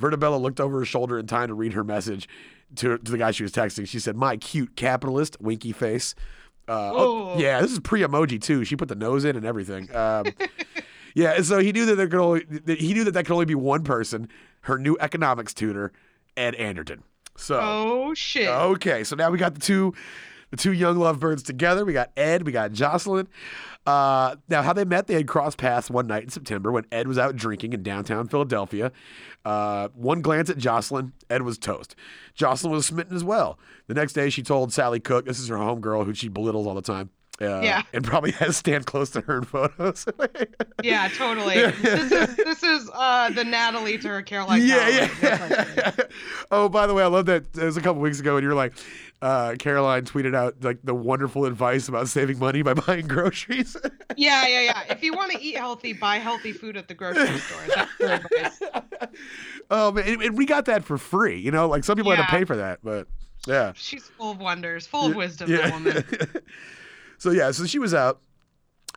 Vertibello 0.00 0.40
looked 0.40 0.60
over 0.60 0.78
her 0.78 0.84
shoulder 0.84 1.18
in 1.18 1.26
time 1.26 1.48
to 1.48 1.54
read 1.54 1.74
her 1.74 1.84
message 1.84 2.28
to, 2.76 2.98
to 2.98 3.12
the 3.12 3.18
guy 3.18 3.30
she 3.30 3.42
was 3.42 3.52
texting. 3.52 3.86
She 3.86 3.98
said, 3.98 4.16
My 4.16 4.36
cute 4.36 4.76
capitalist, 4.76 5.40
winky 5.40 5.72
face. 5.72 6.14
Uh, 6.66 6.92
oh, 6.94 7.38
yeah, 7.38 7.60
this 7.60 7.72
is 7.72 7.80
pre 7.80 8.00
emoji 8.00 8.40
too. 8.40 8.64
She 8.64 8.76
put 8.76 8.88
the 8.88 8.94
nose 8.94 9.24
in 9.24 9.36
and 9.36 9.44
everything. 9.44 9.94
Um, 9.94 10.26
yeah, 11.14 11.42
so 11.42 11.58
he 11.58 11.72
knew 11.72 11.84
that 11.86 11.96
there 11.96 12.08
could 12.08 12.20
only 12.20 12.44
that 12.44 12.80
he 12.80 12.94
knew 12.94 13.04
that 13.04 13.12
that 13.12 13.26
could 13.26 13.34
only 13.34 13.44
be 13.44 13.54
one 13.54 13.84
person, 13.84 14.28
her 14.62 14.78
new 14.78 14.96
economics 14.98 15.52
tutor, 15.52 15.92
Ed 16.36 16.54
Anderton. 16.54 17.02
So 17.36 17.60
Oh 17.60 18.14
shit. 18.14 18.48
Okay, 18.48 19.04
so 19.04 19.14
now 19.14 19.30
we 19.30 19.36
got 19.36 19.54
the 19.54 19.60
two, 19.60 19.92
the 20.54 20.62
two 20.62 20.72
young 20.72 20.98
lovebirds 20.98 21.42
together. 21.42 21.84
We 21.84 21.92
got 21.92 22.12
Ed, 22.16 22.46
we 22.46 22.52
got 22.52 22.72
Jocelyn. 22.72 23.26
Uh, 23.84 24.36
now, 24.48 24.62
how 24.62 24.72
they 24.72 24.84
met, 24.84 25.08
they 25.08 25.14
had 25.14 25.26
crossed 25.26 25.58
paths 25.58 25.90
one 25.90 26.06
night 26.06 26.22
in 26.22 26.28
September 26.30 26.70
when 26.70 26.86
Ed 26.92 27.08
was 27.08 27.18
out 27.18 27.34
drinking 27.34 27.72
in 27.72 27.82
downtown 27.82 28.28
Philadelphia. 28.28 28.92
Uh, 29.44 29.88
one 29.94 30.22
glance 30.22 30.48
at 30.48 30.56
Jocelyn, 30.56 31.12
Ed 31.28 31.42
was 31.42 31.58
toast. 31.58 31.96
Jocelyn 32.34 32.72
was 32.72 32.86
smitten 32.86 33.16
as 33.16 33.24
well. 33.24 33.58
The 33.88 33.94
next 33.94 34.12
day, 34.12 34.30
she 34.30 34.42
told 34.42 34.72
Sally 34.72 35.00
Cook, 35.00 35.26
this 35.26 35.40
is 35.40 35.48
her 35.48 35.56
homegirl 35.56 36.04
who 36.04 36.14
she 36.14 36.28
belittles 36.28 36.66
all 36.66 36.74
the 36.74 36.82
time. 36.82 37.10
Uh, 37.40 37.60
Yeah. 37.62 37.82
And 37.92 38.04
probably 38.04 38.30
has 38.32 38.56
stand 38.56 38.86
close 38.86 39.10
to 39.10 39.20
her 39.22 39.38
in 39.38 39.44
photos. 39.44 40.06
Yeah, 40.82 41.08
totally. 41.16 41.54
this 41.54 42.12
is 42.12 42.36
this 42.36 42.62
is 42.62 42.90
uh 42.92 43.30
the 43.30 43.42
Natalie 43.42 43.96
to 43.98 44.08
her 44.08 44.22
Caroline. 44.22 44.60
yeah, 44.66 45.08
question. 45.08 45.74
yeah. 45.76 45.92
oh, 46.50 46.68
by 46.68 46.86
the 46.86 46.92
way, 46.92 47.02
I 47.02 47.06
love 47.06 47.24
that. 47.26 47.44
It 47.56 47.64
was 47.64 47.78
a 47.78 47.80
couple 47.80 48.02
weeks 48.02 48.20
ago, 48.20 48.36
and 48.36 48.44
you're 48.44 48.54
like, 48.54 48.74
uh, 49.22 49.54
Caroline 49.58 50.04
tweeted 50.04 50.34
out 50.34 50.62
like 50.62 50.78
the 50.84 50.94
wonderful 50.94 51.46
advice 51.46 51.88
about 51.88 52.08
saving 52.08 52.38
money 52.38 52.60
by 52.60 52.74
buying 52.86 53.06
groceries. 53.06 53.76
Yeah, 54.16 54.46
yeah, 54.46 54.60
yeah. 54.60 54.82
If 54.90 55.02
you 55.02 55.14
want 55.14 55.32
to 55.32 55.40
eat 55.40 55.56
healthy, 55.56 55.94
buy 55.94 56.16
healthy 56.18 56.52
food 56.52 56.76
at 56.76 56.86
the 56.88 56.94
grocery 56.94 57.38
store. 57.38 57.62
That's 57.74 57.96
the 57.98 58.14
advice. 58.14 58.60
oh 59.70 59.90
man, 59.92 60.06
and, 60.06 60.22
and 60.22 60.36
we 60.36 60.44
got 60.44 60.66
that 60.66 60.84
for 60.84 60.98
free. 60.98 61.38
You 61.40 61.50
know, 61.50 61.66
like 61.66 61.84
some 61.84 61.96
people 61.96 62.12
had 62.12 62.22
to 62.26 62.30
pay 62.30 62.44
for 62.44 62.56
that, 62.56 62.80
but 62.84 63.08
yeah. 63.46 63.72
She's 63.74 64.04
full 64.04 64.32
of 64.32 64.38
wonders, 64.38 64.86
full 64.86 65.06
of 65.06 65.16
wisdom, 65.16 65.50
the 65.50 65.70
woman. 65.72 66.04
So 67.24 67.30
yeah, 67.30 67.52
so 67.52 67.64
she 67.64 67.78
was 67.78 67.94
out. 67.94 68.20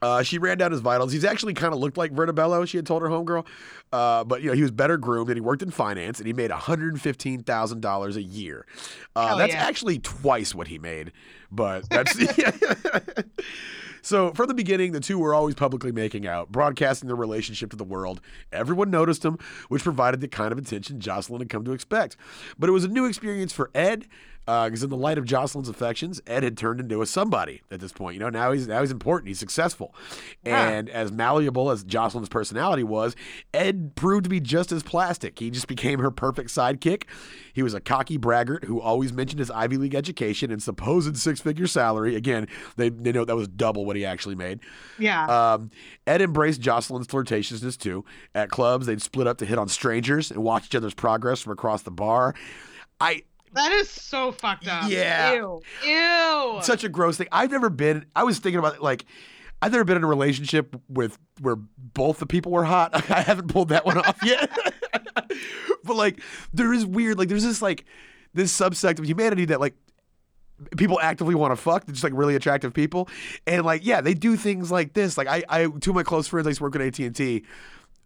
Uh, 0.01 0.21
she 0.21 0.37
ran 0.37 0.57
down 0.57 0.73
his 0.73 0.81
vitals. 0.81 1.13
He's 1.13 1.23
actually 1.23 1.53
kind 1.53 1.73
of 1.73 1.79
looked 1.79 1.95
like 1.95 2.11
Vertibello. 2.11 2.67
She 2.67 2.77
had 2.77 2.85
told 2.85 3.01
her 3.03 3.07
homegirl, 3.07 3.47
uh, 3.93 4.25
but 4.25 4.41
you 4.41 4.49
know 4.49 4.53
he 4.53 4.61
was 4.61 4.69
better 4.69 4.97
groomed 4.97 5.29
and 5.29 5.37
he 5.37 5.41
worked 5.41 5.61
in 5.61 5.71
finance 5.71 6.19
and 6.19 6.27
he 6.27 6.33
made 6.33 6.51
one 6.51 6.59
hundred 6.59 6.99
fifteen 6.99 7.41
thousand 7.41 7.81
dollars 7.81 8.17
a 8.17 8.21
year. 8.21 8.65
Uh, 9.15 9.37
that's 9.37 9.53
yeah. 9.53 9.65
actually 9.65 9.99
twice 9.99 10.53
what 10.53 10.67
he 10.67 10.77
made, 10.77 11.13
but 11.49 11.89
that's. 11.89 12.13
So, 14.07 14.31
from 14.31 14.47
the 14.47 14.53
beginning, 14.53 14.93
the 14.93 15.01
two 15.01 15.19
were 15.19 15.33
always 15.33 15.53
publicly 15.53 15.91
making 15.91 16.25
out, 16.25 16.49
broadcasting 16.49 17.07
their 17.07 17.17
relationship 17.17 17.71
to 17.71 17.75
the 17.75 17.83
world. 17.83 18.21
Everyone 18.53 18.89
noticed 18.89 19.21
them, 19.21 19.37
which 19.67 19.83
provided 19.83 20.21
the 20.21 20.29
kind 20.29 20.53
of 20.53 20.57
attention 20.57 21.01
Jocelyn 21.01 21.41
had 21.41 21.49
come 21.49 21.65
to 21.65 21.73
expect. 21.73 22.15
But 22.57 22.69
it 22.69 22.71
was 22.71 22.85
a 22.85 22.87
new 22.87 23.03
experience 23.03 23.51
for 23.51 23.69
Ed, 23.75 24.07
uh, 24.47 24.67
because 24.67 24.81
in 24.81 24.89
the 24.89 24.95
light 24.95 25.17
of 25.17 25.25
Jocelyn's 25.25 25.67
affections, 25.67 26.21
Ed 26.25 26.43
had 26.43 26.57
turned 26.57 26.79
into 26.79 27.01
a 27.01 27.05
somebody 27.05 27.63
at 27.69 27.81
this 27.81 27.91
point. 27.91 28.13
You 28.13 28.21
know, 28.21 28.29
now 28.29 28.53
he's 28.53 28.65
now 28.65 28.79
he's 28.79 28.91
important, 28.91 29.27
he's 29.27 29.39
successful, 29.39 29.93
Yeah. 30.45 30.69
and 30.69 30.89
as 30.89 31.11
malleable 31.11 31.69
as 31.69 31.83
Jocelyn's 31.83 32.29
personality 32.29 32.83
was, 32.85 33.13
Ed 33.53 33.95
proved 33.95 34.23
to 34.23 34.29
be 34.29 34.39
just 34.39 34.71
as 34.71 34.83
plastic. 34.83 35.37
He 35.39 35.51
just 35.51 35.67
became 35.67 35.99
her 35.99 36.11
perfect 36.11 36.47
sidekick. 36.49 37.03
He 37.51 37.61
was 37.61 37.73
a 37.73 37.81
cocky 37.81 38.15
braggart 38.15 38.63
who 38.63 38.79
always 38.79 39.11
mentioned 39.11 39.39
his 39.39 39.51
Ivy 39.51 39.75
League 39.75 39.95
education 39.95 40.49
and 40.49 40.63
supposed 40.63 41.17
six-figure 41.17 41.67
salary. 41.67 42.15
Again, 42.15 42.47
they 42.77 42.87
they 42.87 43.11
know 43.11 43.25
that 43.25 43.35
was 43.35 43.49
double 43.49 43.83
what 43.85 43.96
he 43.97 44.05
actually 44.05 44.36
made. 44.36 44.60
Yeah. 44.97 45.25
Um, 45.25 45.71
Ed 46.05 46.21
embraced 46.21 46.62
Jocelyn's 46.62 47.07
flirtatiousness 47.07 47.77
too. 47.77 48.05
At 48.33 48.49
clubs, 48.49 48.86
they'd 48.86 49.01
split 49.01 49.27
up 49.27 49.38
to 49.39 49.45
hit 49.45 49.57
on 49.57 49.67
strangers 49.67 50.31
and 50.31 50.43
watch 50.43 50.65
each 50.65 50.75
other's 50.75 50.93
progress 50.93 51.41
from 51.41 51.53
across 51.53 51.81
the 51.81 51.91
bar. 51.91 52.36
I 52.99 53.23
that 53.53 53.71
is 53.71 53.89
so 53.89 54.31
fucked 54.31 54.67
up. 54.67 54.89
Yeah. 54.89 55.33
Ew. 55.33 55.62
Ew. 55.86 56.60
such 56.62 56.83
a 56.83 56.89
gross 56.89 57.17
thing. 57.17 57.27
I've 57.31 57.51
never 57.51 57.69
been. 57.69 58.05
I 58.15 58.23
was 58.23 58.39
thinking 58.39 58.60
about 58.60 58.81
like. 58.81 59.05
I've 59.60 59.71
never 59.71 59.83
been 59.83 59.97
in 59.97 60.03
a 60.03 60.07
relationship 60.07 60.75
with 60.88 61.17
where 61.41 61.55
both 61.55 62.19
the 62.19 62.27
people 62.27 62.51
were 62.51 62.63
hot. 62.63 62.91
I 63.12 63.21
haven't 63.21 63.47
pulled 63.47 63.69
that 63.69 63.88
one 63.88 63.97
off 63.97 64.19
yet. 64.23 64.55
but 65.83 65.95
like, 65.95 66.21
there 66.53 66.71
is 66.73 66.86
weird. 66.86 67.17
Like, 67.17 67.27
there's 67.27 67.43
this 67.43 67.60
like 67.60 67.86
this 68.36 68.55
subsect 68.55 68.99
of 68.99 69.05
humanity 69.05 69.45
that 69.45 69.60
like 69.60 69.73
people 70.75 70.99
actively 70.99 71.35
want 71.35 71.51
to 71.51 71.55
fuck. 71.55 71.85
They're 71.85 71.93
just 71.93 72.03
like 72.03 72.13
really 72.15 72.35
attractive 72.35 72.73
people, 72.73 73.09
and 73.45 73.65
like 73.65 73.85
yeah, 73.85 74.01
they 74.01 74.13
do 74.13 74.35
things 74.35 74.71
like 74.71 74.93
this. 74.93 75.17
Like 75.17 75.27
I, 75.27 75.43
I 75.49 75.67
two 75.67 75.91
of 75.91 75.95
my 75.95 76.03
close 76.03 76.27
friends 76.27 76.47
I 76.47 76.51
used 76.51 76.59
to 76.59 76.63
work 76.63 76.75
at 76.75 76.81
AT 76.81 76.99
and 76.99 77.15
T. 77.15 77.43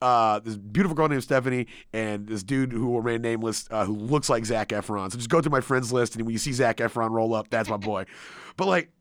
Uh, 0.02 0.40
this 0.40 0.58
beautiful 0.58 0.96
girl 0.96 1.08
named 1.08 1.22
Stephanie 1.22 1.68
and 1.94 2.26
this 2.26 2.42
dude 2.42 2.72
who 2.72 2.88
will 2.88 3.04
remain 3.04 3.22
nameless, 3.22 3.68
uh, 3.70 3.86
who 3.86 3.94
looks 3.94 4.32
like 4.32 4.44
Zac 4.44 4.70
Efron. 4.70 5.12
So 5.12 5.18
just 5.18 5.30
go 5.30 5.42
through 5.42 5.52
my 5.52 5.62
friends 5.62 5.94
list, 5.94 6.16
and 6.16 6.26
when 6.26 6.34
you 6.34 6.40
see 6.40 6.54
Zac 6.54 6.78
Efron 6.78 7.12
roll 7.12 7.36
up, 7.36 7.50
that's 7.50 7.70
my 7.70 7.78
boy. 7.78 8.06
But 8.58 8.68
like, 8.68 8.92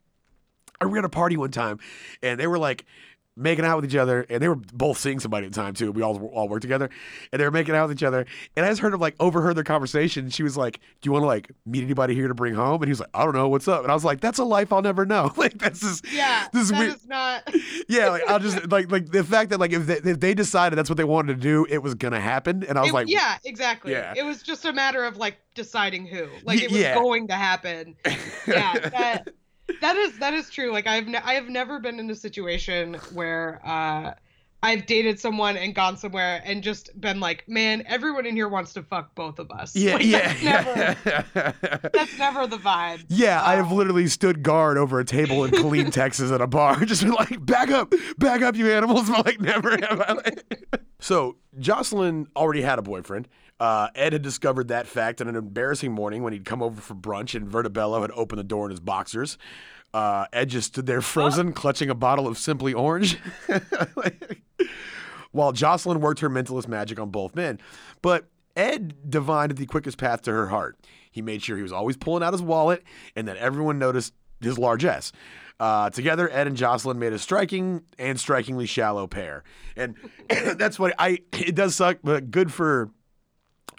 I 0.80 0.86
were 0.86 0.98
a 0.98 1.08
party 1.10 1.36
one 1.36 1.50
time, 1.50 1.80
and 2.22 2.38
they 2.38 2.46
were 2.46 2.58
like 2.58 2.86
making 3.40 3.64
out 3.64 3.76
with 3.76 3.84
each 3.86 3.96
other, 3.96 4.26
and 4.28 4.42
they 4.42 4.48
were 4.48 4.56
both 4.56 4.98
seeing 4.98 5.20
somebody 5.20 5.46
at 5.46 5.52
the 5.52 5.60
time 5.60 5.74
too. 5.74 5.90
We 5.92 6.02
all 6.02 6.26
all 6.26 6.48
worked 6.48 6.62
together, 6.62 6.90
and 7.32 7.40
they 7.40 7.44
were 7.44 7.50
making 7.50 7.74
out 7.74 7.88
with 7.88 7.96
each 7.96 8.02
other. 8.02 8.26
And 8.56 8.66
I 8.66 8.68
just 8.68 8.80
heard 8.80 8.94
of 8.94 9.00
like 9.00 9.14
overheard 9.18 9.56
their 9.56 9.64
conversation. 9.64 10.30
She 10.30 10.42
was 10.42 10.56
like, 10.56 10.80
"Do 11.00 11.08
you 11.08 11.12
want 11.12 11.22
to 11.22 11.26
like 11.26 11.50
meet 11.66 11.82
anybody 11.82 12.14
here 12.14 12.28
to 12.28 12.34
bring 12.34 12.54
home?" 12.54 12.82
And 12.82 12.84
he 12.84 12.90
was 12.90 13.00
like, 13.00 13.10
"I 13.14 13.24
don't 13.24 13.34
know, 13.34 13.48
what's 13.48 13.68
up?" 13.68 13.82
And 13.82 13.90
I 13.90 13.94
was 13.94 14.04
like, 14.04 14.20
"That's 14.20 14.38
a 14.38 14.44
life 14.44 14.72
I'll 14.72 14.82
never 14.82 15.06
know." 15.06 15.32
like 15.36 15.58
that's 15.58 15.80
just 15.80 16.12
yeah. 16.12 16.48
this 16.52 16.64
is 16.64 16.72
weird. 16.72 16.94
is 16.94 17.06
not. 17.06 17.48
yeah. 17.88 18.10
Like 18.10 18.22
I'll 18.28 18.38
just 18.38 18.70
like 18.70 18.90
like 18.90 19.10
the 19.10 19.24
fact 19.24 19.50
that 19.50 19.60
like 19.60 19.72
if 19.72 19.86
they, 19.86 20.10
if 20.10 20.20
they 20.20 20.34
decided 20.34 20.76
that's 20.76 20.90
what 20.90 20.96
they 20.96 21.04
wanted 21.04 21.34
to 21.34 21.40
do, 21.40 21.66
it 21.68 21.78
was 21.78 21.94
gonna 21.94 22.20
happen. 22.20 22.64
And 22.68 22.78
I 22.78 22.82
was 22.82 22.90
It- 22.90 22.94
like, 22.94 23.08
yeah, 23.08 23.38
exactly. 23.44 23.92
Yeah. 23.92 24.14
It 24.16 24.24
was 24.24 24.42
just 24.42 24.64
a 24.64 24.72
matter 24.72 25.04
of 25.04 25.16
like 25.16 25.36
deciding 25.54 26.06
who. 26.06 26.28
Like 26.44 26.62
it 26.62 26.70
was 26.70 26.80
yeah. 26.80 26.94
going 26.94 27.28
to 27.28 27.34
happen. 27.34 27.96
Yeah, 28.46 28.78
that 28.90 29.28
that 29.80 29.96
is 29.96 30.18
that 30.18 30.34
is 30.34 30.50
true. 30.50 30.72
Like 30.72 30.86
I've 30.86 31.06
ne- 31.06 31.18
I 31.18 31.34
have 31.34 31.48
never 31.48 31.78
been 31.80 31.98
in 31.98 32.10
a 32.10 32.14
situation 32.14 32.94
where 33.12 33.60
uh 33.64 34.14
I've 34.62 34.84
dated 34.84 35.18
someone 35.18 35.56
and 35.56 35.74
gone 35.74 35.96
somewhere 35.96 36.42
and 36.44 36.62
just 36.62 36.98
been 37.00 37.18
like, 37.18 37.48
man, 37.48 37.82
everyone 37.86 38.26
in 38.26 38.36
here 38.36 38.48
wants 38.48 38.74
to 38.74 38.82
fuck 38.82 39.14
both 39.14 39.38
of 39.38 39.50
us. 39.50 39.74
yeah, 39.74 39.94
Like, 39.94 40.04
yeah, 40.04 40.34
That's 40.34 40.42
never, 40.44 40.96
yeah. 41.06 41.52
that's 41.94 42.18
never 42.18 42.46
the 42.46 42.58
vibe. 42.58 43.04
Yeah, 43.08 43.42
I 43.42 43.56
have 43.56 43.72
literally 43.72 44.06
stood 44.06 44.42
guard 44.42 44.76
over 44.76 45.00
a 45.00 45.04
table 45.04 45.44
in 45.44 45.50
Killeen, 45.52 45.90
Texas 45.92 46.30
at 46.30 46.42
a 46.42 46.46
bar, 46.46 46.76
just 46.84 47.02
been 47.02 47.12
like, 47.12 47.44
back 47.44 47.70
up, 47.70 47.94
back 48.18 48.42
up, 48.42 48.54
you 48.54 48.70
animals. 48.70 49.08
But 49.08 49.24
like, 49.24 49.40
never 49.40 49.70
have 49.70 50.00
I. 50.02 50.12
Like... 50.12 50.44
so, 50.98 51.36
Jocelyn 51.58 52.28
already 52.36 52.60
had 52.60 52.78
a 52.78 52.82
boyfriend. 52.82 53.28
Uh, 53.60 53.88
Ed 53.94 54.14
had 54.14 54.22
discovered 54.22 54.68
that 54.68 54.86
fact 54.86 55.20
on 55.20 55.28
an 55.28 55.36
embarrassing 55.36 55.92
morning 55.92 56.22
when 56.22 56.32
he'd 56.32 56.46
come 56.46 56.62
over 56.62 56.80
for 56.80 56.94
brunch 56.94 57.34
and 57.34 57.46
Vertibello 57.46 58.00
had 58.00 58.10
opened 58.12 58.38
the 58.38 58.44
door 58.44 58.64
in 58.64 58.70
his 58.70 58.80
boxers. 58.80 59.36
Uh, 59.92 60.24
Ed 60.32 60.48
just 60.48 60.68
stood 60.68 60.86
there 60.86 61.00
frozen, 61.02 61.52
clutching 61.52 61.90
a 61.90 61.94
bottle 61.94 62.26
of 62.26 62.38
Simply 62.38 62.72
Orange. 62.72 63.18
while 65.32 65.52
Jocelyn 65.52 66.00
worked 66.00 66.20
her 66.20 66.30
mentalist 66.30 66.68
magic 66.68 66.98
on 66.98 67.10
both 67.10 67.34
men. 67.34 67.58
But 68.02 68.26
Ed 68.56 69.10
divined 69.10 69.56
the 69.56 69.66
quickest 69.66 69.98
path 69.98 70.22
to 70.22 70.32
her 70.32 70.48
heart. 70.48 70.78
He 71.10 71.22
made 71.22 71.42
sure 71.42 71.56
he 71.56 71.62
was 71.62 71.72
always 71.72 71.96
pulling 71.96 72.22
out 72.22 72.32
his 72.32 72.42
wallet 72.42 72.82
and 73.14 73.28
that 73.28 73.36
everyone 73.36 73.78
noticed 73.78 74.12
his 74.40 74.58
largesse. 74.58 75.12
Uh, 75.58 75.90
together, 75.90 76.30
Ed 76.30 76.46
and 76.46 76.56
Jocelyn 76.56 76.98
made 76.98 77.12
a 77.12 77.18
striking 77.18 77.82
and 77.98 78.18
strikingly 78.18 78.66
shallow 78.66 79.06
pair. 79.06 79.44
And 79.76 79.94
that's 80.28 80.78
what 80.78 80.94
I, 80.98 81.18
it 81.32 81.54
does 81.54 81.76
suck, 81.76 81.98
but 82.02 82.30
good 82.30 82.52
for 82.52 82.90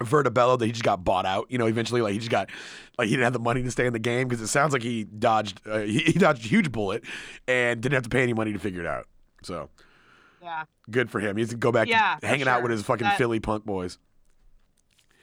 Vertibello 0.06 0.58
that 0.60 0.66
he 0.66 0.72
just 0.72 0.84
got 0.84 1.04
bought 1.04 1.26
out. 1.26 1.48
You 1.50 1.58
know, 1.58 1.66
eventually, 1.68 2.02
like 2.02 2.14
he 2.14 2.20
just 2.20 2.32
got, 2.32 2.50
like 2.98 3.08
he 3.08 3.14
didn't 3.14 3.24
have 3.26 3.34
the 3.34 3.40
money 3.40 3.64
to 3.64 3.72
stay 3.72 3.86
in 3.86 3.94
the 3.94 4.00
game 4.00 4.28
because 4.28 4.42
it 4.42 4.48
sounds 4.48 4.74
like 4.74 4.84
he 4.84 5.04
dodged, 5.04 5.62
uh, 5.68 5.80
he, 5.80 6.00
he 6.00 6.14
dodged 6.14 6.46
a 6.46 6.48
huge 6.48 6.72
bullet 6.72 7.04
and 7.48 7.82
didn't 7.82 7.94
have 7.96 8.04
to 8.04 8.10
pay 8.10 8.24
any 8.24 8.34
money 8.34 8.54
to 8.54 8.60
figure 8.60 8.82
it 8.82 8.88
out. 8.88 9.08
So 9.44 9.70
Yeah. 10.42 10.64
good 10.90 11.10
for 11.10 11.20
him. 11.20 11.36
He 11.38 11.42
has 11.42 11.50
to 11.50 11.56
go 11.58 11.72
back 11.72 11.88
Yeah, 11.88 12.18
hanging 12.22 12.48
out 12.48 12.62
with 12.62 12.72
his 12.72 12.84
fucking 12.84 13.06
That- 13.06 13.18
Philly 13.18 13.40
punk 13.40 13.66
boys. 13.66 13.98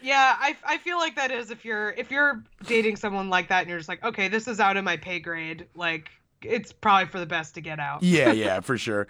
Yeah, 0.01 0.37
I, 0.39 0.57
I 0.65 0.79
feel 0.79 0.97
like 0.99 1.17
that 1.17 1.31
is 1.33 1.51
if 1.51 1.65
you're 1.65 1.91
if 1.91 2.11
you're 2.13 2.45
dating 2.67 2.95
someone 2.97 3.31
like 3.31 3.49
that 3.49 3.63
and 3.63 3.69
you're 3.69 3.79
just 3.79 3.89
like, 3.89 4.05
okay, 4.05 4.29
this 4.29 4.47
is 4.47 4.61
out 4.61 4.77
of 4.77 4.85
my 4.85 4.97
pay 4.97 5.19
grade, 5.19 5.67
like 5.75 6.09
it's 6.41 6.73
probably 6.73 7.07
for 7.07 7.19
the 7.19 7.27
best 7.27 7.57
to 7.57 7.61
get 7.61 7.81
out. 7.81 8.03
Yeah, 8.05 8.31
yeah, 8.33 8.61
for 8.61 8.79
sure. 8.79 9.09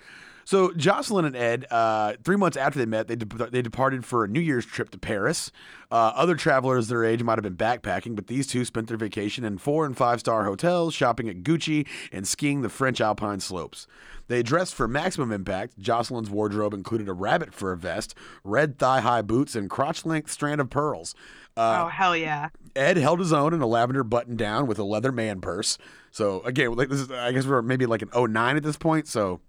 So 0.49 0.73
Jocelyn 0.73 1.27
and 1.27 1.37
Ed, 1.37 1.67
uh, 1.71 2.15
three 2.25 2.37
months 2.37 2.57
after 2.57 2.79
they 2.79 2.87
met, 2.87 3.07
they 3.07 3.17
de- 3.17 3.51
they 3.51 3.61
departed 3.61 4.07
for 4.07 4.25
a 4.25 4.29
New 4.29 4.41
Year's 4.41 4.65
trip 4.65 4.89
to 4.93 4.99
Paris. 4.99 5.53
Uh, 5.91 6.13
other 6.15 6.37
travelers 6.37 6.89
their 6.89 7.05
age 7.05 7.23
might 7.23 7.37
have 7.37 7.43
been 7.43 7.55
backpacking, 7.55 8.17
but 8.17 8.29
these 8.29 8.47
two 8.47 8.65
spent 8.65 8.89
their 8.89 8.97
vacation 8.97 9.45
in 9.45 9.59
four 9.59 9.85
and 9.85 9.95
five 9.95 10.21
star 10.21 10.47
hotels, 10.47 10.95
shopping 10.95 11.29
at 11.29 11.43
Gucci, 11.43 11.87
and 12.11 12.27
skiing 12.27 12.63
the 12.63 12.71
French 12.71 12.99
Alpine 12.99 13.41
slopes. 13.41 13.87
They 14.29 14.43
dressed 14.43 14.75
for 14.75 14.89
maximum 14.89 15.33
impact. 15.33 15.79
Jocelyn's 15.79 16.31
wardrobe 16.31 16.73
included 16.73 17.11
a 17.11 17.13
rabbit 17.13 17.53
fur 17.53 17.77
vest, 17.77 18.15
red 18.43 18.79
thigh 18.79 19.01
high 19.01 19.21
boots, 19.21 19.55
and 19.55 19.69
crotch 19.69 20.07
length 20.07 20.31
strand 20.31 20.63
of 20.63 20.71
pearls. 20.71 21.15
Uh, 21.59 21.83
oh 21.85 21.89
hell 21.89 22.17
yeah. 22.17 22.49
Ed 22.75 22.97
held 22.97 23.19
his 23.19 23.35
own 23.35 23.53
in 23.53 23.61
a 23.61 23.67
lavender 23.67 24.03
button 24.03 24.35
down 24.35 24.67
with 24.67 24.79
a 24.79 24.85
leather 24.85 25.13
man 25.13 25.43
purse. 25.43 25.77
So 26.11 26.41
again, 26.43 26.75
like 26.75 26.89
this 26.89 27.01
is, 27.01 27.11
I 27.11 27.33
guess 27.33 27.45
we're 27.45 27.61
maybe 27.61 27.85
like 27.85 28.01
an 28.01 28.09
09 28.15 28.57
at 28.57 28.63
this 28.63 28.79
point. 28.79 29.09
So 29.09 29.41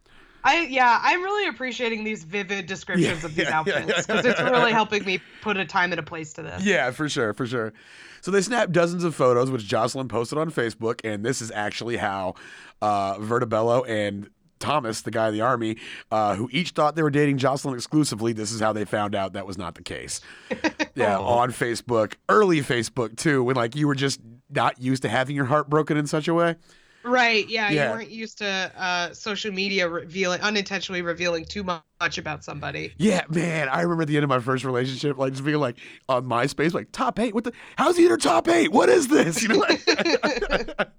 I 0.44 0.62
yeah, 0.62 1.00
I'm 1.02 1.22
really 1.22 1.48
appreciating 1.48 2.04
these 2.04 2.24
vivid 2.24 2.66
descriptions 2.66 3.22
Yeah, 3.22 3.26
of 3.26 3.36
these 3.36 3.46
yeah, 3.46 3.50
yeah, 3.50 3.58
outfits 3.58 3.88
yeah. 3.88 4.02
because 4.16 4.26
it's 4.26 4.42
really 4.52 4.72
helping 4.72 5.04
me 5.06 5.20
put 5.42 5.58
a 5.58 5.66
time 5.66 5.92
and 5.92 6.00
a 6.00 6.04
place 6.04 6.34
to 6.34 6.42
this. 6.42 6.64
Yeah, 6.64 6.92
for 6.92 7.10
sure, 7.10 7.34
for 7.34 7.46
sure. 7.46 7.74
So 8.22 8.32
they 8.32 8.42
snapped 8.42 8.72
dozens 8.72 9.04
of 9.04 9.16
photos, 9.16 9.50
which 9.50 9.66
Jocelyn 9.66 10.08
posted 10.08 10.38
on 10.38 10.52
Facebook, 10.52 11.02
and 11.04 11.26
this 11.26 11.42
is 11.42 11.52
actually 11.52 11.98
how 11.98 12.36
uh, 12.82 13.16
Vertibello 13.16 13.88
and 13.88 14.30
Thomas, 14.60 15.02
the 15.02 15.12
guy 15.12 15.30
in 15.30 15.34
the 15.34 15.42
army, 15.42 15.78
uh, 16.12 16.36
who 16.36 16.50
each 16.52 16.72
thought 16.72 16.96
they 16.96 17.04
were 17.04 17.10
dating 17.10 17.38
Jocelyn 17.38 17.76
exclusively, 17.76 18.34
this 18.34 18.52
is 18.52 18.60
how 18.60 18.74
they 18.74 18.84
found 18.84 19.16
out 19.16 19.34
that 19.34 19.48
was 19.48 19.58
not 19.58 19.76
the 19.76 19.84
case. 19.84 20.22
Yeah, 20.96 21.18
on 21.18 21.54
Facebook, 21.54 22.16
early 22.28 22.60
Facebook 22.60 23.16
too, 23.16 23.42
when 23.42 23.56
like 23.56 23.74
you 23.74 23.88
were 23.88 23.96
just 23.96 24.20
not 24.50 24.82
used 24.82 25.04
to 25.04 25.08
having 25.10 25.34
your 25.34 25.46
heart 25.46 25.70
broken 25.70 25.96
in 25.96 26.08
such 26.08 26.28
a 26.28 26.34
way. 26.34 26.56
Right. 27.04 27.48
Yeah, 27.48 27.70
Yeah. 27.70 27.86
You 27.86 27.98
weren't 27.98 28.10
used 28.12 28.38
to 28.40 28.72
uh, 28.78 29.14
social 29.14 29.52
media 29.52 29.88
revealing, 29.88 30.42
unintentionally 30.42 31.02
revealing 31.02 31.46
too 31.46 31.64
much 31.64 32.18
about 32.18 32.44
somebody. 32.44 32.94
Yeah, 32.98 33.24
man, 33.30 33.70
I 33.70 33.82
remember 33.82 34.06
the 34.06 34.18
end 34.18 34.24
of 34.24 34.30
my 34.30 34.40
first 34.40 34.64
relationship, 34.66 35.18
like 35.18 35.34
just 35.34 35.46
being 35.46 35.60
like 35.60 35.78
on 36.08 36.26
MySpace, 36.26 36.74
like 36.74 36.92
top 36.92 37.20
eight. 37.20 37.34
What 37.34 37.46
the? 37.46 37.54
How's 37.78 37.98
he 37.98 38.06
in 38.06 38.12
her 38.12 38.18
top 38.18 38.48
eight? 38.48 38.72
What 38.72 38.90
is 38.90 39.08
this? 39.08 39.42
You 39.42 39.50
know, 39.50 39.60
like, 39.60 39.82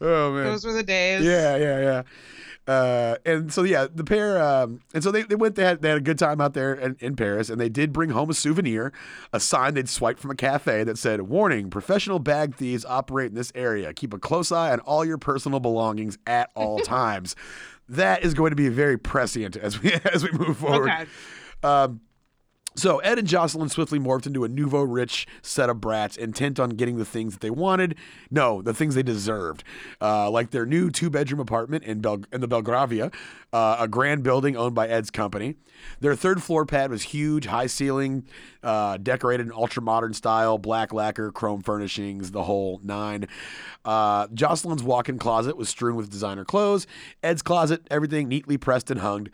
oh 0.00 0.32
man, 0.32 0.44
Those 0.44 0.64
were 0.64 0.72
the 0.74 0.82
days. 0.82 1.24
yeah, 1.24 1.56
yeah, 1.56 1.80
yeah. 1.80 2.02
Uh, 2.66 3.16
and 3.24 3.52
so 3.52 3.62
yeah, 3.62 3.86
the 3.92 4.02
pair, 4.02 4.42
um, 4.42 4.80
and 4.92 5.02
so 5.04 5.12
they, 5.12 5.22
they 5.22 5.36
went. 5.36 5.54
They 5.54 5.62
had 5.62 5.82
they 5.82 5.88
had 5.88 5.98
a 5.98 6.02
good 6.02 6.18
time 6.18 6.40
out 6.40 6.54
there 6.54 6.74
in, 6.74 6.96
in 6.98 7.14
Paris, 7.14 7.48
and 7.48 7.60
they 7.60 7.68
did 7.68 7.92
bring 7.92 8.10
home 8.10 8.28
a 8.28 8.34
souvenir, 8.34 8.92
a 9.32 9.38
sign 9.38 9.74
they'd 9.74 9.88
swiped 9.88 10.18
from 10.18 10.32
a 10.32 10.34
cafe 10.34 10.82
that 10.82 10.98
said, 10.98 11.22
"Warning: 11.22 11.70
Professional 11.70 12.18
bag 12.18 12.56
thieves 12.56 12.84
operate 12.84 13.28
in 13.28 13.36
this 13.36 13.52
area. 13.54 13.92
Keep 13.94 14.14
a 14.14 14.18
close 14.18 14.50
eye 14.50 14.72
on 14.72 14.80
all 14.80 15.04
your 15.04 15.18
personal 15.18 15.60
belongings 15.60 16.18
at 16.26 16.50
all 16.54 16.78
times." 16.80 17.36
That 17.88 18.24
is 18.24 18.34
going 18.34 18.50
to 18.50 18.56
be 18.56 18.68
very 18.68 18.98
prescient 18.98 19.56
as 19.56 19.80
we 19.80 19.92
as 20.12 20.24
we 20.24 20.36
move 20.36 20.56
forward. 20.56 20.90
Okay. 20.90 21.06
Um, 21.62 22.00
so 22.76 22.98
Ed 22.98 23.18
and 23.18 23.26
Jocelyn 23.26 23.68
swiftly 23.68 23.98
morphed 23.98 24.26
into 24.26 24.44
a 24.44 24.48
nouveau 24.48 24.82
rich 24.82 25.26
set 25.42 25.68
of 25.68 25.80
brats, 25.80 26.16
intent 26.16 26.60
on 26.60 26.70
getting 26.70 26.98
the 26.98 27.04
things 27.04 27.32
that 27.32 27.40
they 27.40 27.50
wanted. 27.50 27.96
No, 28.30 28.62
the 28.62 28.74
things 28.74 28.94
they 28.94 29.02
deserved, 29.02 29.64
uh, 30.00 30.30
like 30.30 30.50
their 30.50 30.66
new 30.66 30.90
two-bedroom 30.90 31.40
apartment 31.40 31.84
in 31.84 32.00
Bel- 32.00 32.24
in 32.32 32.40
the 32.40 32.48
Belgravia, 32.48 33.10
uh, 33.52 33.76
a 33.80 33.88
grand 33.88 34.22
building 34.22 34.56
owned 34.56 34.74
by 34.74 34.88
Ed's 34.88 35.10
company. 35.10 35.56
Their 36.00 36.14
third 36.14 36.42
floor 36.42 36.64
pad 36.66 36.90
was 36.90 37.02
huge, 37.02 37.46
high 37.46 37.66
ceiling, 37.66 38.24
uh, 38.62 38.96
decorated 38.96 39.46
in 39.46 39.52
ultra 39.52 39.82
modern 39.82 40.14
style, 40.14 40.58
black 40.58 40.92
lacquer, 40.92 41.30
chrome 41.30 41.62
furnishings, 41.62 42.30
the 42.30 42.44
whole 42.44 42.80
nine. 42.82 43.26
Uh, 43.84 44.26
Jocelyn's 44.32 44.82
walk-in 44.82 45.18
closet 45.18 45.56
was 45.56 45.68
strewn 45.68 45.96
with 45.96 46.10
designer 46.10 46.44
clothes. 46.44 46.86
Ed's 47.22 47.42
closet, 47.42 47.86
everything 47.90 48.28
neatly 48.28 48.56
pressed 48.56 48.90
and 48.90 49.00
hung. 49.00 49.28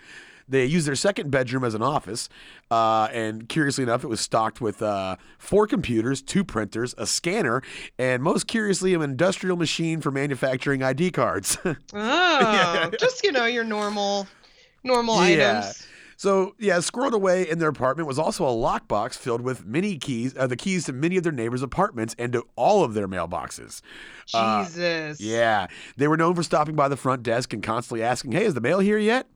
They 0.48 0.64
used 0.64 0.86
their 0.86 0.94
second 0.96 1.30
bedroom 1.30 1.64
as 1.64 1.74
an 1.74 1.82
office, 1.82 2.28
uh, 2.70 3.08
and 3.12 3.48
curiously 3.48 3.82
enough, 3.84 4.04
it 4.04 4.08
was 4.08 4.20
stocked 4.20 4.60
with 4.60 4.82
uh, 4.82 5.16
four 5.38 5.66
computers, 5.66 6.20
two 6.22 6.44
printers, 6.44 6.94
a 6.98 7.06
scanner, 7.06 7.62
and 7.98 8.22
most 8.22 8.46
curiously, 8.46 8.94
an 8.94 9.02
industrial 9.02 9.56
machine 9.56 10.00
for 10.00 10.10
manufacturing 10.10 10.82
ID 10.82 11.10
cards. 11.12 11.56
Oh, 11.94 12.90
just 12.98 13.22
you 13.24 13.32
know 13.32 13.44
your 13.46 13.64
normal, 13.64 14.26
normal 14.84 15.16
Yeah. 15.28 15.58
items. 15.60 15.86
so, 16.16 16.54
yeah, 16.58 16.76
squirreled 16.78 17.12
away 17.12 17.48
in 17.48 17.58
their 17.58 17.68
apartment 17.68 18.06
was 18.08 18.18
also 18.18 18.44
a 18.46 18.50
lockbox 18.50 19.16
filled 19.16 19.40
with 19.42 19.64
many 19.66 19.98
keys, 19.98 20.34
uh, 20.36 20.46
the 20.46 20.56
keys 20.56 20.84
to 20.86 20.92
many 20.92 21.16
of 21.16 21.22
their 21.22 21.32
neighbors' 21.32 21.62
apartments 21.62 22.14
and 22.18 22.32
to 22.32 22.44
all 22.56 22.84
of 22.84 22.94
their 22.94 23.08
mailboxes. 23.08 23.80
Uh, 24.34 24.64
Jesus. 24.64 25.20
Yeah, 25.20 25.66
they 25.96 26.08
were 26.08 26.16
known 26.16 26.34
for 26.34 26.42
stopping 26.42 26.74
by 26.76 26.88
the 26.88 26.96
front 26.96 27.22
desk 27.22 27.52
and 27.52 27.62
constantly 27.62 28.02
asking, 28.02 28.32
"Hey, 28.32 28.44
is 28.44 28.54
the 28.54 28.60
mail 28.60 28.78
here 28.80 28.98
yet?" 28.98 29.26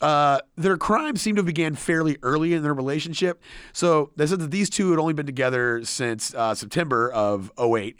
Uh, 0.00 0.40
their 0.56 0.76
crime 0.76 1.16
seemed 1.16 1.36
to 1.36 1.40
have 1.40 1.46
began 1.46 1.74
fairly 1.74 2.16
early 2.22 2.54
in 2.54 2.62
their 2.62 2.72
relationship. 2.72 3.42
So 3.72 4.10
they 4.16 4.26
said 4.26 4.40
that 4.40 4.50
these 4.50 4.70
two 4.70 4.90
had 4.90 4.98
only 4.98 5.12
been 5.12 5.26
together 5.26 5.84
since 5.84 6.34
uh, 6.34 6.54
September 6.54 7.10
of 7.10 7.52
08. 7.58 7.96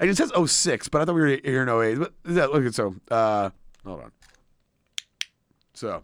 And 0.00 0.10
it 0.10 0.16
says 0.16 0.32
06, 0.34 0.88
but 0.88 1.02
I 1.02 1.04
thought 1.04 1.14
we 1.14 1.20
were 1.20 1.38
here 1.44 1.62
in 1.62 1.68
08. 1.68 1.98
But 1.98 2.12
yeah, 2.28 2.46
look 2.46 2.64
at 2.64 2.74
so. 2.74 2.96
Uh, 3.10 3.50
hold 3.84 4.00
on. 4.00 4.12
So. 5.74 6.02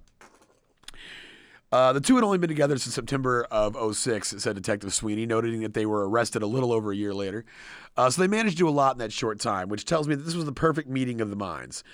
Uh, 1.72 1.92
the 1.92 2.00
two 2.00 2.16
had 2.16 2.24
only 2.24 2.38
been 2.38 2.48
together 2.48 2.76
since 2.78 2.94
September 2.94 3.46
of 3.50 3.94
06, 3.94 4.34
said 4.38 4.56
Detective 4.56 4.92
Sweeney, 4.92 5.24
noting 5.24 5.60
that 5.60 5.72
they 5.72 5.86
were 5.86 6.08
arrested 6.08 6.42
a 6.42 6.46
little 6.46 6.72
over 6.72 6.90
a 6.90 6.96
year 6.96 7.14
later. 7.14 7.44
Uh, 7.96 8.10
so 8.10 8.20
they 8.20 8.26
managed 8.26 8.56
to 8.56 8.64
do 8.64 8.68
a 8.68 8.70
lot 8.70 8.96
in 8.96 8.98
that 8.98 9.12
short 9.12 9.38
time, 9.38 9.68
which 9.68 9.84
tells 9.84 10.08
me 10.08 10.16
that 10.16 10.24
this 10.24 10.34
was 10.34 10.46
the 10.46 10.52
perfect 10.52 10.88
meeting 10.88 11.20
of 11.20 11.30
the 11.30 11.36
minds. 11.36 11.84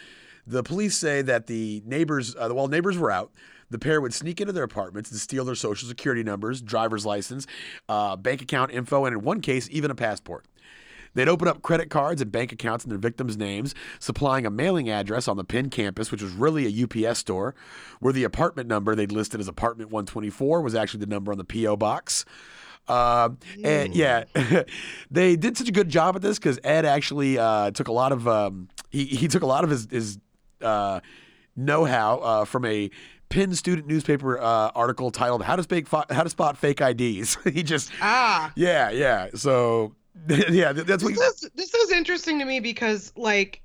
The 0.46 0.62
police 0.62 0.96
say 0.96 1.22
that 1.22 1.46
the 1.46 1.82
neighbors, 1.84 2.36
uh, 2.36 2.48
while 2.50 2.68
neighbors 2.68 2.96
were 2.96 3.10
out, 3.10 3.32
the 3.68 3.78
pair 3.78 4.00
would 4.00 4.14
sneak 4.14 4.40
into 4.40 4.52
their 4.52 4.64
apartments 4.64 5.10
and 5.10 5.18
steal 5.18 5.44
their 5.44 5.56
social 5.56 5.88
security 5.88 6.22
numbers, 6.22 6.62
driver's 6.62 7.04
license, 7.04 7.46
uh, 7.88 8.14
bank 8.16 8.42
account 8.42 8.72
info, 8.72 9.04
and 9.04 9.16
in 9.16 9.22
one 9.22 9.40
case, 9.40 9.68
even 9.72 9.90
a 9.90 9.94
passport. 9.94 10.44
They'd 11.14 11.28
open 11.28 11.48
up 11.48 11.62
credit 11.62 11.88
cards 11.88 12.20
and 12.20 12.30
bank 12.30 12.52
accounts 12.52 12.84
in 12.84 12.90
their 12.90 12.98
victims' 12.98 13.38
names, 13.38 13.74
supplying 13.98 14.44
a 14.44 14.50
mailing 14.50 14.90
address 14.90 15.26
on 15.26 15.38
the 15.38 15.44
Penn 15.44 15.70
campus, 15.70 16.12
which 16.12 16.22
was 16.22 16.32
really 16.32 16.66
a 16.66 17.08
UPS 17.08 17.18
store, 17.20 17.54
where 18.00 18.12
the 18.12 18.22
apartment 18.22 18.68
number 18.68 18.94
they'd 18.94 19.10
listed 19.10 19.40
as 19.40 19.48
apartment 19.48 19.90
124 19.90 20.60
was 20.60 20.74
actually 20.74 21.00
the 21.00 21.06
number 21.06 21.32
on 21.32 21.38
the 21.38 21.44
P.O. 21.44 21.76
box. 21.76 22.26
Um, 22.86 23.38
and 23.64 23.94
yeah, 23.94 24.24
they 25.10 25.36
did 25.36 25.56
such 25.56 25.68
a 25.68 25.72
good 25.72 25.88
job 25.88 26.16
at 26.16 26.22
this 26.22 26.38
because 26.38 26.60
Ed 26.62 26.84
actually 26.84 27.38
uh, 27.38 27.70
took 27.70 27.88
a 27.88 27.92
lot 27.92 28.12
of 28.12 28.28
um, 28.28 28.68
he, 28.90 29.06
he 29.06 29.26
took 29.26 29.42
a 29.42 29.46
lot 29.46 29.64
of 29.64 29.70
his, 29.70 29.88
his 29.90 30.18
uh, 30.62 31.00
know-how 31.56 32.18
uh, 32.18 32.44
from 32.44 32.64
a 32.64 32.90
Penn 33.28 33.54
student 33.54 33.88
newspaper 33.88 34.38
uh, 34.38 34.70
article 34.74 35.10
titled 35.10 35.42
"How 35.42 35.56
to 35.56 35.62
Spake 35.62 35.88
Fi- 35.88 36.04
How 36.10 36.22
to 36.22 36.30
Spot 36.30 36.56
Fake 36.56 36.80
IDs." 36.80 37.36
he 37.52 37.62
just 37.62 37.90
Ah. 38.00 38.52
yeah 38.54 38.90
yeah 38.90 39.28
so 39.34 39.94
yeah 40.28 40.72
that's 40.72 41.02
what 41.02 41.14
This 41.14 41.42
is 41.42 41.50
this 41.54 41.74
is 41.74 41.90
interesting 41.90 42.38
to 42.38 42.44
me 42.44 42.60
because 42.60 43.12
like 43.16 43.62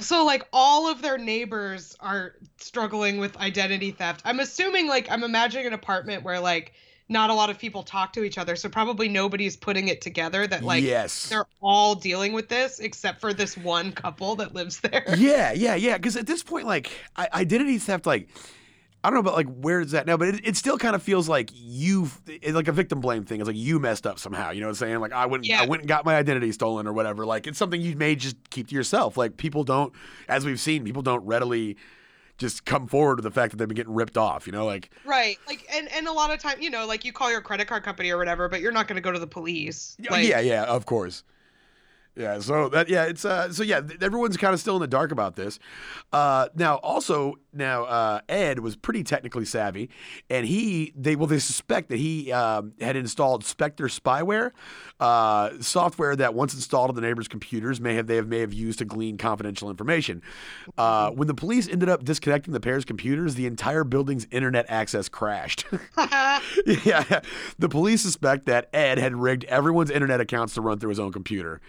so 0.00 0.24
like 0.24 0.46
all 0.52 0.90
of 0.90 1.02
their 1.02 1.18
neighbors 1.18 1.96
are 2.00 2.34
struggling 2.58 3.18
with 3.18 3.36
identity 3.38 3.90
theft. 3.92 4.22
I'm 4.24 4.40
assuming 4.40 4.88
like 4.88 5.10
I'm 5.10 5.22
imagining 5.24 5.66
an 5.66 5.72
apartment 5.72 6.24
where 6.24 6.40
like 6.40 6.72
not 7.12 7.30
a 7.30 7.34
lot 7.34 7.50
of 7.50 7.58
people 7.58 7.82
talk 7.82 8.12
to 8.14 8.24
each 8.24 8.38
other, 8.38 8.56
so 8.56 8.68
probably 8.68 9.08
nobody's 9.08 9.56
putting 9.56 9.88
it 9.88 10.00
together 10.00 10.46
that 10.46 10.64
like 10.64 10.82
yes 10.82 11.28
they're 11.28 11.46
all 11.60 11.94
dealing 11.94 12.32
with 12.32 12.48
this 12.48 12.80
except 12.80 13.20
for 13.20 13.32
this 13.32 13.56
one 13.56 13.92
couple 13.92 14.34
that 14.36 14.54
lives 14.54 14.80
there. 14.80 15.04
yeah 15.16 15.52
yeah 15.52 15.74
yeah 15.74 15.96
because 15.96 16.16
at 16.16 16.26
this 16.26 16.42
point 16.42 16.66
like 16.66 16.90
I- 17.16 17.28
identity 17.34 17.78
theft 17.78 18.06
like 18.06 18.28
I 19.04 19.10
don't 19.10 19.14
know 19.14 19.20
about 19.20 19.34
like 19.34 19.52
where 19.56 19.80
is 19.80 19.90
that 19.90 20.06
now, 20.06 20.16
but 20.16 20.28
it, 20.28 20.46
it 20.46 20.56
still 20.56 20.78
kind 20.78 20.94
of 20.94 21.02
feels 21.02 21.28
like 21.28 21.50
you 21.52 22.08
it's 22.26 22.54
like 22.54 22.68
a 22.68 22.72
victim 22.72 23.00
blame 23.00 23.24
thing. 23.24 23.40
It's 23.40 23.48
like 23.48 23.56
you 23.56 23.80
messed 23.80 24.06
up 24.06 24.20
somehow. 24.20 24.50
You 24.50 24.60
know 24.60 24.68
what 24.68 24.80
I'm 24.80 24.86
saying? 24.86 25.00
Like 25.00 25.12
I 25.12 25.26
went 25.26 25.44
Yeah. 25.44 25.60
I 25.62 25.66
went 25.66 25.82
and 25.82 25.88
got 25.88 26.04
my 26.04 26.14
identity 26.14 26.52
stolen 26.52 26.86
or 26.86 26.92
whatever. 26.92 27.26
Like 27.26 27.48
it's 27.48 27.58
something 27.58 27.80
you 27.80 27.96
may 27.96 28.14
just 28.14 28.36
keep 28.50 28.68
to 28.68 28.74
yourself. 28.76 29.16
Like 29.16 29.36
people 29.36 29.64
don't, 29.64 29.92
as 30.28 30.44
we've 30.44 30.60
seen, 30.60 30.84
people 30.84 31.02
don't 31.02 31.24
readily 31.26 31.76
just 32.38 32.64
come 32.64 32.86
forward 32.86 33.16
to 33.16 33.22
the 33.22 33.30
fact 33.30 33.52
that 33.52 33.56
they've 33.58 33.68
been 33.68 33.76
getting 33.76 33.94
ripped 33.94 34.16
off. 34.16 34.46
You 34.46 34.52
know, 34.52 34.66
like 34.66 34.90
Right. 35.04 35.38
Like 35.46 35.66
and 35.72 35.90
and 35.92 36.08
a 36.08 36.12
lot 36.12 36.30
of 36.30 36.38
time, 36.40 36.60
you 36.60 36.70
know, 36.70 36.86
like 36.86 37.04
you 37.04 37.12
call 37.12 37.30
your 37.30 37.40
credit 37.40 37.68
card 37.68 37.84
company 37.84 38.10
or 38.10 38.18
whatever, 38.18 38.48
but 38.48 38.60
you're 38.60 38.72
not 38.72 38.88
going 38.88 38.96
to 38.96 39.02
go 39.02 39.12
to 39.12 39.18
the 39.18 39.26
police. 39.26 39.96
Like, 40.10 40.26
yeah, 40.26 40.40
yeah, 40.40 40.64
of 40.64 40.86
course. 40.86 41.24
Yeah, 42.14 42.40
so 42.40 42.68
that 42.68 42.90
yeah, 42.90 43.04
it's 43.04 43.24
uh 43.24 43.50
so 43.52 43.62
yeah, 43.62 43.80
th- 43.80 44.02
everyone's 44.02 44.36
kind 44.36 44.52
of 44.52 44.60
still 44.60 44.76
in 44.76 44.82
the 44.82 44.86
dark 44.86 45.12
about 45.12 45.34
this. 45.34 45.58
Uh 46.12 46.48
now 46.54 46.76
also 46.76 47.36
now 47.54 47.84
uh 47.84 48.20
Ed 48.28 48.58
was 48.58 48.76
pretty 48.76 49.02
technically 49.02 49.46
savvy 49.46 49.88
and 50.28 50.44
he 50.44 50.92
they 50.94 51.16
well 51.16 51.26
they 51.26 51.38
suspect 51.38 51.88
that 51.88 51.96
he 51.96 52.30
um, 52.30 52.74
had 52.82 52.96
installed 52.96 53.44
Spector 53.44 53.88
spyware, 53.88 54.50
uh 55.00 55.52
software 55.60 56.14
that 56.14 56.34
once 56.34 56.52
installed 56.52 56.90
on 56.90 56.94
the 56.96 57.00
neighbors' 57.00 57.28
computers 57.28 57.80
may 57.80 57.94
have 57.94 58.06
they 58.06 58.16
have 58.16 58.28
may 58.28 58.40
have 58.40 58.52
used 58.52 58.78
to 58.80 58.84
glean 58.84 59.16
confidential 59.16 59.70
information. 59.70 60.20
Uh 60.76 61.10
when 61.12 61.28
the 61.28 61.34
police 61.34 61.66
ended 61.66 61.88
up 61.88 62.04
disconnecting 62.04 62.52
the 62.52 62.60
pair's 62.60 62.84
computers, 62.84 63.36
the 63.36 63.46
entire 63.46 63.84
building's 63.84 64.26
internet 64.30 64.66
access 64.68 65.08
crashed. 65.08 65.64
yeah, 66.84 67.20
the 67.58 67.70
police 67.70 68.02
suspect 68.02 68.44
that 68.44 68.68
Ed 68.74 68.98
had 68.98 69.14
rigged 69.16 69.44
everyone's 69.44 69.90
internet 69.90 70.20
accounts 70.20 70.52
to 70.54 70.60
run 70.60 70.78
through 70.78 70.90
his 70.90 71.00
own 71.00 71.10
computer. 71.10 71.60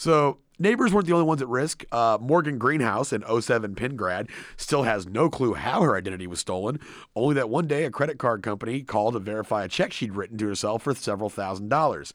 So 0.00 0.38
neighbors 0.58 0.94
weren't 0.94 1.06
the 1.06 1.12
only 1.12 1.26
ones 1.26 1.42
at 1.42 1.48
risk. 1.48 1.84
Uh, 1.92 2.16
Morgan 2.18 2.56
Greenhouse, 2.56 3.12
an 3.12 3.22
07 3.22 3.74
Penn 3.74 3.96
grad, 3.96 4.30
still 4.56 4.84
has 4.84 5.06
no 5.06 5.28
clue 5.28 5.52
how 5.52 5.82
her 5.82 5.94
identity 5.94 6.26
was 6.26 6.40
stolen. 6.40 6.80
Only 7.14 7.34
that 7.34 7.50
one 7.50 7.66
day 7.66 7.84
a 7.84 7.90
credit 7.90 8.18
card 8.18 8.42
company 8.42 8.80
called 8.80 9.12
to 9.12 9.18
verify 9.18 9.64
a 9.64 9.68
check 9.68 9.92
she'd 9.92 10.14
written 10.14 10.38
to 10.38 10.48
herself 10.48 10.84
for 10.84 10.94
several 10.94 11.28
thousand 11.28 11.68
dollars. 11.68 12.14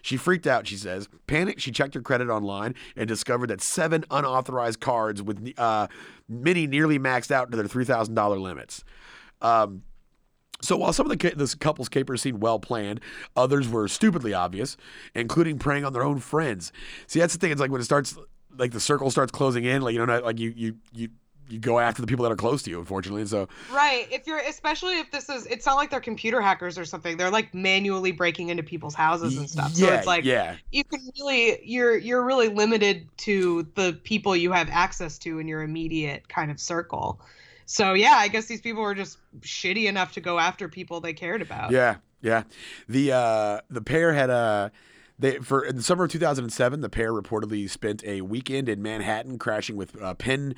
She 0.00 0.16
freaked 0.16 0.46
out, 0.46 0.68
she 0.68 0.76
says. 0.76 1.08
Panicked, 1.26 1.60
she 1.60 1.72
checked 1.72 1.94
her 1.94 2.02
credit 2.02 2.28
online 2.28 2.76
and 2.94 3.08
discovered 3.08 3.50
that 3.50 3.60
seven 3.60 4.04
unauthorized 4.12 4.78
cards 4.78 5.20
with 5.20 5.52
uh, 5.58 5.88
many 6.28 6.68
nearly 6.68 7.00
maxed 7.00 7.32
out 7.32 7.50
to 7.50 7.56
their 7.56 7.66
$3,000 7.66 8.40
limits. 8.40 8.84
Um, 9.42 9.82
so 10.64 10.76
while 10.76 10.92
some 10.92 11.10
of 11.10 11.10
the 11.10 11.30
ca- 11.30 11.36
this 11.36 11.54
couple's 11.54 11.88
capers 11.88 12.22
seemed 12.22 12.40
well 12.40 12.58
planned, 12.58 13.00
others 13.36 13.68
were 13.68 13.88
stupidly 13.88 14.34
obvious, 14.34 14.76
including 15.14 15.58
preying 15.58 15.84
on 15.84 15.92
their 15.92 16.04
own 16.04 16.18
friends. 16.18 16.72
See, 17.06 17.20
that's 17.20 17.34
the 17.34 17.38
thing. 17.38 17.52
It's 17.52 17.60
like 17.60 17.70
when 17.70 17.80
it 17.80 17.84
starts, 17.84 18.16
like 18.56 18.72
the 18.72 18.80
circle 18.80 19.10
starts 19.10 19.32
closing 19.32 19.64
in, 19.64 19.82
like 19.82 19.94
you 19.94 20.04
know, 20.04 20.20
like 20.20 20.38
you 20.38 20.52
you 20.56 20.76
you 20.92 21.08
you 21.48 21.58
go 21.58 21.78
after 21.78 22.00
the 22.00 22.06
people 22.06 22.22
that 22.22 22.32
are 22.32 22.36
close 22.36 22.62
to 22.62 22.70
you. 22.70 22.78
Unfortunately, 22.78 23.20
and 23.22 23.30
so 23.30 23.48
Right. 23.70 24.08
If 24.10 24.26
you're 24.26 24.38
especially 24.38 24.98
if 24.98 25.10
this 25.10 25.28
is 25.28 25.46
it's 25.46 25.66
not 25.66 25.76
like 25.76 25.90
they're 25.90 26.00
computer 26.00 26.40
hackers 26.40 26.78
or 26.78 26.84
something. 26.84 27.16
They're 27.16 27.30
like 27.30 27.54
manually 27.54 28.12
breaking 28.12 28.48
into 28.48 28.62
people's 28.62 28.94
houses 28.94 29.36
and 29.36 29.48
stuff. 29.48 29.74
So 29.74 29.92
it's 29.92 30.06
like 30.06 30.24
yeah, 30.24 30.56
you 30.72 30.84
can 30.84 31.00
really 31.18 31.60
you're 31.64 31.96
you're 31.96 32.24
really 32.24 32.48
limited 32.48 33.06
to 33.18 33.66
the 33.74 33.98
people 34.04 34.34
you 34.34 34.52
have 34.52 34.68
access 34.70 35.18
to 35.20 35.38
in 35.38 35.48
your 35.48 35.62
immediate 35.62 36.28
kind 36.28 36.50
of 36.50 36.58
circle. 36.58 37.20
So 37.66 37.94
yeah, 37.94 38.14
I 38.16 38.28
guess 38.28 38.46
these 38.46 38.60
people 38.60 38.82
were 38.82 38.94
just 38.94 39.18
shitty 39.40 39.86
enough 39.86 40.12
to 40.12 40.20
go 40.20 40.38
after 40.38 40.68
people 40.68 41.00
they 41.00 41.12
cared 41.12 41.42
about. 41.42 41.70
yeah, 41.70 41.96
yeah. 42.20 42.44
The 42.88 43.12
uh 43.12 43.60
the 43.70 43.82
pair 43.82 44.12
had 44.12 44.30
a. 44.30 44.72
They 45.18 45.38
for 45.38 45.64
in 45.64 45.76
the 45.76 45.82
summer 45.82 46.04
of 46.04 46.10
2007, 46.10 46.80
the 46.80 46.88
pair 46.88 47.12
reportedly 47.12 47.70
spent 47.70 48.02
a 48.04 48.22
weekend 48.22 48.68
in 48.68 48.82
Manhattan 48.82 49.38
crashing 49.38 49.76
with 49.76 49.96
a 50.00 50.14
Penn. 50.14 50.54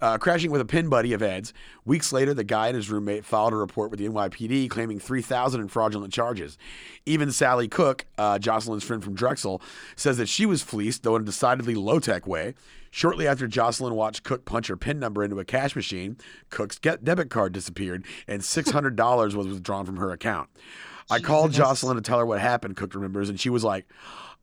Uh, 0.00 0.16
crashing 0.16 0.50
with 0.50 0.60
a 0.60 0.64
Penn 0.64 0.88
buddy 0.88 1.12
of 1.12 1.22
Ed's. 1.22 1.52
Weeks 1.84 2.12
later, 2.12 2.32
the 2.32 2.44
guy 2.44 2.68
and 2.68 2.76
his 2.76 2.90
roommate 2.90 3.24
filed 3.24 3.52
a 3.52 3.56
report 3.56 3.90
with 3.90 4.00
the 4.00 4.08
NYPD 4.08 4.70
claiming 4.70 4.98
3000 4.98 5.60
in 5.60 5.68
fraudulent 5.68 6.12
charges. 6.12 6.56
Even 7.04 7.30
Sally 7.30 7.68
Cook, 7.68 8.06
uh, 8.16 8.38
Jocelyn's 8.38 8.82
friend 8.82 9.04
from 9.04 9.14
Drexel, 9.14 9.60
says 9.96 10.16
that 10.16 10.28
she 10.28 10.46
was 10.46 10.62
fleeced, 10.62 11.02
though 11.02 11.16
in 11.16 11.22
a 11.22 11.26
decidedly 11.26 11.74
low 11.74 11.98
tech 11.98 12.26
way. 12.26 12.54
Shortly 12.90 13.28
after 13.28 13.46
Jocelyn 13.46 13.94
watched 13.94 14.24
Cook 14.24 14.44
punch 14.44 14.68
her 14.68 14.76
PIN 14.76 14.98
number 14.98 15.22
into 15.22 15.38
a 15.38 15.44
cash 15.44 15.76
machine, 15.76 16.16
Cook's 16.48 16.78
get- 16.78 17.04
debit 17.04 17.30
card 17.30 17.52
disappeared 17.52 18.04
and 18.26 18.42
$600 18.42 19.34
was 19.34 19.46
withdrawn 19.46 19.86
from 19.86 19.96
her 19.96 20.10
account. 20.12 20.48
I 21.10 21.20
called 21.20 21.52
Jocelyn 21.52 21.96
to 21.96 22.02
tell 22.02 22.18
her 22.18 22.26
what 22.26 22.40
happened, 22.40 22.76
Cook 22.76 22.94
remembers, 22.94 23.28
and 23.28 23.38
she 23.38 23.50
was 23.50 23.64
like, 23.64 23.86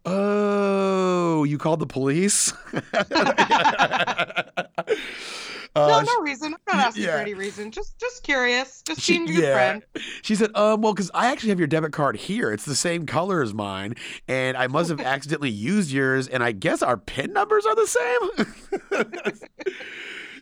Oh, 0.05 1.43
you 1.43 1.57
called 1.57 1.79
the 1.79 1.87
police? 1.87 2.53
Uh, 5.77 6.01
no, 6.01 6.01
no 6.01 6.21
reason. 6.21 6.53
I'm 6.53 6.75
not 6.75 6.87
asking 6.87 7.03
yeah. 7.03 7.13
for 7.13 7.21
any 7.21 7.33
reason. 7.33 7.71
Just, 7.71 7.99
just 7.99 8.23
curious. 8.23 8.81
Just 8.85 9.01
She- 9.01 9.13
seeing 9.13 9.27
your 9.27 9.41
yeah. 9.41 9.53
friend. 9.53 9.85
She 10.21 10.35
said, 10.35 10.51
um, 10.55 10.81
well, 10.81 10.93
because 10.93 11.11
I 11.13 11.27
actually 11.27 11.49
have 11.49 11.59
your 11.59 11.67
debit 11.67 11.93
card 11.93 12.15
here. 12.15 12.51
It's 12.51 12.65
the 12.65 12.75
same 12.75 13.05
color 13.05 13.41
as 13.41 13.53
mine, 13.53 13.95
and 14.27 14.57
I 14.57 14.67
must 14.67 14.89
have 14.89 14.99
accidentally 15.07 15.49
used 15.49 15.91
yours, 15.91 16.27
and 16.27 16.43
I 16.43 16.51
guess 16.51 16.81
our 16.81 16.97
PIN 16.97 17.33
numbers 17.33 17.65
are 17.65 17.75
the 17.75 17.87
same. 17.87 19.33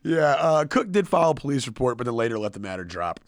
yeah, 0.06 0.34
uh, 0.34 0.66
Cook 0.66 0.92
did 0.92 1.08
file 1.08 1.32
a 1.32 1.36
police 1.36 1.66
report, 1.66 1.98
but 1.98 2.06
then 2.06 2.14
later 2.14 2.38
let 2.38 2.54
the 2.54 2.60
matter 2.60 2.84
drop. 2.84 3.20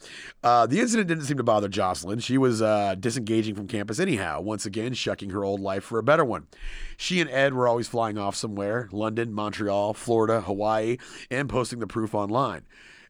Uh, 0.44 0.68
the 0.68 0.80
incident 0.80 1.08
didn't 1.08 1.24
seem 1.24 1.38
to 1.38 1.44
bother 1.44 1.68
Jocelyn. 1.68 2.20
She 2.20 2.38
was 2.38 2.62
uh, 2.62 2.94
disengaging 3.00 3.56
from 3.56 3.68
campus 3.68 4.00
anyhow, 4.00 4.42
once 4.42 4.68
again, 4.68 4.94
shucking 4.94 5.32
her 5.32 5.44
old 5.44 5.60
life 5.60 5.84
for 5.84 5.98
a 5.98 6.04
better 6.04 6.24
one. 6.24 6.46
She 6.96 7.20
and 7.20 7.32
Ed 7.32 7.56
were 7.56 7.68
always 7.68 7.88
flying 7.88 8.20
off 8.20 8.36
somewhere 8.36 8.90
London, 8.92 9.34
Montreal, 9.34 9.96
Florida, 9.96 10.42
Hawaii, 10.42 10.98
and 11.32 11.50
posting 11.50 11.80
the 11.80 11.88
proof 11.88 12.14
online. 12.14 12.62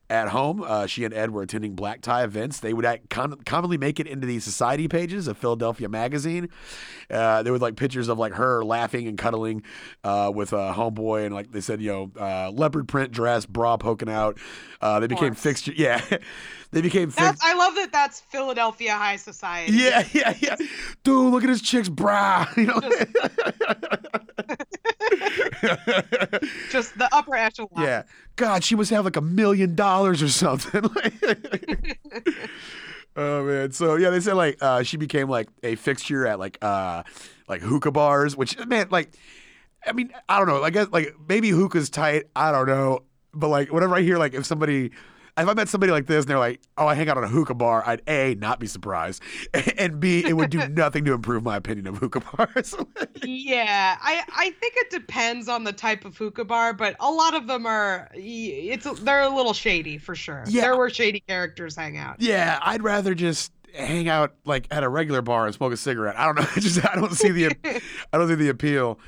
At 0.10 0.30
home, 0.30 0.64
uh, 0.66 0.86
she 0.88 1.03
and 1.03 1.14
Ed 1.14 1.32
were 1.32 1.41
attending 1.41 1.74
black 1.76 2.01
tie 2.01 2.24
events. 2.24 2.62
They 2.62 2.74
would 2.74 2.86
act, 2.86 3.10
con- 3.10 3.41
commonly 3.45 3.78
make 3.78 3.99
it 3.99 4.08
into 4.08 4.26
the 4.26 4.39
society 4.39 4.88
pages 4.88 5.28
of 5.28 5.38
Philadelphia 5.38 5.89
Magazine. 5.89 6.47
Uh, 7.12 7.43
there 7.43 7.51
were 7.51 7.60
like 7.60 7.76
pictures 7.76 8.08
of 8.08 8.18
like 8.18 8.32
her 8.34 8.64
laughing 8.64 9.08
and 9.08 9.18
cuddling 9.18 9.64
uh, 10.05 10.32
with 10.34 10.53
a 10.53 10.74
homeboy, 10.74 11.26
and 11.26 11.36
like 11.36 11.51
they 11.51 11.60
said, 11.60 11.82
you 11.82 11.91
know, 11.91 12.12
uh, 12.18 12.49
leopard 12.51 12.88
print 12.88 13.12
dress, 13.12 13.45
bra 13.45 13.76
poking 13.76 14.10
out. 14.10 14.38
Uh, 14.80 15.01
they 15.01 15.08
became 15.08 15.34
fixture. 15.34 15.74
Yeah, 15.78 16.01
they 16.72 16.82
became 16.82 17.09
That's. 17.09 17.41
I 17.43 17.53
love 17.53 17.76
that. 17.76 17.91
That's 17.91 18.20
Philadelphia 18.20 18.93
high 18.93 19.15
society. 19.15 19.74
Yeah, 19.74 20.05
yeah, 20.13 20.34
yeah. 20.39 20.55
Dude, 21.03 21.32
look 21.32 21.43
at 21.43 21.49
his 21.49 21.61
chick's 21.61 21.89
bra. 21.89 22.47
You 22.57 22.65
know. 22.68 22.80
Just 26.72 26.97
the 26.97 27.07
upper 27.11 27.36
echelon. 27.36 27.84
Yeah. 27.84 28.03
God, 28.36 28.63
she 28.63 28.76
must 28.76 28.89
have 28.91 29.05
like 29.05 29.15
a 29.15 29.22
million 29.22 29.76
dollars 29.76 30.22
or 30.22 30.30
something. 30.30 30.84
oh 33.15 33.43
man. 33.43 33.72
So 33.72 33.95
yeah, 33.95 34.09
they 34.09 34.20
said 34.20 34.34
like 34.34 34.57
uh, 34.61 34.84
she 34.84 34.97
became 34.97 35.30
like 35.30 35.49
a 35.63 35.76
fixture 35.76 36.28
at 36.28 36.39
like 36.39 36.57
uh 36.61 37.03
like 37.47 37.61
hookah 37.61 37.91
bars, 37.91 38.36
which 38.36 38.57
man, 38.65 38.88
like 38.89 39.11
I 39.86 39.93
mean, 39.93 40.11
I 40.28 40.38
don't 40.38 40.47
know. 40.47 40.63
I 40.63 40.70
guess 40.70 40.88
like 40.91 41.15
maybe 41.28 41.49
hookah's 41.49 41.89
tight. 41.89 42.26
I 42.36 42.51
don't 42.51 42.68
know. 42.68 43.03
But 43.34 43.49
like 43.49 43.72
whenever 43.72 43.95
I 43.95 44.01
hear 44.01 44.18
like 44.18 44.34
if 44.34 44.45
somebody 44.45 44.91
if 45.38 45.47
I 45.47 45.53
met 45.53 45.69
somebody 45.69 45.91
like 45.91 46.07
this 46.07 46.23
and 46.23 46.29
they're 46.29 46.39
like, 46.39 46.61
"Oh, 46.77 46.88
I 46.88 46.95
hang 46.95 47.09
out 47.09 47.17
on 47.17 47.23
a 47.23 47.27
hookah 47.27 47.53
bar," 47.53 47.83
I'd 47.85 48.01
a 48.07 48.35
not 48.35 48.59
be 48.59 48.67
surprised, 48.67 49.21
and 49.77 49.99
b 49.99 50.23
it 50.25 50.33
would 50.33 50.49
do 50.49 50.67
nothing 50.69 51.05
to 51.05 51.13
improve 51.13 51.43
my 51.43 51.55
opinion 51.55 51.88
of 51.88 51.97
hookah 51.97 52.21
bars. 52.21 52.75
Yeah, 53.23 53.97
I 53.99 54.23
I 54.35 54.51
think 54.51 54.73
it 54.77 54.89
depends 54.91 55.49
on 55.49 55.63
the 55.63 55.73
type 55.73 56.05
of 56.05 56.15
hookah 56.15 56.45
bar, 56.45 56.73
but 56.73 56.95
a 56.99 57.09
lot 57.09 57.33
of 57.33 57.47
them 57.47 57.65
are 57.65 58.09
it's 58.13 58.85
they're 59.01 59.23
a 59.23 59.35
little 59.35 59.53
shady 59.53 59.97
for 59.97 60.15
sure. 60.15 60.43
Yeah. 60.47 60.61
There 60.61 60.77
were 60.77 60.89
shady 60.89 61.21
characters 61.21 61.75
hang 61.75 61.97
out. 61.97 62.21
Yeah, 62.21 62.59
I'd 62.61 62.83
rather 62.83 63.15
just 63.15 63.51
hang 63.73 64.07
out 64.07 64.35
like 64.45 64.67
at 64.71 64.83
a 64.83 64.89
regular 64.89 65.21
bar 65.21 65.45
and 65.45 65.55
smoke 65.55 65.73
a 65.73 65.77
cigarette. 65.77 66.17
I 66.17 66.25
don't 66.25 66.35
know. 66.35 66.47
I 66.55 66.59
just 66.59 66.85
I 66.85 66.95
don't 66.95 67.13
see 67.13 67.31
the 67.31 67.47
I 68.13 68.17
don't 68.17 68.27
see 68.27 68.35
the 68.35 68.49
appeal. 68.49 68.99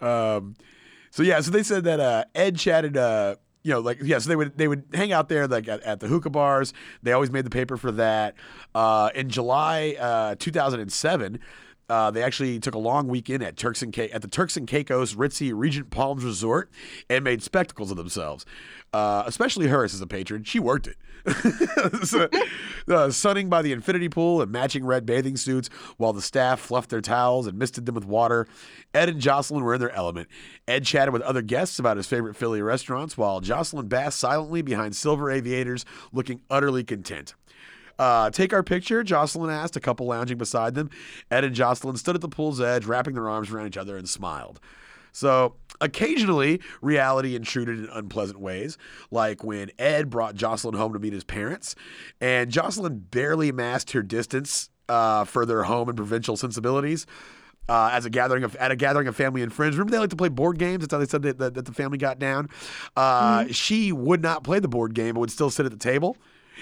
Um, 0.00 0.54
so 1.10 1.22
yeah, 1.22 1.40
so 1.40 1.50
they 1.50 1.62
said 1.62 1.84
that 1.84 2.00
uh, 2.00 2.24
Ed 2.34 2.56
chatted. 2.56 2.96
Uh, 2.96 3.36
you 3.68 3.74
know, 3.74 3.80
like 3.80 3.98
yeah, 4.02 4.18
so 4.18 4.30
they 4.30 4.36
would 4.36 4.56
they 4.56 4.66
would 4.66 4.84
hang 4.94 5.12
out 5.12 5.28
there 5.28 5.46
like 5.46 5.68
at, 5.68 5.82
at 5.82 6.00
the 6.00 6.06
hookah 6.06 6.30
bars. 6.30 6.72
They 7.02 7.12
always 7.12 7.30
made 7.30 7.44
the 7.44 7.50
paper 7.50 7.76
for 7.76 7.92
that. 7.92 8.34
Uh, 8.74 9.10
in 9.14 9.28
July 9.28 9.94
uh, 10.00 10.36
2007. 10.38 11.38
Uh, 11.88 12.10
they 12.10 12.22
actually 12.22 12.58
took 12.60 12.74
a 12.74 12.78
long 12.78 13.08
weekend 13.08 13.42
at 13.42 13.56
Turks 13.56 13.82
and 13.82 13.94
Ca- 13.94 14.10
at 14.10 14.22
the 14.22 14.28
Turks 14.28 14.56
and 14.56 14.66
Caicos 14.66 15.14
Ritzy 15.14 15.52
Regent 15.54 15.90
Palms 15.90 16.24
Resort 16.24 16.70
and 17.08 17.24
made 17.24 17.42
spectacles 17.42 17.90
of 17.90 17.96
themselves. 17.96 18.44
Uh, 18.92 19.22
especially 19.26 19.68
her 19.68 19.84
as 19.84 20.00
a 20.00 20.06
patron, 20.06 20.44
she 20.44 20.58
worked 20.58 20.86
it. 20.86 20.96
so, 22.06 22.28
uh, 22.88 23.10
sunning 23.10 23.48
by 23.48 23.60
the 23.60 23.72
infinity 23.72 24.08
pool 24.08 24.40
and 24.40 24.50
matching 24.50 24.84
red 24.84 25.04
bathing 25.04 25.36
suits, 25.36 25.68
while 25.96 26.12
the 26.12 26.22
staff 26.22 26.60
fluffed 26.60 26.90
their 26.90 27.00
towels 27.00 27.46
and 27.46 27.58
misted 27.58 27.84
them 27.86 27.94
with 27.94 28.06
water. 28.06 28.46
Ed 28.94 29.08
and 29.08 29.20
Jocelyn 29.20 29.62
were 29.64 29.74
in 29.74 29.80
their 29.80 29.94
element. 29.94 30.28
Ed 30.66 30.84
chatted 30.84 31.12
with 31.12 31.22
other 31.22 31.42
guests 31.42 31.78
about 31.78 31.96
his 31.96 32.06
favorite 32.06 32.36
Philly 32.36 32.62
restaurants, 32.62 33.16
while 33.18 33.40
Jocelyn 33.40 33.88
basked 33.88 34.18
silently 34.18 34.62
behind 34.62 34.96
silver 34.96 35.30
aviators, 35.30 35.84
looking 36.12 36.40
utterly 36.48 36.84
content. 36.84 37.34
Uh, 37.98 38.30
take 38.30 38.52
our 38.52 38.62
picture, 38.62 39.02
Jocelyn 39.02 39.50
asked, 39.50 39.76
a 39.76 39.80
couple 39.80 40.06
lounging 40.06 40.38
beside 40.38 40.74
them. 40.74 40.90
Ed 41.30 41.44
and 41.44 41.54
Jocelyn 41.54 41.96
stood 41.96 42.14
at 42.14 42.20
the 42.20 42.28
pool's 42.28 42.60
edge, 42.60 42.84
wrapping 42.84 43.14
their 43.14 43.28
arms 43.28 43.50
around 43.50 43.66
each 43.66 43.76
other, 43.76 43.96
and 43.96 44.08
smiled. 44.08 44.60
So, 45.10 45.56
occasionally, 45.80 46.60
reality 46.80 47.34
intruded 47.34 47.78
in 47.80 47.88
unpleasant 47.90 48.38
ways, 48.38 48.78
like 49.10 49.42
when 49.42 49.70
Ed 49.78 50.10
brought 50.10 50.36
Jocelyn 50.36 50.74
home 50.74 50.92
to 50.92 50.98
meet 50.98 51.12
his 51.12 51.24
parents, 51.24 51.74
and 52.20 52.50
Jocelyn 52.50 52.98
barely 53.10 53.50
masked 53.50 53.92
her 53.92 54.02
distance 54.02 54.70
uh, 54.88 55.24
for 55.24 55.44
their 55.44 55.64
home 55.64 55.88
and 55.88 55.96
provincial 55.96 56.36
sensibilities. 56.36 57.06
Uh, 57.68 57.90
as 57.92 58.06
a 58.06 58.10
gathering 58.10 58.44
of 58.44 58.56
at 58.56 58.70
a 58.70 58.76
gathering 58.76 59.08
of 59.08 59.16
family 59.16 59.42
and 59.42 59.52
friends, 59.52 59.76
remember 59.76 59.90
they 59.90 59.98
like 59.98 60.08
to 60.08 60.16
play 60.16 60.30
board 60.30 60.58
games. 60.58 60.80
That's 60.80 60.92
how 60.92 60.98
they 60.98 61.06
said 61.06 61.22
that, 61.22 61.38
that, 61.38 61.54
that 61.54 61.66
the 61.66 61.72
family 61.74 61.98
got 61.98 62.18
down. 62.18 62.48
Uh, 62.96 63.44
She 63.50 63.92
would 63.92 64.22
not 64.22 64.42
play 64.42 64.58
the 64.58 64.68
board 64.68 64.94
game, 64.94 65.14
but 65.14 65.20
would 65.20 65.30
still 65.30 65.50
sit 65.50 65.66
at 65.66 65.72
the 65.72 65.78
table 65.78 66.16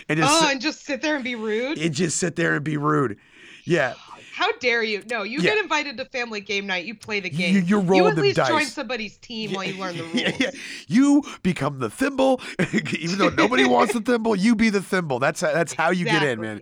and 0.08 0.18
just 0.18 0.32
Oh, 0.32 0.40
sit- 0.42 0.50
and 0.52 0.60
just 0.60 0.84
sit 0.84 1.02
there 1.02 1.14
and 1.14 1.24
be 1.24 1.34
rude. 1.34 1.78
and 1.78 1.94
just 1.94 2.16
sit 2.18 2.36
there 2.36 2.54
and 2.54 2.64
be 2.64 2.76
rude. 2.76 3.18
Yeah, 3.64 3.94
How 4.34 4.52
dare 4.58 4.82
you? 4.82 5.02
No, 5.10 5.22
you 5.22 5.38
Yeah. 5.38 5.54
get 5.54 5.58
invited 5.62 5.96
to 5.96 6.04
family 6.04 6.42
game 6.42 6.66
night. 6.66 6.84
You 6.84 6.94
play 6.94 7.20
the 7.20 7.32
You- 7.32 7.38
game. 7.38 7.64
you're 7.66 7.80
rolling 7.80 7.96
You 8.04 8.08
at 8.10 8.14
them 8.16 8.22
least 8.24 8.36
join 8.36 8.66
somebody's 8.66 9.16
team 9.16 9.52
while 9.54 9.64
you 9.64 9.80
learn 9.80 9.96
the 9.96 10.02
rules. 10.04 10.14
Yeah, 10.14 10.32
yeah. 10.38 10.50
You 10.88 11.22
become 11.42 11.78
the 11.78 11.88
thimble, 11.88 12.42
even 12.98 13.16
though 13.18 13.30
nobody 13.30 13.64
wants 13.64 13.94
the 13.94 14.02
thimble. 14.02 14.36
You 14.36 14.54
be 14.54 14.68
the 14.68 14.82
thimble. 14.82 15.18
That's 15.20 15.40
that's 15.40 15.72
how 15.72 15.90
you 15.90 16.04
get 16.04 16.22
in, 16.22 16.38
man. 16.40 16.60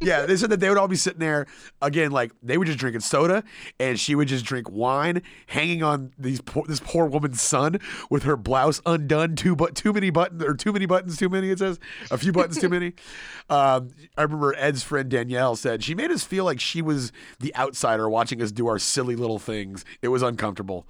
Yeah, 0.00 0.24
they 0.24 0.36
said 0.36 0.50
that 0.50 0.60
they 0.60 0.68
would 0.68 0.78
all 0.78 0.88
be 0.88 0.96
sitting 0.96 1.20
there 1.20 1.46
again, 1.82 2.10
like 2.10 2.32
they 2.42 2.56
were 2.56 2.64
just 2.64 2.78
drinking 2.78 3.02
soda, 3.02 3.44
and 3.78 4.00
she 4.00 4.14
would 4.14 4.28
just 4.28 4.44
drink 4.44 4.70
wine, 4.70 5.22
hanging 5.46 5.82
on 5.82 6.12
these 6.18 6.40
poor, 6.40 6.64
this 6.66 6.80
poor 6.80 7.04
woman's 7.06 7.42
son 7.42 7.78
with 8.08 8.22
her 8.22 8.36
blouse 8.36 8.80
undone, 8.86 9.36
too 9.36 9.54
but 9.54 9.74
too 9.74 9.92
many 9.92 10.08
buttons 10.10 10.42
or 10.42 10.54
too 10.54 10.72
many 10.72 10.86
buttons, 10.86 11.18
too 11.18 11.28
many. 11.28 11.50
It 11.50 11.58
says 11.58 11.78
a 12.10 12.16
few 12.16 12.32
buttons 12.32 12.58
too 12.58 12.68
many. 12.68 12.94
Um, 13.50 13.90
I 14.16 14.22
remember 14.22 14.54
Ed's 14.56 14.84
friend 14.84 15.10
Danielle 15.10 15.56
said 15.56 15.82
she 15.82 15.96
made 15.96 16.12
us 16.12 16.22
feel 16.22 16.44
like 16.44 16.60
she 16.60 16.82
was 16.82 17.10
the 17.40 17.52
outsider 17.56 18.08
watching 18.08 18.40
us 18.40 18.52
do 18.52 18.68
our 18.68 18.78
silly 18.78 19.16
little 19.16 19.40
things. 19.40 19.84
It 20.02 20.08
was 20.08 20.22
uncomfortable. 20.22 20.86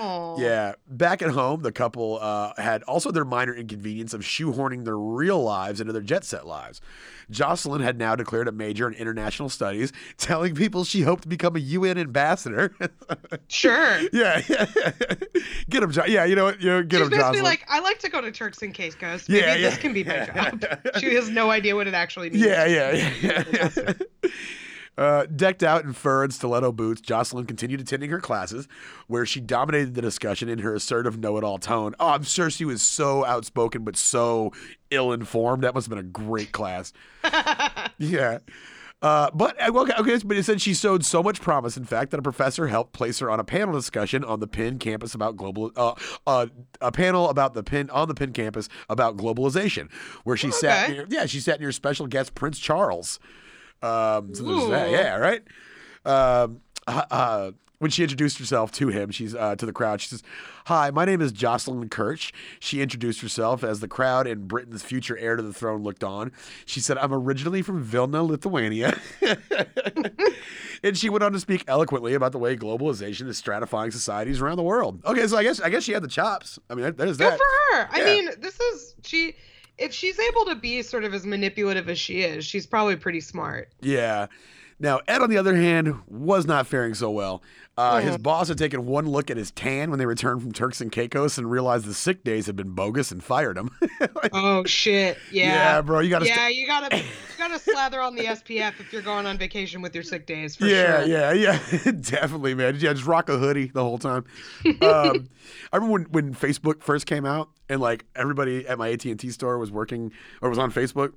Aw. 0.00 0.38
Yeah. 0.40 0.72
Back 0.88 1.22
at 1.22 1.30
home, 1.30 1.62
the 1.62 1.72
couple 1.72 2.18
uh, 2.20 2.52
had 2.56 2.82
also 2.84 3.10
their 3.10 3.24
minor 3.24 3.54
inconvenience 3.54 4.14
of 4.14 4.22
shoehorning 4.22 4.84
their 4.84 4.98
real 4.98 5.42
lives 5.42 5.80
into 5.80 5.92
their 5.92 6.02
jet 6.02 6.24
set 6.24 6.46
lives. 6.46 6.80
Jocelyn 7.30 7.80
had 7.80 7.96
now 7.96 8.16
declared 8.16 8.48
a 8.48 8.52
major 8.52 8.88
in 8.88 8.94
international 8.94 9.48
studies, 9.48 9.92
telling 10.16 10.54
people 10.54 10.82
she 10.84 11.02
hoped 11.02 11.22
to 11.22 11.28
become 11.28 11.54
a 11.54 11.60
UN 11.60 11.98
ambassador. 11.98 12.74
Sure. 13.48 14.00
yeah, 14.12 14.40
yeah. 14.48 14.66
get 15.68 15.82
him, 15.82 15.90
jo- 15.90 16.04
yeah. 16.06 16.24
You 16.24 16.36
know 16.36 16.44
what? 16.44 16.60
You 16.60 16.70
know, 16.70 16.82
get 16.82 16.98
She's 16.98 17.06
him, 17.06 17.10
basically 17.10 17.24
Jocelyn. 17.38 17.44
like, 17.44 17.64
I 17.68 17.80
like 17.80 17.98
to 18.00 18.08
go 18.08 18.20
to 18.20 18.30
Turks 18.32 18.62
and 18.62 18.72
Caicos. 18.72 19.28
Maybe 19.28 19.40
Yeah, 19.44 19.56
this 19.58 19.76
can 19.76 19.92
be 19.92 20.04
my 20.04 20.24
job. 20.34 20.64
she 20.98 21.14
has 21.14 21.28
no 21.28 21.50
idea 21.50 21.74
what 21.74 21.86
it 21.88 21.94
actually 21.94 22.30
means. 22.30 22.44
Yeah, 22.44 22.64
yeah, 22.66 23.12
yeah. 23.22 23.92
Uh, 24.98 25.24
decked 25.24 25.62
out 25.62 25.84
in 25.84 25.94
fur 25.94 26.24
and 26.24 26.34
stiletto 26.34 26.72
boots, 26.72 27.00
Jocelyn 27.00 27.46
continued 27.46 27.80
attending 27.80 28.10
her 28.10 28.20
classes, 28.20 28.68
where 29.06 29.24
she 29.24 29.40
dominated 29.40 29.94
the 29.94 30.02
discussion 30.02 30.48
in 30.48 30.58
her 30.58 30.74
assertive 30.74 31.18
know-it-all 31.18 31.58
tone. 31.58 31.94
Oh, 31.98 32.08
I'm 32.08 32.22
sure 32.22 32.50
she 32.50 32.66
was 32.66 32.82
so 32.82 33.24
outspoken, 33.24 33.82
but 33.82 33.96
so 33.96 34.52
ill-informed. 34.90 35.64
That 35.64 35.74
must 35.74 35.86
have 35.86 35.90
been 35.90 36.04
a 36.04 36.08
great 36.08 36.52
class. 36.52 36.92
Yeah. 37.98 38.38
Uh, 39.02 39.30
but 39.32 39.60
uh, 39.60 39.72
okay, 39.74 39.94
okay, 39.98 40.18
but 40.24 40.36
it 40.36 40.42
said 40.44 40.60
she 40.60 40.74
showed 40.74 41.04
so 41.04 41.22
much 41.22 41.40
promise, 41.40 41.76
in 41.76 41.84
fact, 41.84 42.10
that 42.10 42.20
a 42.20 42.22
professor 42.22 42.66
helped 42.66 42.92
place 42.92 43.18
her 43.18 43.30
on 43.30 43.40
a 43.40 43.44
panel 43.44 43.72
discussion 43.72 44.22
on 44.24 44.40
the 44.40 44.46
Penn 44.46 44.78
campus 44.78 45.14
about 45.14 45.36
global, 45.36 45.72
uh, 45.74 45.94
uh, 46.26 46.46
a 46.82 46.92
panel 46.92 47.30
about 47.30 47.54
the 47.54 47.62
Penn 47.62 47.88
on 47.90 48.08
the 48.08 48.14
Penn 48.14 48.32
campus 48.32 48.68
about 48.90 49.16
globalization, 49.16 49.90
where 50.24 50.36
she 50.36 50.50
sat. 50.50 50.84
Okay. 50.84 50.92
Near, 50.92 51.06
yeah, 51.08 51.24
she 51.26 51.40
sat 51.40 51.60
near 51.60 51.72
special 51.72 52.06
guest 52.06 52.34
Prince 52.34 52.58
Charles. 52.58 53.18
Um, 53.82 54.34
so 54.34 54.42
there's 54.44 54.70
that. 54.70 54.90
Yeah, 54.90 55.16
right. 55.16 55.42
Um, 56.04 56.60
uh, 56.86 57.04
uh, 57.10 57.50
when 57.78 57.90
she 57.90 58.02
introduced 58.02 58.38
herself 58.38 58.70
to 58.72 58.88
him, 58.88 59.10
she's 59.10 59.34
uh, 59.34 59.56
to 59.56 59.64
the 59.64 59.72
crowd. 59.72 60.02
She 60.02 60.08
says, 60.08 60.22
"Hi, 60.66 60.90
my 60.90 61.06
name 61.06 61.22
is 61.22 61.32
Jocelyn 61.32 61.88
Kirsch." 61.88 62.30
She 62.58 62.82
introduced 62.82 63.22
herself 63.22 63.64
as 63.64 63.80
the 63.80 63.88
crowd 63.88 64.26
and 64.26 64.46
Britain's 64.46 64.82
future 64.82 65.16
heir 65.16 65.36
to 65.36 65.42
the 65.42 65.54
throne 65.54 65.82
looked 65.82 66.04
on. 66.04 66.30
She 66.66 66.80
said, 66.80 66.98
"I'm 66.98 67.12
originally 67.12 67.62
from 67.62 67.82
Vilna, 67.82 68.22
Lithuania," 68.22 68.98
and 70.82 70.96
she 70.96 71.08
went 71.08 71.24
on 71.24 71.32
to 71.32 71.40
speak 71.40 71.64
eloquently 71.66 72.12
about 72.12 72.32
the 72.32 72.38
way 72.38 72.54
globalization 72.54 73.28
is 73.28 73.40
stratifying 73.40 73.92
societies 73.92 74.42
around 74.42 74.56
the 74.58 74.62
world. 74.62 75.02
Okay, 75.06 75.26
so 75.26 75.38
I 75.38 75.42
guess 75.42 75.58
I 75.60 75.70
guess 75.70 75.82
she 75.84 75.92
had 75.92 76.02
the 76.02 76.08
chops. 76.08 76.58
I 76.68 76.74
mean, 76.74 76.94
there's 76.96 77.16
Good 77.16 77.32
that. 77.32 77.38
for 77.38 77.76
her. 77.76 77.88
I 77.92 78.04
mean, 78.04 78.30
this 78.40 78.60
is 78.60 78.94
she. 79.04 79.34
If 79.80 79.92
she's 79.92 80.18
able 80.18 80.44
to 80.44 80.54
be 80.54 80.82
sort 80.82 81.04
of 81.04 81.14
as 81.14 81.26
manipulative 81.26 81.88
as 81.88 81.98
she 81.98 82.20
is, 82.20 82.44
she's 82.44 82.66
probably 82.66 82.96
pretty 82.96 83.20
smart. 83.20 83.70
Yeah. 83.80 84.26
Now, 84.80 85.00
Ed, 85.06 85.20
on 85.22 85.28
the 85.30 85.36
other 85.36 85.54
hand, 85.54 85.94
was 86.08 86.46
not 86.46 86.66
faring 86.66 86.94
so 86.94 87.10
well. 87.10 87.42
Uh, 87.76 88.00
His 88.00 88.16
Mhm. 88.16 88.22
boss 88.22 88.48
had 88.48 88.58
taken 88.58 88.84
one 88.84 89.06
look 89.06 89.30
at 89.30 89.36
his 89.38 89.50
tan 89.52 89.88
when 89.90 89.98
they 89.98 90.04
returned 90.06 90.42
from 90.42 90.52
Turks 90.52 90.80
and 90.82 90.90
Caicos 90.92 91.38
and 91.38 91.50
realized 91.50 91.86
the 91.86 91.94
sick 91.94 92.24
days 92.24 92.44
had 92.46 92.54
been 92.56 92.70
bogus 92.70 93.10
and 93.12 93.22
fired 93.22 93.56
him. 93.56 93.70
Oh 94.32 94.64
shit! 94.64 95.16
yeah, 95.30 95.76
Yeah. 95.76 95.80
bro, 95.82 96.00
you 96.00 96.10
got 96.10 96.18
to. 96.20 96.26
Yeah, 96.26 96.48
you 96.48 96.66
gotta 96.66 96.96
you 96.98 97.02
gotta 97.38 97.58
slather 97.58 98.00
on 98.02 98.14
the 98.14 98.24
SPF 98.26 98.80
if 98.80 98.92
you're 98.92 99.00
going 99.02 99.24
on 99.26 99.38
vacation 99.38 99.80
with 99.82 99.94
your 99.94 100.04
sick 100.04 100.26
days 100.26 100.56
for 100.56 100.66
yeah, 100.66 101.04
sure. 101.04 101.08
yeah, 101.08 101.32
yeah, 101.32 101.90
definitely, 102.00 102.54
man. 102.54 102.76
Yeah, 102.78 102.92
just 102.92 103.06
rock 103.06 103.28
a 103.28 103.38
hoodie 103.38 103.70
the 103.72 103.82
whole 103.82 103.98
time. 103.98 104.24
Um, 104.82 105.28
I 105.72 105.76
remember 105.76 105.92
when, 105.92 106.02
when 106.10 106.34
Facebook 106.34 106.82
first 106.82 107.06
came 107.06 107.24
out, 107.24 107.48
and 107.68 107.80
like 107.80 108.04
everybody 108.14 108.66
at 108.66 108.78
my 108.78 108.90
AT 108.90 109.04
and 109.06 109.18
T 109.18 109.30
store 109.30 109.58
was 109.58 109.70
working 109.70 110.12
or 110.42 110.48
was 110.50 110.58
on 110.58 110.70
Facebook, 110.72 111.14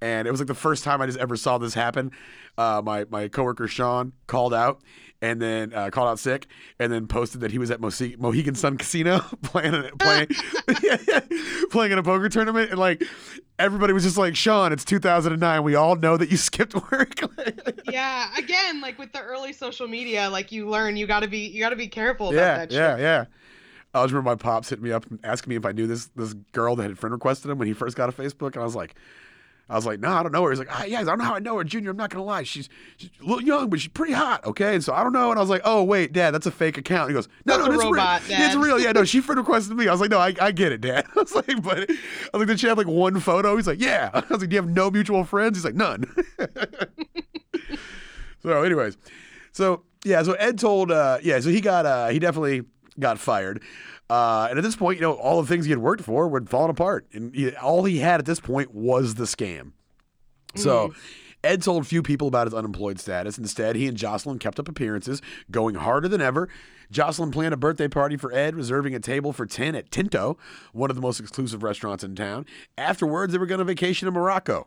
and 0.00 0.26
it 0.26 0.30
was 0.30 0.40
like 0.40 0.48
the 0.48 0.54
first 0.54 0.82
time 0.84 1.00
I 1.02 1.06
just 1.06 1.18
ever 1.18 1.36
saw 1.36 1.58
this 1.58 1.74
happen. 1.74 2.10
Uh, 2.58 2.82
my 2.84 3.04
my 3.10 3.28
coworker 3.28 3.68
Sean 3.68 4.12
called 4.26 4.54
out, 4.54 4.80
and 5.22 5.40
then 5.40 5.72
uh, 5.72 5.90
called 5.90 6.08
out 6.08 6.18
sick, 6.18 6.46
and 6.78 6.92
then 6.92 7.06
posted 7.06 7.40
that 7.42 7.50
he 7.50 7.58
was 7.58 7.70
at 7.70 7.80
Mohegan 7.80 8.54
Sun 8.54 8.78
Casino 8.78 9.18
playing 9.42 9.74
a- 9.74 9.90
playing 9.98 10.28
playing 11.70 11.92
in 11.92 11.98
a 11.98 12.02
poker 12.02 12.28
tournament, 12.28 12.70
and 12.70 12.78
like 12.78 13.02
everybody 13.58 13.92
was 13.92 14.04
just 14.04 14.18
like, 14.18 14.36
Sean, 14.36 14.72
it's 14.72 14.84
2009. 14.84 15.62
We 15.62 15.74
all 15.74 15.96
know 15.96 16.16
that 16.16 16.30
you 16.30 16.36
skipped 16.36 16.74
work. 16.90 17.14
Yeah, 17.90 18.28
again, 18.36 18.80
like 18.80 18.98
with 18.98 19.12
the 19.12 19.22
early 19.22 19.52
social 19.52 19.88
media, 19.88 20.28
like 20.30 20.52
you 20.52 20.68
learn 20.68 20.96
you 20.96 21.06
gotta 21.06 21.28
be 21.28 21.46
you 21.48 21.60
gotta 21.60 21.76
be 21.76 21.88
careful 21.88 22.28
about 22.28 22.38
yeah, 22.38 22.56
that 22.58 22.70
yeah, 22.70 22.94
shit. 22.96 23.02
yeah. 23.02 23.24
I 23.94 24.02
was 24.02 24.12
remember 24.12 24.30
my 24.30 24.36
pops 24.36 24.68
hit 24.68 24.82
me 24.82 24.92
up 24.92 25.06
and 25.06 25.18
asking 25.24 25.50
me 25.50 25.56
if 25.56 25.64
I 25.64 25.72
knew 25.72 25.86
this 25.86 26.06
this 26.16 26.34
girl 26.52 26.76
that 26.76 26.82
had 26.82 26.98
friend 26.98 27.12
requested 27.12 27.50
him 27.50 27.58
when 27.58 27.66
he 27.66 27.74
first 27.74 27.96
got 27.96 28.08
a 28.08 28.12
Facebook, 28.12 28.52
and 28.52 28.58
I 28.58 28.64
was 28.64 28.76
like, 28.76 28.94
I 29.68 29.74
was 29.74 29.84
like, 29.84 29.98
no, 29.98 30.10
I 30.10 30.22
don't 30.22 30.30
know 30.30 30.44
her. 30.44 30.50
He's 30.50 30.60
like, 30.60 30.68
ah, 30.70 30.84
yeah, 30.84 31.00
I 31.00 31.04
don't 31.04 31.18
know 31.18 31.24
how 31.24 31.34
I 31.34 31.38
know 31.40 31.56
her, 31.58 31.64
Junior. 31.64 31.90
I'm 31.90 31.96
not 31.96 32.10
gonna 32.10 32.24
lie, 32.24 32.44
she's 32.44 32.68
she's 32.96 33.10
a 33.20 33.24
little 33.24 33.42
young, 33.42 33.68
but 33.68 33.80
she's 33.80 33.90
pretty 33.90 34.12
hot. 34.12 34.44
Okay, 34.44 34.74
and 34.74 34.84
so 34.84 34.94
I 34.94 35.02
don't 35.02 35.12
know. 35.12 35.30
And 35.30 35.38
I 35.38 35.42
was 35.42 35.50
like, 35.50 35.62
oh 35.64 35.82
wait, 35.82 36.12
Dad, 36.12 36.30
that's 36.30 36.46
a 36.46 36.52
fake 36.52 36.78
account. 36.78 37.10
He 37.10 37.14
goes, 37.14 37.28
no, 37.44 37.58
no, 37.58 37.64
that's 37.68 37.82
robot, 37.82 38.22
real. 38.22 38.30
Yeah, 38.30 38.46
it's 38.46 38.54
real. 38.54 38.78
Yeah, 38.78 38.92
no, 38.92 39.04
she 39.04 39.20
friend 39.20 39.38
requested 39.38 39.76
me. 39.76 39.88
I 39.88 39.90
was 39.90 40.00
like, 40.00 40.10
no, 40.10 40.18
I, 40.18 40.34
I 40.40 40.52
get 40.52 40.70
it, 40.70 40.80
Dad. 40.80 41.04
I 41.16 41.18
was 41.18 41.34
like, 41.34 41.62
but 41.62 41.90
I 41.90 41.92
was 42.32 42.40
like, 42.40 42.46
did 42.46 42.60
she 42.60 42.68
have 42.68 42.78
like 42.78 42.86
one 42.86 43.18
photo? 43.18 43.56
He's 43.56 43.66
like, 43.66 43.80
yeah. 43.80 44.10
I 44.14 44.20
was 44.30 44.40
like, 44.40 44.50
do 44.50 44.54
you 44.54 44.62
have 44.62 44.70
no 44.70 44.88
mutual 44.88 45.24
friends? 45.24 45.56
He's 45.56 45.64
like, 45.64 45.74
none. 45.74 46.04
so, 48.42 48.62
anyways, 48.62 48.96
so 49.50 49.82
yeah, 50.04 50.22
so 50.22 50.34
Ed 50.34 50.60
told, 50.60 50.92
uh, 50.92 51.18
yeah, 51.22 51.40
so 51.40 51.50
he 51.50 51.60
got, 51.60 51.86
uh, 51.86 52.08
he 52.08 52.20
definitely 52.20 52.62
got 53.00 53.18
fired. 53.18 53.62
Uh, 54.08 54.46
and 54.48 54.58
at 54.58 54.62
this 54.62 54.76
point, 54.76 54.98
you 54.98 55.02
know, 55.02 55.14
all 55.14 55.42
the 55.42 55.48
things 55.48 55.64
he 55.64 55.70
had 55.70 55.80
worked 55.80 56.02
for 56.02 56.28
were 56.28 56.40
falling 56.42 56.70
apart, 56.70 57.06
and 57.12 57.34
he, 57.34 57.54
all 57.56 57.84
he 57.84 57.98
had 57.98 58.20
at 58.20 58.26
this 58.26 58.40
point 58.40 58.74
was 58.74 59.14
the 59.14 59.24
scam. 59.24 59.72
So. 60.54 60.94
Ed 61.44 61.62
told 61.62 61.86
few 61.86 62.02
people 62.02 62.26
about 62.26 62.48
his 62.48 62.54
unemployed 62.54 62.98
status. 62.98 63.38
Instead, 63.38 63.76
he 63.76 63.86
and 63.86 63.96
Jocelyn 63.96 64.40
kept 64.40 64.58
up 64.58 64.68
appearances, 64.68 65.22
going 65.48 65.76
harder 65.76 66.08
than 66.08 66.20
ever. 66.20 66.48
Jocelyn 66.90 67.30
planned 67.30 67.54
a 67.54 67.56
birthday 67.56 67.88
party 67.88 68.16
for 68.16 68.32
Ed, 68.32 68.54
reserving 68.54 68.94
a 68.94 69.00
table 69.00 69.32
for 69.32 69.46
10 69.46 69.74
at 69.74 69.90
Tinto, 69.90 70.36
one 70.72 70.90
of 70.90 70.96
the 70.96 71.02
most 71.02 71.20
exclusive 71.20 71.62
restaurants 71.62 72.04
in 72.04 72.14
town. 72.14 72.46
Afterwards, 72.78 73.32
they 73.32 73.38
were 73.38 73.46
going 73.46 73.58
to 73.58 73.64
vacation 73.64 74.06
to 74.06 74.12
Morocco. 74.12 74.66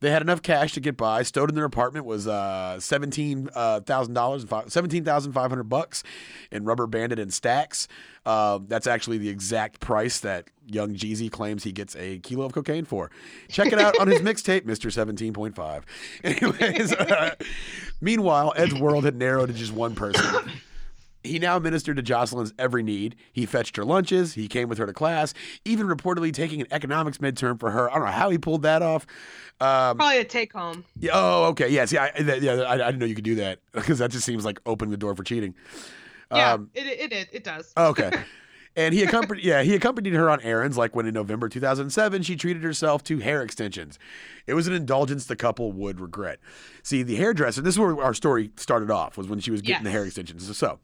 They 0.00 0.10
had 0.10 0.22
enough 0.22 0.42
cash 0.42 0.74
to 0.74 0.80
get 0.80 0.96
by. 0.96 1.22
Stowed 1.22 1.48
in 1.48 1.56
their 1.56 1.64
apartment 1.64 2.04
was 2.06 2.28
uh, 2.28 2.78
seventeen 2.78 3.46
thousand 3.46 4.14
dollars, 4.14 4.46
seventeen 4.68 5.04
thousand 5.04 5.32
five 5.32 5.50
hundred 5.50 5.64
bucks, 5.64 6.04
in 6.52 6.64
rubber 6.64 6.86
banded 6.86 7.18
in 7.18 7.30
stacks. 7.30 7.88
Uh, 8.24 8.60
that's 8.68 8.86
actually 8.86 9.18
the 9.18 9.28
exact 9.28 9.80
price 9.80 10.20
that 10.20 10.50
young 10.66 10.94
Jeezy 10.94 11.30
claims 11.30 11.64
he 11.64 11.72
gets 11.72 11.96
a 11.96 12.18
kilo 12.20 12.44
of 12.44 12.52
cocaine 12.52 12.84
for. 12.84 13.10
Check 13.48 13.72
it 13.72 13.80
out 13.80 13.98
on 13.98 14.06
his 14.06 14.20
mixtape, 14.22 14.64
Mister 14.64 14.88
Seventeen 14.90 15.32
Point 15.32 15.56
Five. 15.56 15.84
Anyways, 16.24 16.92
uh, 16.92 17.34
meanwhile, 18.00 18.52
Ed's 18.54 18.74
world 18.74 19.04
had 19.04 19.16
narrowed 19.16 19.48
to 19.48 19.54
just 19.54 19.72
one 19.72 19.96
person. 19.96 20.24
He 21.24 21.38
now 21.38 21.58
ministered 21.58 21.96
to 21.96 22.02
Jocelyn's 22.02 22.54
every 22.58 22.82
need. 22.82 23.16
He 23.32 23.44
fetched 23.44 23.76
her 23.76 23.84
lunches. 23.84 24.34
He 24.34 24.46
came 24.48 24.68
with 24.68 24.78
her 24.78 24.86
to 24.86 24.92
class, 24.92 25.34
even 25.64 25.86
reportedly 25.88 26.32
taking 26.32 26.60
an 26.60 26.68
economics 26.70 27.18
midterm 27.18 27.58
for 27.58 27.70
her. 27.70 27.90
I 27.90 27.94
don't 27.96 28.04
know 28.06 28.12
how 28.12 28.30
he 28.30 28.38
pulled 28.38 28.62
that 28.62 28.82
off. 28.82 29.04
Um, 29.60 29.96
Probably 29.96 30.18
a 30.18 30.24
take 30.24 30.52
home. 30.52 30.84
yeah, 31.00 31.10
oh, 31.14 31.44
okay. 31.46 31.68
Yeah, 31.68 31.84
see, 31.86 31.98
I, 31.98 32.10
that- 32.22 32.40
yeah, 32.42 32.52
I, 32.60 32.74
I 32.74 32.76
didn't 32.76 32.98
know 33.00 33.06
you 33.06 33.16
could 33.16 33.24
do 33.24 33.34
that 33.36 33.58
because 33.72 33.98
that 33.98 34.10
just 34.12 34.24
seems 34.24 34.44
like 34.44 34.60
opening 34.64 34.90
the 34.92 34.96
door 34.96 35.14
for 35.16 35.24
cheating. 35.24 35.54
Yeah, 36.32 36.52
Um, 36.54 36.70
it, 36.74 36.86
it 36.86 37.12
it 37.12 37.28
it 37.32 37.44
does. 37.44 37.72
Okay. 37.76 38.10
And 38.76 38.94
he 38.94 39.02
accompanied, 39.02 39.44
yeah, 39.44 39.62
he 39.62 39.74
accompanied 39.74 40.12
her 40.14 40.30
on 40.30 40.40
errands, 40.42 40.76
like 40.76 40.94
when 40.94 41.06
in 41.06 41.14
November 41.14 41.48
2007 41.48 42.22
she 42.22 42.36
treated 42.36 42.62
herself 42.62 43.02
to 43.04 43.18
hair 43.18 43.42
extensions. 43.42 43.98
It 44.46 44.54
was 44.54 44.66
an 44.66 44.72
indulgence 44.72 45.26
the 45.26 45.36
couple 45.36 45.72
would 45.72 46.00
regret. 46.00 46.38
See, 46.82 47.02
the 47.02 47.16
hairdresser. 47.16 47.60
This 47.60 47.74
is 47.74 47.78
where 47.78 48.00
our 48.00 48.14
story 48.14 48.50
started 48.56 48.90
off. 48.90 49.16
Was 49.16 49.26
when 49.26 49.40
she 49.40 49.50
was 49.50 49.62
getting 49.62 49.84
the 49.84 49.90
hair 49.90 50.04
extensions. 50.04 50.56
So, 50.56 50.78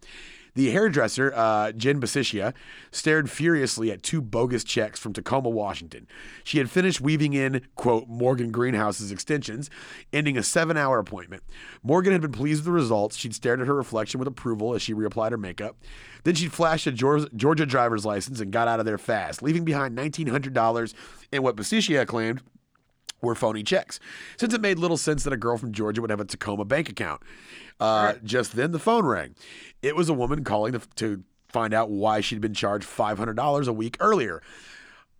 the 0.55 0.71
hairdresser, 0.71 1.33
uh, 1.35 1.73
Jen 1.73 2.01
Basicia, 2.01 2.55
stared 2.91 3.31
furiously 3.31 3.91
at 3.91 4.03
two 4.03 4.21
bogus 4.21 4.65
checks 4.65 5.01
from 5.01 5.13
Tacoma, 5.13 5.49
Washington. 5.49 6.07
She 6.45 6.59
had 6.59 6.71
finished 6.71 7.01
weaving 7.01 7.33
in, 7.33 7.63
quote, 7.75 8.09
Morgan 8.09 8.51
Greenhouse's 8.51 9.11
extensions, 9.11 9.69
ending 10.13 10.39
a 10.39 10.43
seven 10.43 10.77
hour 10.77 10.99
appointment. 10.99 11.43
Morgan 11.83 12.13
had 12.13 12.23
been 12.23 12.33
pleased 12.33 12.61
with 12.61 12.67
the 12.67 12.73
results. 12.73 13.17
She'd 13.17 13.35
stared 13.35 13.61
at 13.61 13.67
her 13.67 13.75
reflection 13.75 14.19
with 14.19 14.29
approval 14.29 14.75
as 14.75 14.83
she 14.83 14.95
reapplied 14.95 15.33
her 15.33 15.37
makeup. 15.37 15.77
Then 16.23 16.35
she'd 16.35 16.53
flashed 16.53 16.87
a 16.87 16.93
Georgia 16.93 17.67
driver's 17.67 18.07
license 18.07 18.41
and 18.41 18.53
got 18.53 18.69
out 18.69 18.81
of 18.81 18.87
there 18.87 18.99
fast, 18.99 19.43
leaving 19.43 19.65
behind 19.65 19.99
$1,900 19.99 20.95
in 21.33 21.43
what 21.43 21.57
Basicia 21.57 22.07
claimed 22.07 22.43
were 23.25 23.35
phony 23.35 23.63
checks, 23.63 23.99
since 24.37 24.55
it 24.55 24.61
made 24.61 24.79
little 24.79 24.97
sense 24.97 25.25
that 25.25 25.33
a 25.33 25.37
girl 25.37 25.57
from 25.57 25.73
Georgia 25.73 26.01
would 26.01 26.11
have 26.11 26.21
a 26.21 26.25
Tacoma 26.25 26.65
bank 26.65 26.89
account. 26.89 27.23
Uh, 27.81 28.15
just 28.25 28.55
then, 28.55 28.73
the 28.73 28.79
phone 28.79 29.05
rang. 29.05 29.35
It 29.83 29.97
was 29.97 30.09
a 30.09 30.15
woman 30.15 30.45
calling 30.45 30.73
to, 30.73 30.81
to 30.97 31.25
find 31.49 31.75
out 31.75 31.91
why 31.91 32.21
she'd 32.21 32.41
been 32.41 32.55
charged 32.55 32.87
$500 32.89 33.67
a 33.67 33.73
week 33.73 33.97
earlier. 34.01 34.43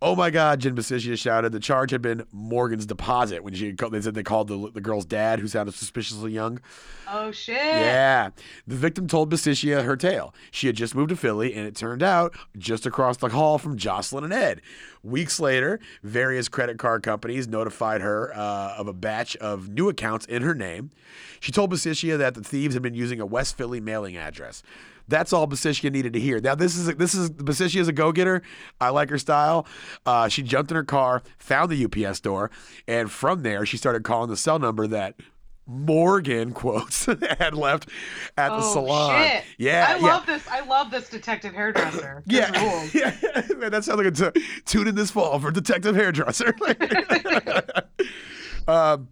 Oh 0.01 0.15
my 0.15 0.29
God, 0.29 0.59
Jen 0.59 0.75
Basicia 0.75 1.17
shouted. 1.17 1.53
The 1.53 1.59
charge 1.59 1.91
had 1.91 2.01
been 2.01 2.25
Morgan's 2.31 2.85
deposit 2.85 3.43
when 3.43 3.53
she 3.53 3.71
they 3.71 4.01
said 4.01 4.13
they 4.13 4.23
called 4.23 4.49
the, 4.49 4.69
the 4.71 4.81
girl's 4.81 5.05
dad, 5.05 5.39
who 5.39 5.47
sounded 5.47 5.73
suspiciously 5.73 6.33
young. 6.33 6.59
Oh 7.07 7.31
shit. 7.31 7.55
Yeah. 7.55 8.31
The 8.67 8.75
victim 8.75 9.07
told 9.07 9.31
Basicia 9.31 9.83
her 9.83 9.95
tale. 9.95 10.33
She 10.51 10.67
had 10.67 10.75
just 10.75 10.95
moved 10.95 11.09
to 11.09 11.15
Philly, 11.15 11.53
and 11.53 11.65
it 11.65 11.75
turned 11.75 12.03
out 12.03 12.35
just 12.57 12.85
across 12.85 13.17
the 13.17 13.29
hall 13.29 13.57
from 13.57 13.77
Jocelyn 13.77 14.25
and 14.25 14.33
Ed. 14.33 14.61
Weeks 15.01 15.39
later, 15.39 15.79
various 16.03 16.49
credit 16.49 16.77
card 16.77 17.01
companies 17.01 17.47
notified 17.47 18.01
her 18.01 18.35
uh, 18.35 18.75
of 18.77 18.87
a 18.87 18.93
batch 18.93 19.37
of 19.37 19.69
new 19.69 19.87
accounts 19.87 20.25
in 20.25 20.41
her 20.41 20.53
name. 20.53 20.91
She 21.39 21.51
told 21.51 21.71
Basicia 21.71 22.17
that 22.17 22.33
the 22.33 22.43
thieves 22.43 22.73
had 22.73 22.83
been 22.83 22.95
using 22.95 23.21
a 23.21 23.25
West 23.25 23.55
Philly 23.55 23.79
mailing 23.79 24.17
address. 24.17 24.61
That's 25.07 25.33
all 25.33 25.47
Basicia 25.47 25.91
needed 25.91 26.13
to 26.13 26.19
hear. 26.19 26.39
Now 26.39 26.55
this 26.55 26.75
is 26.75 26.87
this 26.95 27.13
is 27.13 27.29
Basicia 27.29 27.79
is 27.79 27.87
a 27.87 27.93
go 27.93 28.11
getter. 28.11 28.41
I 28.81 28.89
like 28.89 29.09
her 29.09 29.19
style. 29.19 29.67
Uh, 30.05 30.27
she 30.29 30.41
jumped 30.41 30.71
in 30.71 30.75
her 30.75 30.83
car, 30.83 31.21
found 31.37 31.71
the 31.71 31.85
UPS 31.85 32.17
store, 32.17 32.49
and 32.87 33.11
from 33.11 33.43
there 33.43 33.65
she 33.65 33.77
started 33.77 34.03
calling 34.03 34.29
the 34.29 34.37
cell 34.37 34.59
number 34.59 34.87
that 34.87 35.15
Morgan 35.67 36.53
quotes 36.53 37.05
had 37.39 37.55
left 37.55 37.89
at 38.37 38.49
the 38.49 38.55
Oh, 38.57 38.73
salon. 38.73 39.27
shit. 39.27 39.43
Yeah, 39.57 39.87
I 39.89 39.95
yeah. 39.95 40.01
love 40.05 40.25
this. 40.27 40.47
I 40.47 40.59
love 40.61 40.91
this 40.91 41.09
detective 41.09 41.53
hairdresser. 41.53 42.23
Yeah, 42.27 42.87
yeah. 42.93 43.15
Man, 43.57 43.71
that 43.71 43.83
sounds 43.83 43.97
like 43.97 44.07
a 44.07 44.11
t- 44.31 44.41
tune 44.65 44.87
in 44.87 44.95
this 44.95 45.09
fall 45.11 45.39
for 45.39 45.51
detective 45.51 45.95
hairdresser. 45.95 46.53
um, 48.67 49.09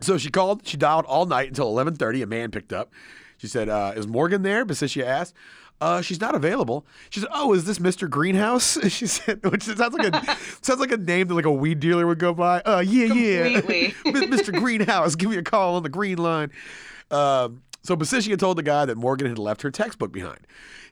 so 0.00 0.18
she 0.18 0.30
called. 0.30 0.66
She 0.66 0.76
dialed 0.76 1.04
all 1.06 1.26
night 1.26 1.48
until 1.48 1.68
eleven 1.68 1.94
thirty. 1.94 2.22
A 2.22 2.26
man 2.26 2.50
picked 2.50 2.72
up. 2.72 2.92
She 3.44 3.48
said, 3.50 3.68
uh, 3.68 3.92
"Is 3.94 4.06
Morgan 4.06 4.40
there?" 4.40 4.64
Basicia 4.64 5.04
asked. 5.04 5.34
Uh, 5.78 6.00
she's 6.00 6.18
not 6.18 6.34
available. 6.34 6.86
She 7.10 7.20
said, 7.20 7.28
"Oh, 7.30 7.52
is 7.52 7.66
this 7.66 7.78
Mr. 7.78 8.08
Greenhouse?" 8.08 8.78
She 8.90 9.06
said, 9.06 9.44
which 9.44 9.64
sounds 9.64 9.92
like 9.92 10.14
a 10.14 10.36
sounds 10.62 10.80
like 10.80 10.92
a 10.92 10.96
name 10.96 11.28
that 11.28 11.34
like 11.34 11.44
a 11.44 11.52
weed 11.52 11.78
dealer 11.78 12.06
would 12.06 12.18
go 12.18 12.32
by. 12.32 12.62
Uh, 12.62 12.80
yeah, 12.80 13.42
Completely. 13.42 13.94
yeah, 14.06 14.12
Mr. 14.12 14.58
Greenhouse, 14.58 15.14
give 15.14 15.28
me 15.28 15.36
a 15.36 15.42
call 15.42 15.74
on 15.74 15.82
the 15.82 15.90
green 15.90 16.16
line. 16.16 16.52
Um, 17.10 17.60
so 17.84 17.94
Basicia 17.96 18.38
told 18.38 18.58
the 18.58 18.62
guy 18.62 18.86
that 18.86 18.96
Morgan 18.96 19.28
had 19.28 19.38
left 19.38 19.62
her 19.62 19.70
textbook 19.70 20.10
behind. 20.10 20.40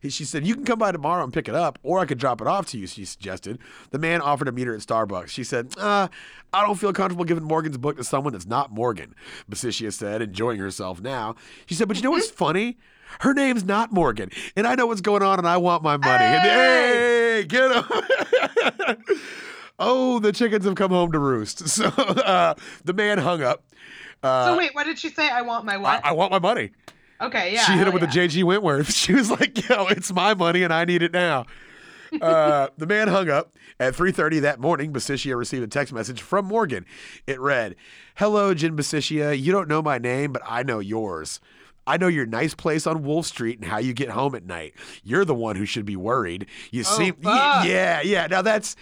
She 0.09 0.25
said, 0.25 0.47
You 0.47 0.55
can 0.55 0.65
come 0.65 0.79
by 0.79 0.93
tomorrow 0.93 1.25
and 1.25 1.33
pick 1.33 1.49
it 1.49 1.55
up, 1.55 1.79
or 1.83 2.01
I 2.01 2.05
could 2.05 2.19
drop 2.19 2.41
it 2.41 2.47
off 2.47 2.67
to 2.67 2.79
you, 2.79 2.87
she 2.87 3.05
suggested. 3.05 3.59
The 3.91 3.99
man 3.99 4.21
offered 4.21 4.45
to 4.45 4.53
meet 4.53 4.67
her 4.67 4.75
at 4.75 4.81
Starbucks. 4.81 5.29
She 5.29 5.43
said, 5.43 5.73
uh, 5.79 6.09
I 6.53 6.67
don't 6.67 6.75
feel 6.75 6.93
comfortable 6.93 7.25
giving 7.25 7.45
Morgan's 7.45 7.79
book 7.79 7.97
to 7.97 8.05
someone 8.05 8.35
that's 8.35 8.47
not 8.47 8.71
Morgan, 8.71 9.15
Basicia 9.51 9.93
said, 9.93 10.21
enjoying 10.21 10.59
herself 10.59 11.01
now. 11.01 11.35
She 11.67 11.75
said, 11.75 11.89
But 11.89 11.97
you 11.97 12.03
know 12.03 12.11
what's 12.11 12.31
funny? 12.31 12.79
Her 13.21 13.35
name's 13.35 13.65
not 13.65 13.93
Morgan, 13.93 14.31
and 14.57 14.67
I 14.67 14.75
know 14.75 14.87
what's 14.87 15.01
going 15.01 15.23
on, 15.23 15.39
and 15.39 15.49
I 15.49 15.57
want 15.59 15.83
my 15.83 15.97
money. 15.97 16.25
And, 16.25 16.43
hey, 16.43 17.45
get 17.47 17.71
him. 17.71 17.85
oh, 19.79 20.19
the 20.19 20.33
chickens 20.33 20.65
have 20.65 20.75
come 20.75 20.91
home 20.91 21.13
to 21.13 21.19
roost. 21.19 21.69
So 21.73 21.87
uh, 21.87 22.55
the 22.85 22.93
man 22.93 23.19
hung 23.19 23.43
up. 23.43 23.65
Uh, 24.23 24.47
so 24.47 24.59
wait, 24.59 24.75
what 24.75 24.85
did 24.85 24.99
she 24.99 25.09
say? 25.09 25.29
I 25.29 25.43
want 25.43 25.65
my 25.65 25.75
I, 25.75 25.79
what? 25.79 26.05
I 26.07 26.13
want 26.13 26.31
my 26.33 26.39
money. 26.39 26.71
okay, 27.21 27.53
yeah. 27.53 27.65
she 27.65 27.73
hit 27.73 27.87
him 27.87 27.93
with 27.95 28.03
yeah. 28.03 28.23
a 28.23 28.29
JG 28.29 28.45
Wentworth. 28.45 28.91
She 28.95 29.13
was 29.15 29.31
like, 29.31 29.69
"Yo, 29.69 29.87
it's 29.89 30.13
my 30.13 30.35
money 30.35 30.63
and 30.63 30.73
I 30.73 30.85
need 30.85 31.03
it 31.03 31.13
now." 31.13 31.47
Uh, 32.21 32.69
the 32.77 32.87
man 32.87 33.09
hung 33.09 33.31
up 33.31 33.57
at 33.81 33.95
3:30 33.95 34.43
that 34.43 34.61
morning. 34.61 34.93
Basicia 34.93 35.35
received 35.35 35.63
a 35.63 35.67
text 35.67 35.95
message 35.95 36.21
from 36.21 36.45
Morgan. 36.45 36.85
It 37.27 37.41
read, 37.41 37.75
"Hello, 38.17 38.53
Jen 38.53 38.77
Basicia. 38.77 39.33
You 39.41 39.51
don't 39.51 39.67
know 39.67 39.81
my 39.81 39.97
name, 39.97 40.31
but 40.31 40.43
I 40.47 40.63
know 40.63 40.79
yours." 40.79 41.41
I 41.87 41.97
know 41.97 42.09
your 42.09 42.27
nice 42.27 42.55
place 42.55 42.87
on 42.87 43.03
Wolf 43.03 43.25
Street 43.27 43.59
and 43.59 43.67
how 43.67 43.79
you 43.79 43.95
get 43.95 44.11
home 44.11 44.35
at 44.35 44.45
night. 44.45 44.75
You're 45.03 45.25
the 45.25 45.35
one 45.35 45.57
who 45.57 45.65
should 45.65 45.87
be 45.87 45.97
worried. 45.97 46.47
You 46.71 46.83
Oh, 46.87 46.97
seem, 46.99 47.17
yeah, 47.25 48.03
yeah. 48.03 48.27
Now 48.29 48.43
that's 48.43 48.77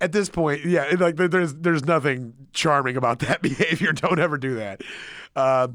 at 0.00 0.12
this 0.12 0.28
point, 0.28 0.64
yeah. 0.64 0.94
Like 0.98 1.16
there's 1.16 1.54
there's 1.54 1.84
nothing 1.84 2.34
charming 2.52 2.96
about 2.96 3.20
that 3.20 3.42
behavior. 3.42 3.92
Don't 3.92 4.18
ever 4.18 4.38
do 4.38 4.56
that. 4.56 4.82
Uh, 5.34 5.68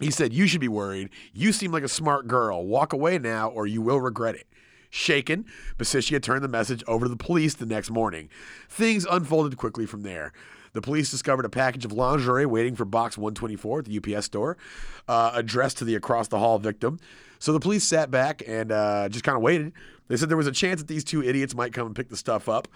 he 0.00 0.10
said, 0.10 0.32
You 0.32 0.46
should 0.46 0.60
be 0.60 0.68
worried. 0.68 1.10
You 1.32 1.52
seem 1.52 1.72
like 1.72 1.82
a 1.82 1.88
smart 1.88 2.26
girl. 2.26 2.64
Walk 2.66 2.92
away 2.92 3.18
now 3.18 3.48
or 3.48 3.66
you 3.66 3.80
will 3.82 4.00
regret 4.00 4.34
it. 4.34 4.46
Shaken, 4.90 5.44
Basicia 5.78 6.22
turned 6.22 6.44
the 6.44 6.48
message 6.48 6.82
over 6.86 7.06
to 7.06 7.08
the 7.08 7.16
police 7.16 7.54
the 7.54 7.66
next 7.66 7.90
morning. 7.90 8.28
Things 8.68 9.06
unfolded 9.10 9.56
quickly 9.58 9.84
from 9.84 10.02
there. 10.02 10.32
The 10.72 10.80
police 10.82 11.10
discovered 11.10 11.44
a 11.44 11.48
package 11.48 11.84
of 11.84 11.92
lingerie 11.92 12.46
waiting 12.46 12.76
for 12.76 12.84
box 12.84 13.16
124 13.16 13.80
at 13.80 13.84
the 13.86 14.14
UPS 14.14 14.26
store, 14.26 14.56
uh, 15.08 15.32
addressed 15.34 15.78
to 15.78 15.84
the 15.84 15.94
across 15.94 16.28
the 16.28 16.38
hall 16.38 16.58
victim. 16.58 17.00
So 17.38 17.52
the 17.52 17.60
police 17.60 17.84
sat 17.84 18.10
back 18.10 18.42
and 18.46 18.70
uh, 18.70 19.08
just 19.08 19.24
kind 19.24 19.36
of 19.36 19.42
waited. 19.42 19.72
They 20.08 20.16
said 20.16 20.28
there 20.28 20.36
was 20.36 20.46
a 20.46 20.52
chance 20.52 20.80
that 20.80 20.88
these 20.88 21.04
two 21.04 21.22
idiots 21.22 21.54
might 21.54 21.72
come 21.72 21.86
and 21.86 21.96
pick 21.96 22.08
the 22.08 22.16
stuff 22.16 22.48
up 22.48 22.68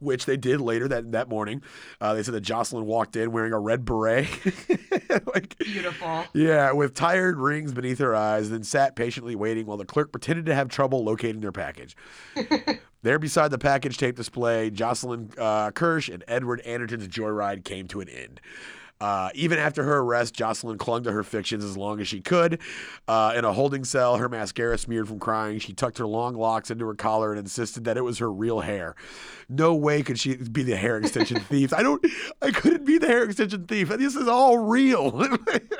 which 0.00 0.26
they 0.26 0.36
did 0.36 0.60
later 0.60 0.88
that 0.88 1.12
that 1.12 1.28
morning. 1.28 1.62
Uh, 2.00 2.14
they 2.14 2.22
said 2.22 2.34
that 2.34 2.40
Jocelyn 2.42 2.86
walked 2.86 3.16
in 3.16 3.32
wearing 3.32 3.52
a 3.52 3.58
red 3.58 3.84
beret, 3.84 4.28
like 5.34 5.56
Beautiful. 5.58 6.24
yeah, 6.32 6.72
with 6.72 6.94
tired 6.94 7.38
rings 7.38 7.72
beneath 7.72 7.98
her 7.98 8.14
eyes, 8.14 8.50
then 8.50 8.62
sat 8.62 8.96
patiently 8.96 9.34
waiting 9.34 9.66
while 9.66 9.76
the 9.76 9.84
clerk 9.84 10.12
pretended 10.12 10.46
to 10.46 10.54
have 10.54 10.68
trouble 10.68 11.04
locating 11.04 11.40
their 11.40 11.52
package. 11.52 11.96
there, 13.02 13.18
beside 13.18 13.50
the 13.50 13.58
package 13.58 13.96
tape 13.98 14.16
display, 14.16 14.70
Jocelyn 14.70 15.30
uh, 15.38 15.70
Kirsch 15.70 16.08
and 16.08 16.24
Edward 16.28 16.60
Anderton's 16.60 17.08
joyride 17.08 17.64
came 17.64 17.86
to 17.88 18.00
an 18.00 18.08
end. 18.08 18.40
Uh, 19.04 19.28
even 19.34 19.58
after 19.58 19.84
her 19.84 19.98
arrest, 19.98 20.32
Jocelyn 20.32 20.78
clung 20.78 21.02
to 21.02 21.12
her 21.12 21.22
fictions 21.22 21.62
as 21.62 21.76
long 21.76 22.00
as 22.00 22.08
she 22.08 22.22
could. 22.22 22.58
Uh, 23.06 23.34
in 23.36 23.44
a 23.44 23.52
holding 23.52 23.84
cell, 23.84 24.16
her 24.16 24.30
mascara 24.30 24.78
smeared 24.78 25.08
from 25.08 25.18
crying, 25.18 25.58
she 25.58 25.74
tucked 25.74 25.98
her 25.98 26.06
long 26.06 26.34
locks 26.34 26.70
into 26.70 26.86
her 26.86 26.94
collar 26.94 27.30
and 27.32 27.38
insisted 27.38 27.84
that 27.84 27.98
it 27.98 28.00
was 28.00 28.16
her 28.16 28.32
real 28.32 28.60
hair. 28.60 28.94
No 29.50 29.74
way 29.74 30.02
could 30.02 30.18
she 30.18 30.36
be 30.36 30.62
the 30.62 30.76
hair 30.76 30.96
extension 30.96 31.38
thief. 31.50 31.74
I 31.74 31.82
don't. 31.82 32.02
I 32.40 32.50
couldn't 32.50 32.86
be 32.86 32.96
the 32.96 33.06
hair 33.06 33.24
extension 33.24 33.66
thief. 33.66 33.90
This 33.90 34.16
is 34.16 34.26
all 34.26 34.56
real. 34.56 35.10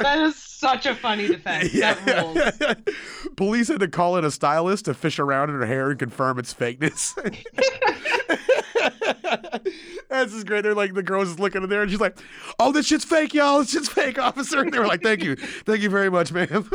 That 0.00 0.18
is 0.18 0.36
such 0.36 0.84
a 0.84 0.94
funny 0.94 1.28
defense. 1.28 1.72
That 1.72 2.76
rules. 2.76 2.86
Police 3.36 3.68
had 3.68 3.80
to 3.80 3.88
call 3.88 4.18
in 4.18 4.24
a 4.24 4.30
stylist 4.30 4.84
to 4.84 4.92
fish 4.92 5.18
around 5.18 5.48
in 5.48 5.56
her 5.56 5.66
hair 5.66 5.88
and 5.90 5.98
confirm 5.98 6.38
its 6.38 6.52
fakeness. 6.52 7.14
That's 10.10 10.32
just 10.32 10.46
great. 10.46 10.62
They're 10.62 10.74
like 10.74 10.94
the 10.94 11.02
girl's 11.02 11.28
just 11.28 11.40
looking 11.40 11.62
in 11.62 11.68
there 11.68 11.82
and 11.82 11.90
she's 11.90 12.00
like, 12.00 12.18
"Oh, 12.58 12.72
this 12.72 12.86
shit's 12.86 13.04
fake, 13.04 13.34
y'all. 13.34 13.60
This 13.60 13.70
shit's 13.70 13.88
fake, 13.88 14.18
officer." 14.22 14.60
And 14.60 14.72
they 14.72 14.78
were 14.78 14.86
like, 14.86 15.02
"Thank 15.02 15.22
you, 15.22 15.36
thank 15.36 15.80
you 15.80 15.90
very 15.90 16.10
much, 16.10 16.32
ma'am." 16.32 16.68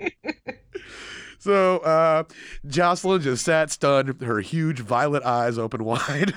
so 1.38 1.78
uh, 1.78 2.24
Jocelyn 2.66 3.22
just 3.22 3.44
sat 3.44 3.70
stunned, 3.70 4.22
her 4.22 4.40
huge 4.40 4.80
violet 4.80 5.22
eyes 5.22 5.58
open 5.58 5.84
wide. 5.84 6.34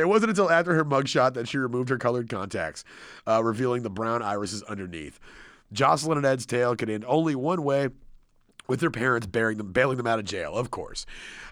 It 0.00 0.08
wasn't 0.08 0.30
until 0.30 0.50
after 0.50 0.74
her 0.74 0.84
mugshot 0.84 1.34
that 1.34 1.46
she 1.46 1.58
removed 1.58 1.90
her 1.90 1.98
colored 1.98 2.30
contacts, 2.30 2.84
uh, 3.28 3.44
revealing 3.44 3.82
the 3.82 3.90
brown 3.90 4.22
irises 4.22 4.62
underneath. 4.62 5.20
Jocelyn 5.72 6.16
and 6.16 6.26
Ed's 6.26 6.46
tale 6.46 6.74
could 6.74 6.88
end 6.88 7.04
only 7.06 7.34
one 7.34 7.62
way 7.62 7.90
with 8.70 8.80
their 8.80 8.90
parents 8.90 9.26
bearing 9.26 9.58
them, 9.58 9.72
bailing 9.72 9.98
them 9.98 10.06
out 10.06 10.18
of 10.18 10.24
jail, 10.24 10.54
of 10.54 10.70
course. 10.70 11.04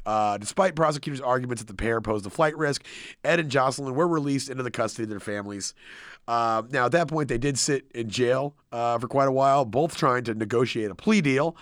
Uh, 0.06 0.38
despite 0.38 0.74
prosecutors' 0.74 1.20
arguments 1.20 1.60
that 1.62 1.66
the 1.66 1.74
pair 1.74 2.00
posed 2.00 2.24
a 2.24 2.30
flight 2.30 2.56
risk, 2.56 2.84
Ed 3.24 3.40
and 3.40 3.50
Jocelyn 3.50 3.94
were 3.94 4.08
released 4.08 4.48
into 4.48 4.62
the 4.62 4.70
custody 4.70 5.02
of 5.02 5.10
their 5.10 5.20
families. 5.20 5.74
Uh, 6.26 6.62
now, 6.70 6.86
at 6.86 6.92
that 6.92 7.08
point, 7.08 7.28
they 7.28 7.36
did 7.36 7.58
sit 7.58 7.84
in 7.94 8.08
jail 8.08 8.54
uh, 8.72 8.98
for 8.98 9.08
quite 9.08 9.28
a 9.28 9.32
while, 9.32 9.64
both 9.64 9.96
trying 9.96 10.24
to 10.24 10.34
negotiate 10.34 10.90
a 10.90 10.94
plea 10.94 11.20
deal. 11.20 11.56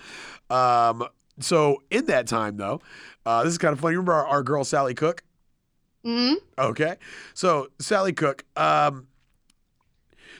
Um, 0.49 1.05
so, 1.39 1.81
in 1.91 2.05
that 2.05 2.27
time, 2.27 2.57
though, 2.57 2.79
uh, 3.25 3.43
this 3.43 3.51
is 3.51 3.57
kind 3.57 3.73
of 3.73 3.79
funny. 3.79 3.95
Remember 3.95 4.13
our, 4.13 4.27
our 4.27 4.43
girl 4.43 4.63
Sally 4.63 4.93
Cook? 4.93 5.23
hmm 6.03 6.33
Okay. 6.57 6.95
So 7.33 7.67
Sally 7.79 8.13
Cook, 8.13 8.45
um, 8.55 9.07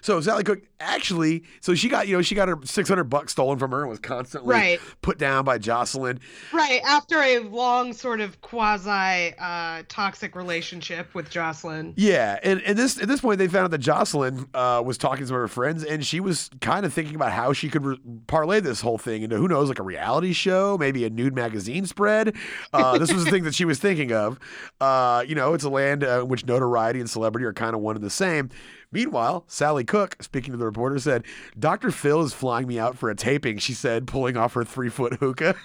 so 0.01 0.19
Sally 0.21 0.43
Cook 0.43 0.59
actually, 0.79 1.43
so 1.61 1.73
she 1.73 1.89
got, 1.89 2.07
you 2.07 2.15
know, 2.15 2.21
she 2.21 2.35
got 2.35 2.47
her 2.47 2.57
600 2.63 3.05
bucks 3.05 3.31
stolen 3.31 3.57
from 3.57 3.71
her 3.71 3.81
and 3.81 3.89
was 3.89 3.99
constantly 3.99 4.53
Right. 4.53 4.79
put 5.01 5.17
down 5.17 5.43
by 5.43 5.57
Jocelyn. 5.57 6.19
Right. 6.53 6.81
After 6.85 7.19
a 7.19 7.39
long 7.39 7.93
sort 7.93 8.21
of 8.21 8.39
quasi 8.41 9.33
uh, 9.39 9.83
toxic 9.89 10.35
relationship 10.35 11.13
with 11.15 11.29
Jocelyn. 11.29 11.93
Yeah. 11.97 12.37
And, 12.43 12.61
and 12.61 12.77
this, 12.77 13.01
at 13.01 13.07
this 13.07 13.21
point, 13.21 13.39
they 13.39 13.47
found 13.47 13.65
out 13.65 13.71
that 13.71 13.79
Jocelyn 13.79 14.47
uh, 14.53 14.83
was 14.85 14.97
talking 14.97 15.21
to 15.23 15.27
some 15.27 15.35
of 15.35 15.41
her 15.41 15.47
friends 15.47 15.83
and 15.83 16.05
she 16.05 16.19
was 16.19 16.49
kind 16.61 16.85
of 16.85 16.93
thinking 16.93 17.15
about 17.15 17.31
how 17.31 17.53
she 17.53 17.69
could 17.69 17.83
re- 17.83 17.99
parlay 18.27 18.59
this 18.59 18.81
whole 18.81 18.97
thing 18.99 19.23
into 19.23 19.37
who 19.37 19.47
knows, 19.47 19.69
like 19.69 19.79
a 19.79 19.83
reality 19.83 20.33
show, 20.33 20.77
maybe 20.77 21.05
a 21.05 21.09
nude 21.09 21.35
magazine 21.35 21.85
spread. 21.87 22.35
Uh, 22.71 22.97
this 22.99 23.11
was 23.11 23.25
the 23.25 23.31
thing 23.31 23.43
that 23.43 23.55
she 23.55 23.65
was 23.65 23.79
thinking 23.79 24.11
of. 24.11 24.39
Uh, 24.79 25.23
you 25.27 25.33
know, 25.35 25.53
it's 25.55 25.63
a 25.63 25.69
land 25.69 26.03
uh, 26.03 26.21
in 26.21 26.27
which 26.27 26.45
notoriety 26.45 26.99
and 26.99 27.09
celebrity 27.09 27.45
are 27.45 27.53
kind 27.53 27.73
of 27.75 27.81
one 27.81 27.95
and 27.95 28.05
the 28.05 28.09
same. 28.09 28.49
Meanwhile, 28.91 29.43
Sally 29.47 29.83
Cook, 29.83 30.23
speaking 30.23 30.53
to 30.53 30.57
the 30.57 30.65
reporter, 30.65 30.97
said, 30.97 31.25
Dr. 31.59 31.91
Phil 31.91 32.21
is 32.21 32.33
flying 32.33 32.67
me 32.67 32.79
out 32.79 32.97
for 32.97 33.09
a 33.09 33.15
taping, 33.15 33.57
she 33.57 33.73
said, 33.73 34.07
pulling 34.07 34.38
off 34.38 34.53
her 34.53 34.63
three 34.63 34.88
foot 34.89 35.13
hookah. 35.15 35.55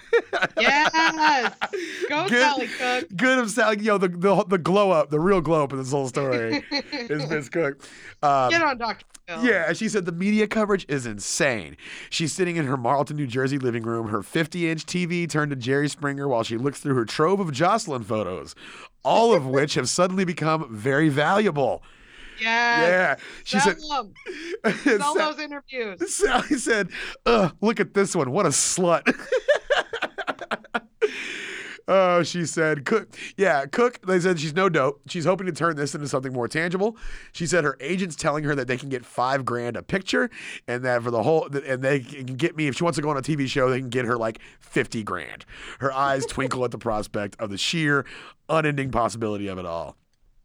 Yes. 0.59 1.53
Go, 2.09 2.27
Good- 2.27 2.41
Sally 2.41 2.67
Cook. 2.77 3.07
Good 3.15 3.39
of 3.39 3.49
Sally, 3.49 3.79
yo, 3.79 3.97
the, 3.97 4.09
the, 4.09 4.43
the 4.47 4.57
glow 4.57 4.91
up, 4.91 5.09
the 5.09 5.19
real 5.21 5.39
glow 5.41 5.63
up 5.63 5.71
in 5.71 5.79
this 5.79 5.91
whole 5.91 6.07
story 6.07 6.63
is 6.91 7.27
Miss 7.29 7.47
Cook. 7.49 7.81
Um, 8.21 8.49
Get 8.49 8.61
on 8.61 8.77
Dr. 8.77 9.05
Phil. 9.27 9.45
yeah, 9.45 9.71
she 9.71 9.87
said 9.87 10.05
the 10.05 10.11
media 10.11 10.45
coverage 10.45 10.85
is 10.89 11.05
insane. 11.05 11.77
She's 12.09 12.33
sitting 12.33 12.57
in 12.57 12.65
her 12.65 12.75
Marlton, 12.75 13.15
New 13.15 13.27
Jersey 13.27 13.57
living 13.57 13.83
room, 13.83 14.07
her 14.09 14.21
50 14.21 14.69
inch 14.69 14.85
TV 14.85 15.29
turned 15.29 15.51
to 15.51 15.55
Jerry 15.55 15.87
Springer 15.87 16.27
while 16.27 16.43
she 16.43 16.57
looks 16.57 16.81
through 16.81 16.95
her 16.95 17.05
trove 17.05 17.39
of 17.39 17.53
Jocelyn 17.53 18.03
photos, 18.03 18.53
all 19.03 19.33
of 19.33 19.45
which 19.45 19.75
have 19.75 19.87
suddenly 19.87 20.25
become 20.25 20.67
very 20.75 21.07
valuable. 21.07 21.81
Yeah. 22.43 23.15
She 23.43 23.59
Sell 23.59 23.75
said, 23.75 23.77
them. 23.89 24.99
Sell 24.99 25.13
those 25.15 25.39
interviews. 25.39 26.13
Sally 26.15 26.57
said, 26.57 26.89
Ugh, 27.25 27.55
look 27.61 27.79
at 27.79 27.93
this 27.93 28.15
one. 28.15 28.31
What 28.31 28.45
a 28.45 28.49
slut. 28.49 29.03
Oh, 31.85 32.23
she 32.23 32.45
said, 32.45 32.85
Cook. 32.85 33.09
Yeah, 33.35 33.65
Cook. 33.65 33.99
They 34.07 34.19
said 34.19 34.39
she's 34.39 34.55
no 34.55 34.69
dope. 34.69 35.01
She's 35.07 35.25
hoping 35.25 35.47
to 35.47 35.51
turn 35.51 35.75
this 35.75 35.93
into 35.93 36.07
something 36.07 36.31
more 36.31 36.47
tangible. 36.47 36.95
She 37.33 37.45
said 37.45 37.65
her 37.65 37.75
agent's 37.81 38.15
telling 38.15 38.45
her 38.45 38.55
that 38.55 38.67
they 38.67 38.77
can 38.77 38.87
get 38.87 39.05
five 39.05 39.43
grand 39.43 39.75
a 39.75 39.83
picture, 39.83 40.29
and 40.65 40.85
that 40.85 41.03
for 41.03 41.11
the 41.11 41.23
whole, 41.23 41.47
and 41.53 41.81
they 41.81 41.99
can 41.99 42.25
get 42.25 42.55
me 42.55 42.67
if 42.67 42.77
she 42.77 42.85
wants 42.85 42.95
to 42.95 43.01
go 43.01 43.09
on 43.09 43.17
a 43.17 43.21
TV 43.21 43.47
show, 43.47 43.69
they 43.69 43.79
can 43.79 43.89
get 43.89 44.05
her 44.05 44.15
like 44.15 44.39
fifty 44.61 45.03
grand. 45.03 45.45
Her 45.79 45.91
eyes 45.91 46.25
twinkle 46.25 46.63
at 46.63 46.71
the 46.71 46.77
prospect 46.77 47.35
of 47.39 47.49
the 47.49 47.57
sheer, 47.57 48.05
unending 48.47 48.89
possibility 48.91 49.47
of 49.47 49.57
it 49.57 49.65
all. 49.65 49.97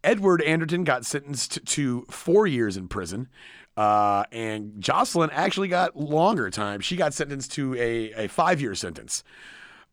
Edward 0.05 0.43
Anderton 0.43 0.85
got 0.85 1.05
sentenced 1.05 1.65
to 1.65 2.07
four 2.11 2.47
years 2.47 2.77
in 2.77 2.89
prison. 2.89 3.29
Uh, 3.77 4.25
and 4.33 4.81
Jocelyn 4.81 5.31
actually 5.31 5.69
got 5.69 5.97
longer 5.97 6.51
time. 6.51 6.81
She 6.81 6.97
got 6.97 7.15
sentenced 7.15 7.53
to 7.53 7.75
a, 7.77 8.25
a 8.25 8.29
five 8.29 8.61
year 8.61 8.75
sentence. 8.75 9.23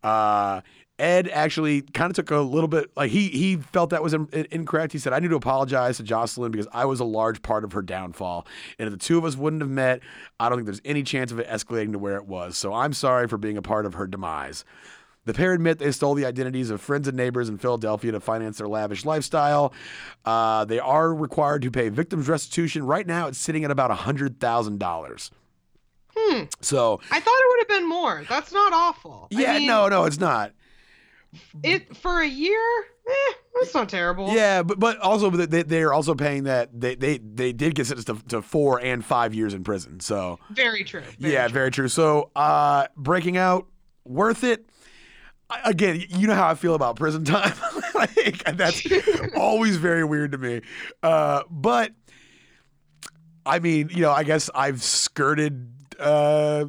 Uh, 0.04 0.62
Ed 0.98 1.28
actually 1.28 1.82
kind 1.82 2.10
of 2.10 2.16
took 2.16 2.32
a 2.32 2.38
little 2.38 2.70
bit 2.70 2.90
like 2.96 3.12
he 3.12 3.28
he 3.28 3.58
felt 3.58 3.90
that 3.90 4.02
was 4.02 4.14
in, 4.14 4.28
in- 4.32 4.48
incorrect. 4.50 4.94
He 4.94 4.98
said, 4.98 5.12
"I 5.12 5.20
need 5.20 5.28
to 5.28 5.36
apologize 5.36 5.98
to 5.98 6.04
Jocelyn 6.04 6.52
because 6.52 6.68
I 6.72 6.86
was 6.86 7.00
a 7.02 7.06
large 7.06 7.42
part 7.42 7.66
of 7.66 7.74
her 7.74 7.82
downfall, 7.82 8.48
and 8.80 8.88
if 8.88 8.94
the 8.94 8.98
two 8.98 9.18
of 9.18 9.26
us 9.26 9.36
wouldn't 9.36 9.62
have 9.62 9.70
met, 9.70 10.02
I 10.40 10.48
don't 10.48 10.58
think 10.58 10.68
there's 10.68 10.82
any 10.86 11.04
chance 11.04 11.32
of 11.34 11.40
it 11.40 11.48
escalating 11.48 11.92
to 11.92 12.00
where 12.00 12.16
it 12.16 12.28
was. 12.28 12.58
So 12.58 12.74
I'm 12.74 12.94
sorry 12.94 13.28
for 13.28 13.38
being 13.38 13.58
a 13.58 13.62
part 13.62 13.86
of 13.86 13.96
her 13.96 14.08
demise." 14.08 14.64
The 15.26 15.34
pair 15.34 15.54
admit 15.54 15.80
they 15.80 15.92
stole 15.92 16.14
the 16.14 16.26
identities 16.26 16.70
of 16.70 16.82
friends 16.82 17.08
and 17.08 17.18
neighbors 17.18 17.50
in 17.50 17.58
Philadelphia 17.58 18.12
to 18.12 18.20
finance 18.20 18.60
their 18.60 18.68
lavish 18.68 19.06
lifestyle. 19.06 19.74
Uh, 20.24 20.66
they 20.66 20.80
are 20.80 21.14
required 21.14 21.64
to 21.64 21.72
pay 21.72 21.90
victims' 21.90 22.28
restitution. 22.28 22.86
Right 22.86 23.06
now, 23.08 23.28
it's 23.28 23.38
sitting 23.38 23.64
at 23.64 23.72
about 23.72 23.92
hundred 23.92 24.40
thousand 24.40 24.80
dollars. 24.80 25.32
Hmm. 26.16 26.44
So 26.62 27.02
I 27.12 27.20
thought 27.20 27.40
it 27.40 27.50
would 27.50 27.60
have 27.60 27.80
been 27.80 27.90
more. 27.90 28.24
That's 28.30 28.54
not 28.54 28.72
awful. 28.72 29.28
I 29.34 29.42
yeah, 29.42 29.58
mean, 29.58 29.68
no, 29.68 29.90
no, 29.90 30.06
it's 30.06 30.20
not. 30.20 30.54
it 31.64 31.96
for 31.98 32.22
a 32.22 32.28
year. 32.28 32.62
Eh, 33.08 33.34
that's 33.60 33.74
not 33.74 33.90
terrible. 33.90 34.30
Yeah, 34.34 34.64
but 34.64 34.80
but 34.80 34.98
also 35.00 35.30
they 35.30 35.64
they 35.64 35.84
are 35.84 35.94
also 35.94 36.16
paying 36.16 36.44
that 36.46 36.70
they 36.80 36.96
they 36.96 37.18
they 37.18 37.54
did 37.54 37.76
get 37.76 37.88
sentenced 37.88 38.08
to, 38.08 38.22
to 38.30 38.42
four 38.42 38.80
and 38.80 39.04
five 39.04 39.34
years 39.34 39.54
in 39.54 39.64
prison. 39.64 40.00
So 40.00 40.40
very 40.52 40.84
true. 40.84 41.04
Very 41.20 41.34
yeah, 41.34 41.48
true. 41.48 41.54
very 41.54 41.72
true. 41.72 41.88
So 41.88 42.32
uh, 42.36 42.88
breaking 42.96 43.38
out, 43.38 43.68
worth 44.06 44.44
it. 44.44 44.68
Again, 45.64 46.04
you 46.10 46.28
know 46.28 46.34
how 46.34 46.48
I 46.48 46.56
feel 46.56 46.74
about 46.74 46.96
prison 46.96 47.24
time. 47.24 47.54
like 47.96 48.44
that's 48.56 48.86
always 49.38 49.78
very 49.78 50.04
weird 50.04 50.32
to 50.32 50.38
me. 50.38 50.62
Uh, 51.04 51.44
but 51.50 51.92
I 53.46 53.60
mean, 53.60 53.90
you 53.92 54.02
know, 54.02 54.12
I 54.12 54.24
guess 54.24 54.50
I've 54.56 54.82
skirted. 54.82 55.72
Uh, 56.00 56.66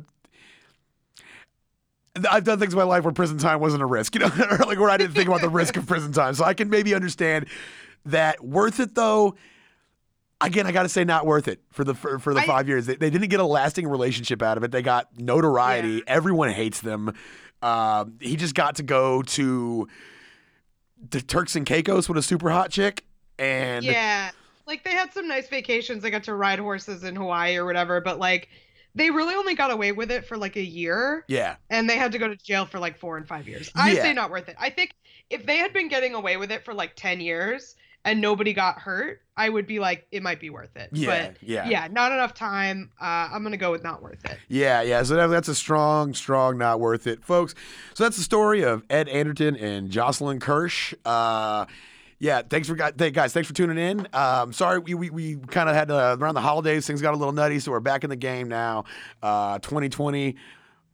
I've 2.30 2.44
done 2.44 2.58
things 2.58 2.72
in 2.72 2.78
my 2.78 2.84
life 2.84 3.04
where 3.04 3.12
prison 3.12 3.38
time 3.38 3.60
wasn't 3.60 3.82
a 3.82 3.86
risk, 3.86 4.14
you 4.14 4.20
know, 4.20 4.26
like 4.66 4.78
where 4.78 4.90
I 4.90 4.96
didn't 4.96 5.14
think 5.14 5.28
about 5.28 5.40
the 5.40 5.48
risk 5.50 5.76
of 5.76 5.86
prison 5.86 6.12
time. 6.12 6.34
So 6.34 6.44
I 6.44 6.54
can 6.54 6.70
maybe 6.70 6.94
understand 6.94 7.46
that. 8.06 8.44
Worth 8.44 8.80
it 8.80 8.94
though. 8.94 9.36
Again, 10.42 10.66
I 10.66 10.72
got 10.72 10.82
to 10.82 10.90
say, 10.90 11.02
not 11.02 11.24
worth 11.24 11.48
it 11.48 11.60
for 11.72 11.82
the 11.82 11.94
for, 11.94 12.18
for 12.18 12.34
the 12.34 12.40
I- 12.40 12.46
five 12.46 12.68
years. 12.68 12.84
They, 12.86 12.96
they 12.96 13.08
didn't 13.08 13.28
get 13.28 13.40
a 13.40 13.46
lasting 13.46 13.86
relationship 13.88 14.42
out 14.42 14.58
of 14.58 14.64
it. 14.64 14.70
They 14.70 14.82
got 14.82 15.18
notoriety. 15.18 15.88
Yeah. 15.94 16.00
Everyone 16.06 16.50
hates 16.50 16.82
them. 16.82 17.14
Um, 17.62 18.18
he 18.20 18.36
just 18.36 18.54
got 18.54 18.76
to 18.76 18.82
go 18.82 19.22
to 19.22 19.88
the 21.10 21.20
Turks 21.20 21.56
and 21.56 21.66
Caicos 21.66 22.08
with 22.08 22.18
a 22.18 22.22
super 22.22 22.50
hot 22.50 22.70
chick, 22.70 23.04
and 23.38 23.84
Yeah. 23.84 24.30
Like 24.66 24.82
they 24.82 24.90
had 24.90 25.12
some 25.12 25.28
nice 25.28 25.48
vacations. 25.48 26.02
They 26.02 26.10
got 26.10 26.24
to 26.24 26.34
ride 26.34 26.58
horses 26.58 27.04
in 27.04 27.14
Hawaii 27.14 27.56
or 27.56 27.64
whatever, 27.64 28.00
but 28.00 28.18
like 28.18 28.48
they 28.96 29.10
really 29.10 29.34
only 29.34 29.54
got 29.54 29.70
away 29.70 29.92
with 29.92 30.10
it 30.10 30.26
for 30.26 30.36
like 30.36 30.56
a 30.56 30.62
year 30.62 31.24
yeah, 31.28 31.56
and 31.70 31.88
they 31.88 31.96
had 31.96 32.10
to 32.12 32.18
go 32.18 32.26
to 32.28 32.34
jail 32.36 32.64
for 32.66 32.78
like 32.80 32.98
four 32.98 33.16
and 33.16 33.28
five 33.28 33.46
years. 33.46 33.70
I 33.76 33.92
Yeah. 33.92 34.02
say 34.02 34.12
not 34.12 34.30
worth 34.30 34.48
it. 34.48 34.56
I 34.58 34.70
think 34.70 34.94
if 35.30 35.46
they 35.46 35.58
had 35.58 35.72
been 35.72 35.86
getting 35.88 36.14
away 36.14 36.36
with 36.36 36.50
it 36.50 36.64
for 36.64 36.74
like 36.74 36.94
10 36.96 37.20
years 37.20 37.76
and 38.06 38.20
nobody 38.20 38.54
got 38.54 38.78
hurt, 38.78 39.20
I 39.36 39.48
would 39.48 39.66
be 39.66 39.80
like, 39.80 40.06
it 40.12 40.22
might 40.22 40.40
be 40.40 40.48
worth 40.48 40.74
it. 40.76 40.88
yeah, 40.92 41.06
But 41.32 41.36
yeah, 41.42 41.68
yeah, 41.68 41.88
not 41.90 42.12
enough 42.12 42.32
time. 42.32 42.90
Uh, 43.00 43.28
I'm 43.32 43.42
to 43.50 43.58
go 43.58 43.72
with 43.72 43.82
not 43.82 44.00
worth 44.02 44.24
it. 44.24 44.38
Yeah, 44.48 44.80
yeah. 44.80 45.02
So 45.02 45.16
that, 45.16 45.26
that's 45.26 45.48
a 45.48 45.54
strong, 45.54 46.14
strong, 46.14 46.56
not 46.56 46.80
worth 46.80 47.06
it, 47.06 47.24
folks. 47.24 47.54
So 47.94 48.04
that's 48.04 48.16
the 48.16 48.22
story 48.22 48.62
of 48.62 48.84
Ed 48.88 49.08
Anderton 49.08 49.56
and 49.56 49.90
Jocelyn 49.90 50.40
Kirsch. 50.40 50.94
Uh, 51.04 51.66
yeah, 52.18 52.42
thanks 52.48 52.68
for 52.68 52.76
guys. 52.76 53.32
Thanks 53.34 53.46
for 53.46 53.52
tuning 53.52 53.76
in. 53.76 54.08
Um, 54.14 54.52
sorry, 54.52 54.78
we 54.78 54.94
we, 54.94 55.10
we 55.10 55.36
kind 55.36 55.68
of 55.68 55.74
had 55.74 55.90
uh, 55.90 56.16
around 56.18 56.34
the 56.34 56.40
holidays 56.40 56.86
things 56.86 57.02
got 57.02 57.12
a 57.12 57.16
little 57.16 57.32
nutty, 57.32 57.58
so 57.58 57.72
we're 57.72 57.80
back 57.80 58.04
in 58.04 58.10
the 58.10 58.16
game 58.16 58.48
now. 58.48 58.84
Uh, 59.22 59.58
2020, 59.58 60.36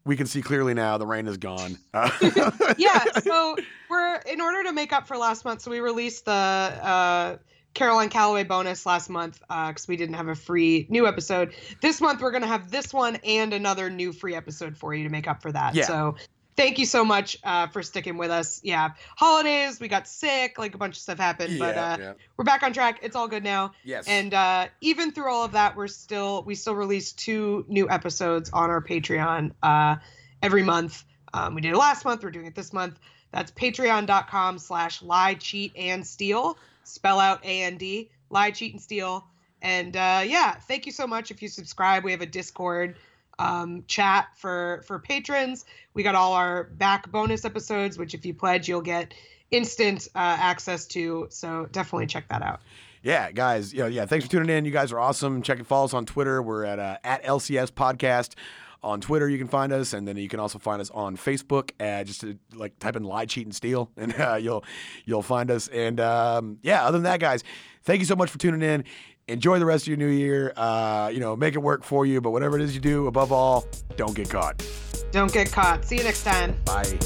we 0.05 0.17
can 0.17 0.27
see 0.27 0.43
clearly 0.43 0.75
now. 0.75 0.99
The 0.99 1.07
rain 1.07 1.27
is 1.29 1.37
gone. 1.37 1.79
Uh, 1.95 2.11
yeah 2.79 3.05
so 3.21 3.57
we're 3.91 4.17
in 4.27 4.41
order 4.41 4.63
to 4.65 4.73
make 4.73 4.93
up 4.93 5.07
for 5.07 5.17
last 5.17 5.45
month 5.45 5.61
so 5.61 5.71
we 5.71 5.81
released 5.81 6.25
the 6.25 6.33
uh 6.33 7.37
caroline 7.75 8.09
calloway 8.11 8.45
bonus 8.45 8.85
last 8.85 9.09
month 9.09 9.41
because 9.49 9.89
we 9.89 9.97
didn't 9.97 10.15
have 10.15 10.29
a 10.29 10.35
free 10.35 10.87
new 10.91 11.07
episode 11.07 11.55
this 11.81 12.01
month 12.03 12.21
we're 12.21 12.31
going 12.31 12.43
to 12.43 12.49
have 12.49 12.71
this 12.71 12.93
one 12.93 13.17
and 13.25 13.55
another 13.55 13.89
new 13.89 14.13
free 14.13 14.35
episode 14.35 14.77
for 14.77 14.93
you 14.95 15.05
to 15.05 15.11
make 15.11 15.27
up 15.27 15.41
for 15.41 15.51
that 15.53 15.75
Yeah. 15.75 15.87
so 15.87 16.17
thank 16.57 16.79
you 16.79 16.87
so 16.87 17.05
much 17.05 17.37
uh, 17.45 17.67
for 17.69 17.83
sticking 17.83 18.17
with 18.19 18.31
us 18.31 18.61
yeah 18.63 18.91
holidays 19.17 19.81
we 19.81 19.89
got 19.89 20.07
sick 20.07 20.59
like 20.59 20.75
a 20.75 20.79
bunch 20.79 20.97
of 20.97 21.03
stuff 21.03 21.19
happened 21.19 21.59
but 21.59 21.75
yeah, 21.75 21.93
uh, 21.93 21.97
yeah. 21.99 22.13
we're 22.37 22.45
back 22.45 22.63
on 22.63 22.73
track 22.73 22.99
it's 23.03 23.17
all 23.17 23.29
good 23.29 23.43
now 23.45 23.73
Yes. 23.85 24.07
and 24.07 24.33
uh, 24.35 24.67
even 24.81 25.13
through 25.13 25.31
all 25.33 25.45
of 25.45 25.53
that, 25.53 25.77
we're 25.77 25.89
still 25.89 26.43
we 26.45 26.55
still 26.55 26.75
release 26.75 27.13
two 27.13 27.65
new 27.69 27.89
episodes 27.91 28.51
on 28.51 28.71
our 28.71 28.83
Patreon 28.83 29.53
uh, 29.63 29.97
every 30.43 30.63
month. 30.63 31.05
Um, 31.35 31.55
we 31.55 31.61
did 31.61 31.73
it 31.73 31.77
last 31.77 32.05
month. 32.05 32.23
We're 32.23 32.31
doing 32.31 32.47
it 32.47 32.55
this 32.55 32.73
month. 32.73 32.99
That's 33.33 33.51
patreon.com 33.53 34.59
slash 34.59 35.03
lie, 35.03 35.35
cheat, 35.35 35.73
and 35.77 36.07
steal. 36.07 36.59
Spell 36.85 37.19
out 37.19 37.45
A 37.45 37.63
and 37.63 37.79
D. 37.79 38.11
Lie, 38.31 38.51
cheat, 38.51 38.73
and 38.73 38.81
steal. 38.83 39.27
And 39.63 39.97
uh, 39.97 40.23
yeah, 40.25 40.55
thank 40.55 40.87
you 40.87 40.93
so 40.93 41.07
much 41.07 41.31
if 41.31 41.41
you 41.43 41.49
subscribe. 41.49 42.05
We 42.05 42.11
have 42.13 42.21
a 42.21 42.27
Discord 42.27 42.97
um, 43.43 43.85
chat 43.87 44.29
for 44.37 44.83
for 44.87 44.99
patrons. 44.99 45.65
We 45.95 46.03
got 46.03 46.15
all 46.15 46.33
our 46.33 46.65
back 46.65 47.11
bonus 47.11 47.45
episodes, 47.45 47.99
which 47.99 48.15
if 48.15 48.25
you 48.25 48.35
pledge, 48.35 48.69
you'll 48.69 48.83
get 48.83 49.15
instant 49.51 50.09
uh, 50.15 50.37
access 50.39 50.87
to. 50.89 51.27
So 51.31 51.67
definitely 51.73 52.07
check 52.07 52.29
that 52.29 52.43
out. 52.43 52.61
Yeah, 53.03 53.33
guys. 53.33 53.75
Yeah, 53.75 53.87
yeah. 53.87 54.07
Thanks 54.07 54.25
for 54.25 54.31
tuning 54.31 54.49
in. 54.57 54.65
You 54.65 54.71
guys 54.71 54.93
are 54.93 55.01
awesome. 55.01 55.43
Check 55.43 55.59
and 55.59 55.67
follow 55.67 55.87
us 55.87 55.95
on 55.95 56.07
Twitter. 56.07 56.41
We're 56.41 56.65
at 56.65 56.79
uh, 56.79 56.99
at 57.03 57.25
LCS 57.25 57.73
Podcast 57.73 58.35
on 58.83 59.01
Twitter. 59.01 59.29
You 59.29 59.39
can 59.39 59.49
find 59.49 59.73
us, 59.73 59.93
and 59.93 60.07
then 60.07 60.17
you 60.17 60.29
can 60.29 60.41
also 60.41 60.59
find 60.59 60.81
us 60.81 60.91
on 60.91 61.17
Facebook. 61.17 61.71
Uh, 61.81 62.05
just 62.05 62.21
to, 62.21 62.39
like 62.55 62.79
type 62.79 62.95
in 62.95 63.03
"lie, 63.03 63.27
cheat, 63.27 63.47
and 63.47 63.55
steal," 63.55 63.91
and 63.97 64.15
uh, 64.21 64.37
you'll 64.41 64.65
you'll 65.05 65.23
find 65.23 65.51
us. 65.51 65.67
And 65.69 65.99
um, 65.99 66.59
yeah, 66.63 66.85
other 66.85 66.99
than 66.99 67.05
that, 67.05 67.19
guys, 67.19 67.43
thank 67.83 67.99
you 67.99 68.07
so 68.07 68.17
much 68.17 68.31
for 68.31 68.39
tuning 68.39 68.63
in. 68.63 68.85
Enjoy 69.29 69.59
the 69.59 69.67
rest 69.67 69.85
of 69.85 69.89
your 69.89 69.97
new 69.97 70.09
year. 70.09 70.53
Uh, 70.57 71.11
you 71.13 71.21
know, 71.21 71.37
make 71.37 71.55
it 71.55 71.61
work 71.61 71.85
for 71.85 72.05
you. 72.05 72.21
But 72.21 72.31
whatever 72.31 72.57
it 72.57 72.63
is 72.63 72.75
you 72.75 72.81
do, 72.81 73.07
above 73.07 73.33
all, 73.33 73.65
don't 73.97 74.15
get 74.15 74.29
caught. 74.29 74.67
Don't 75.11 75.33
get 75.33 75.53
caught. 75.53 75.85
See 75.85 75.97
you 75.97 76.05
next 76.05 76.25
time. 76.25 76.57
Bye. 76.65 76.99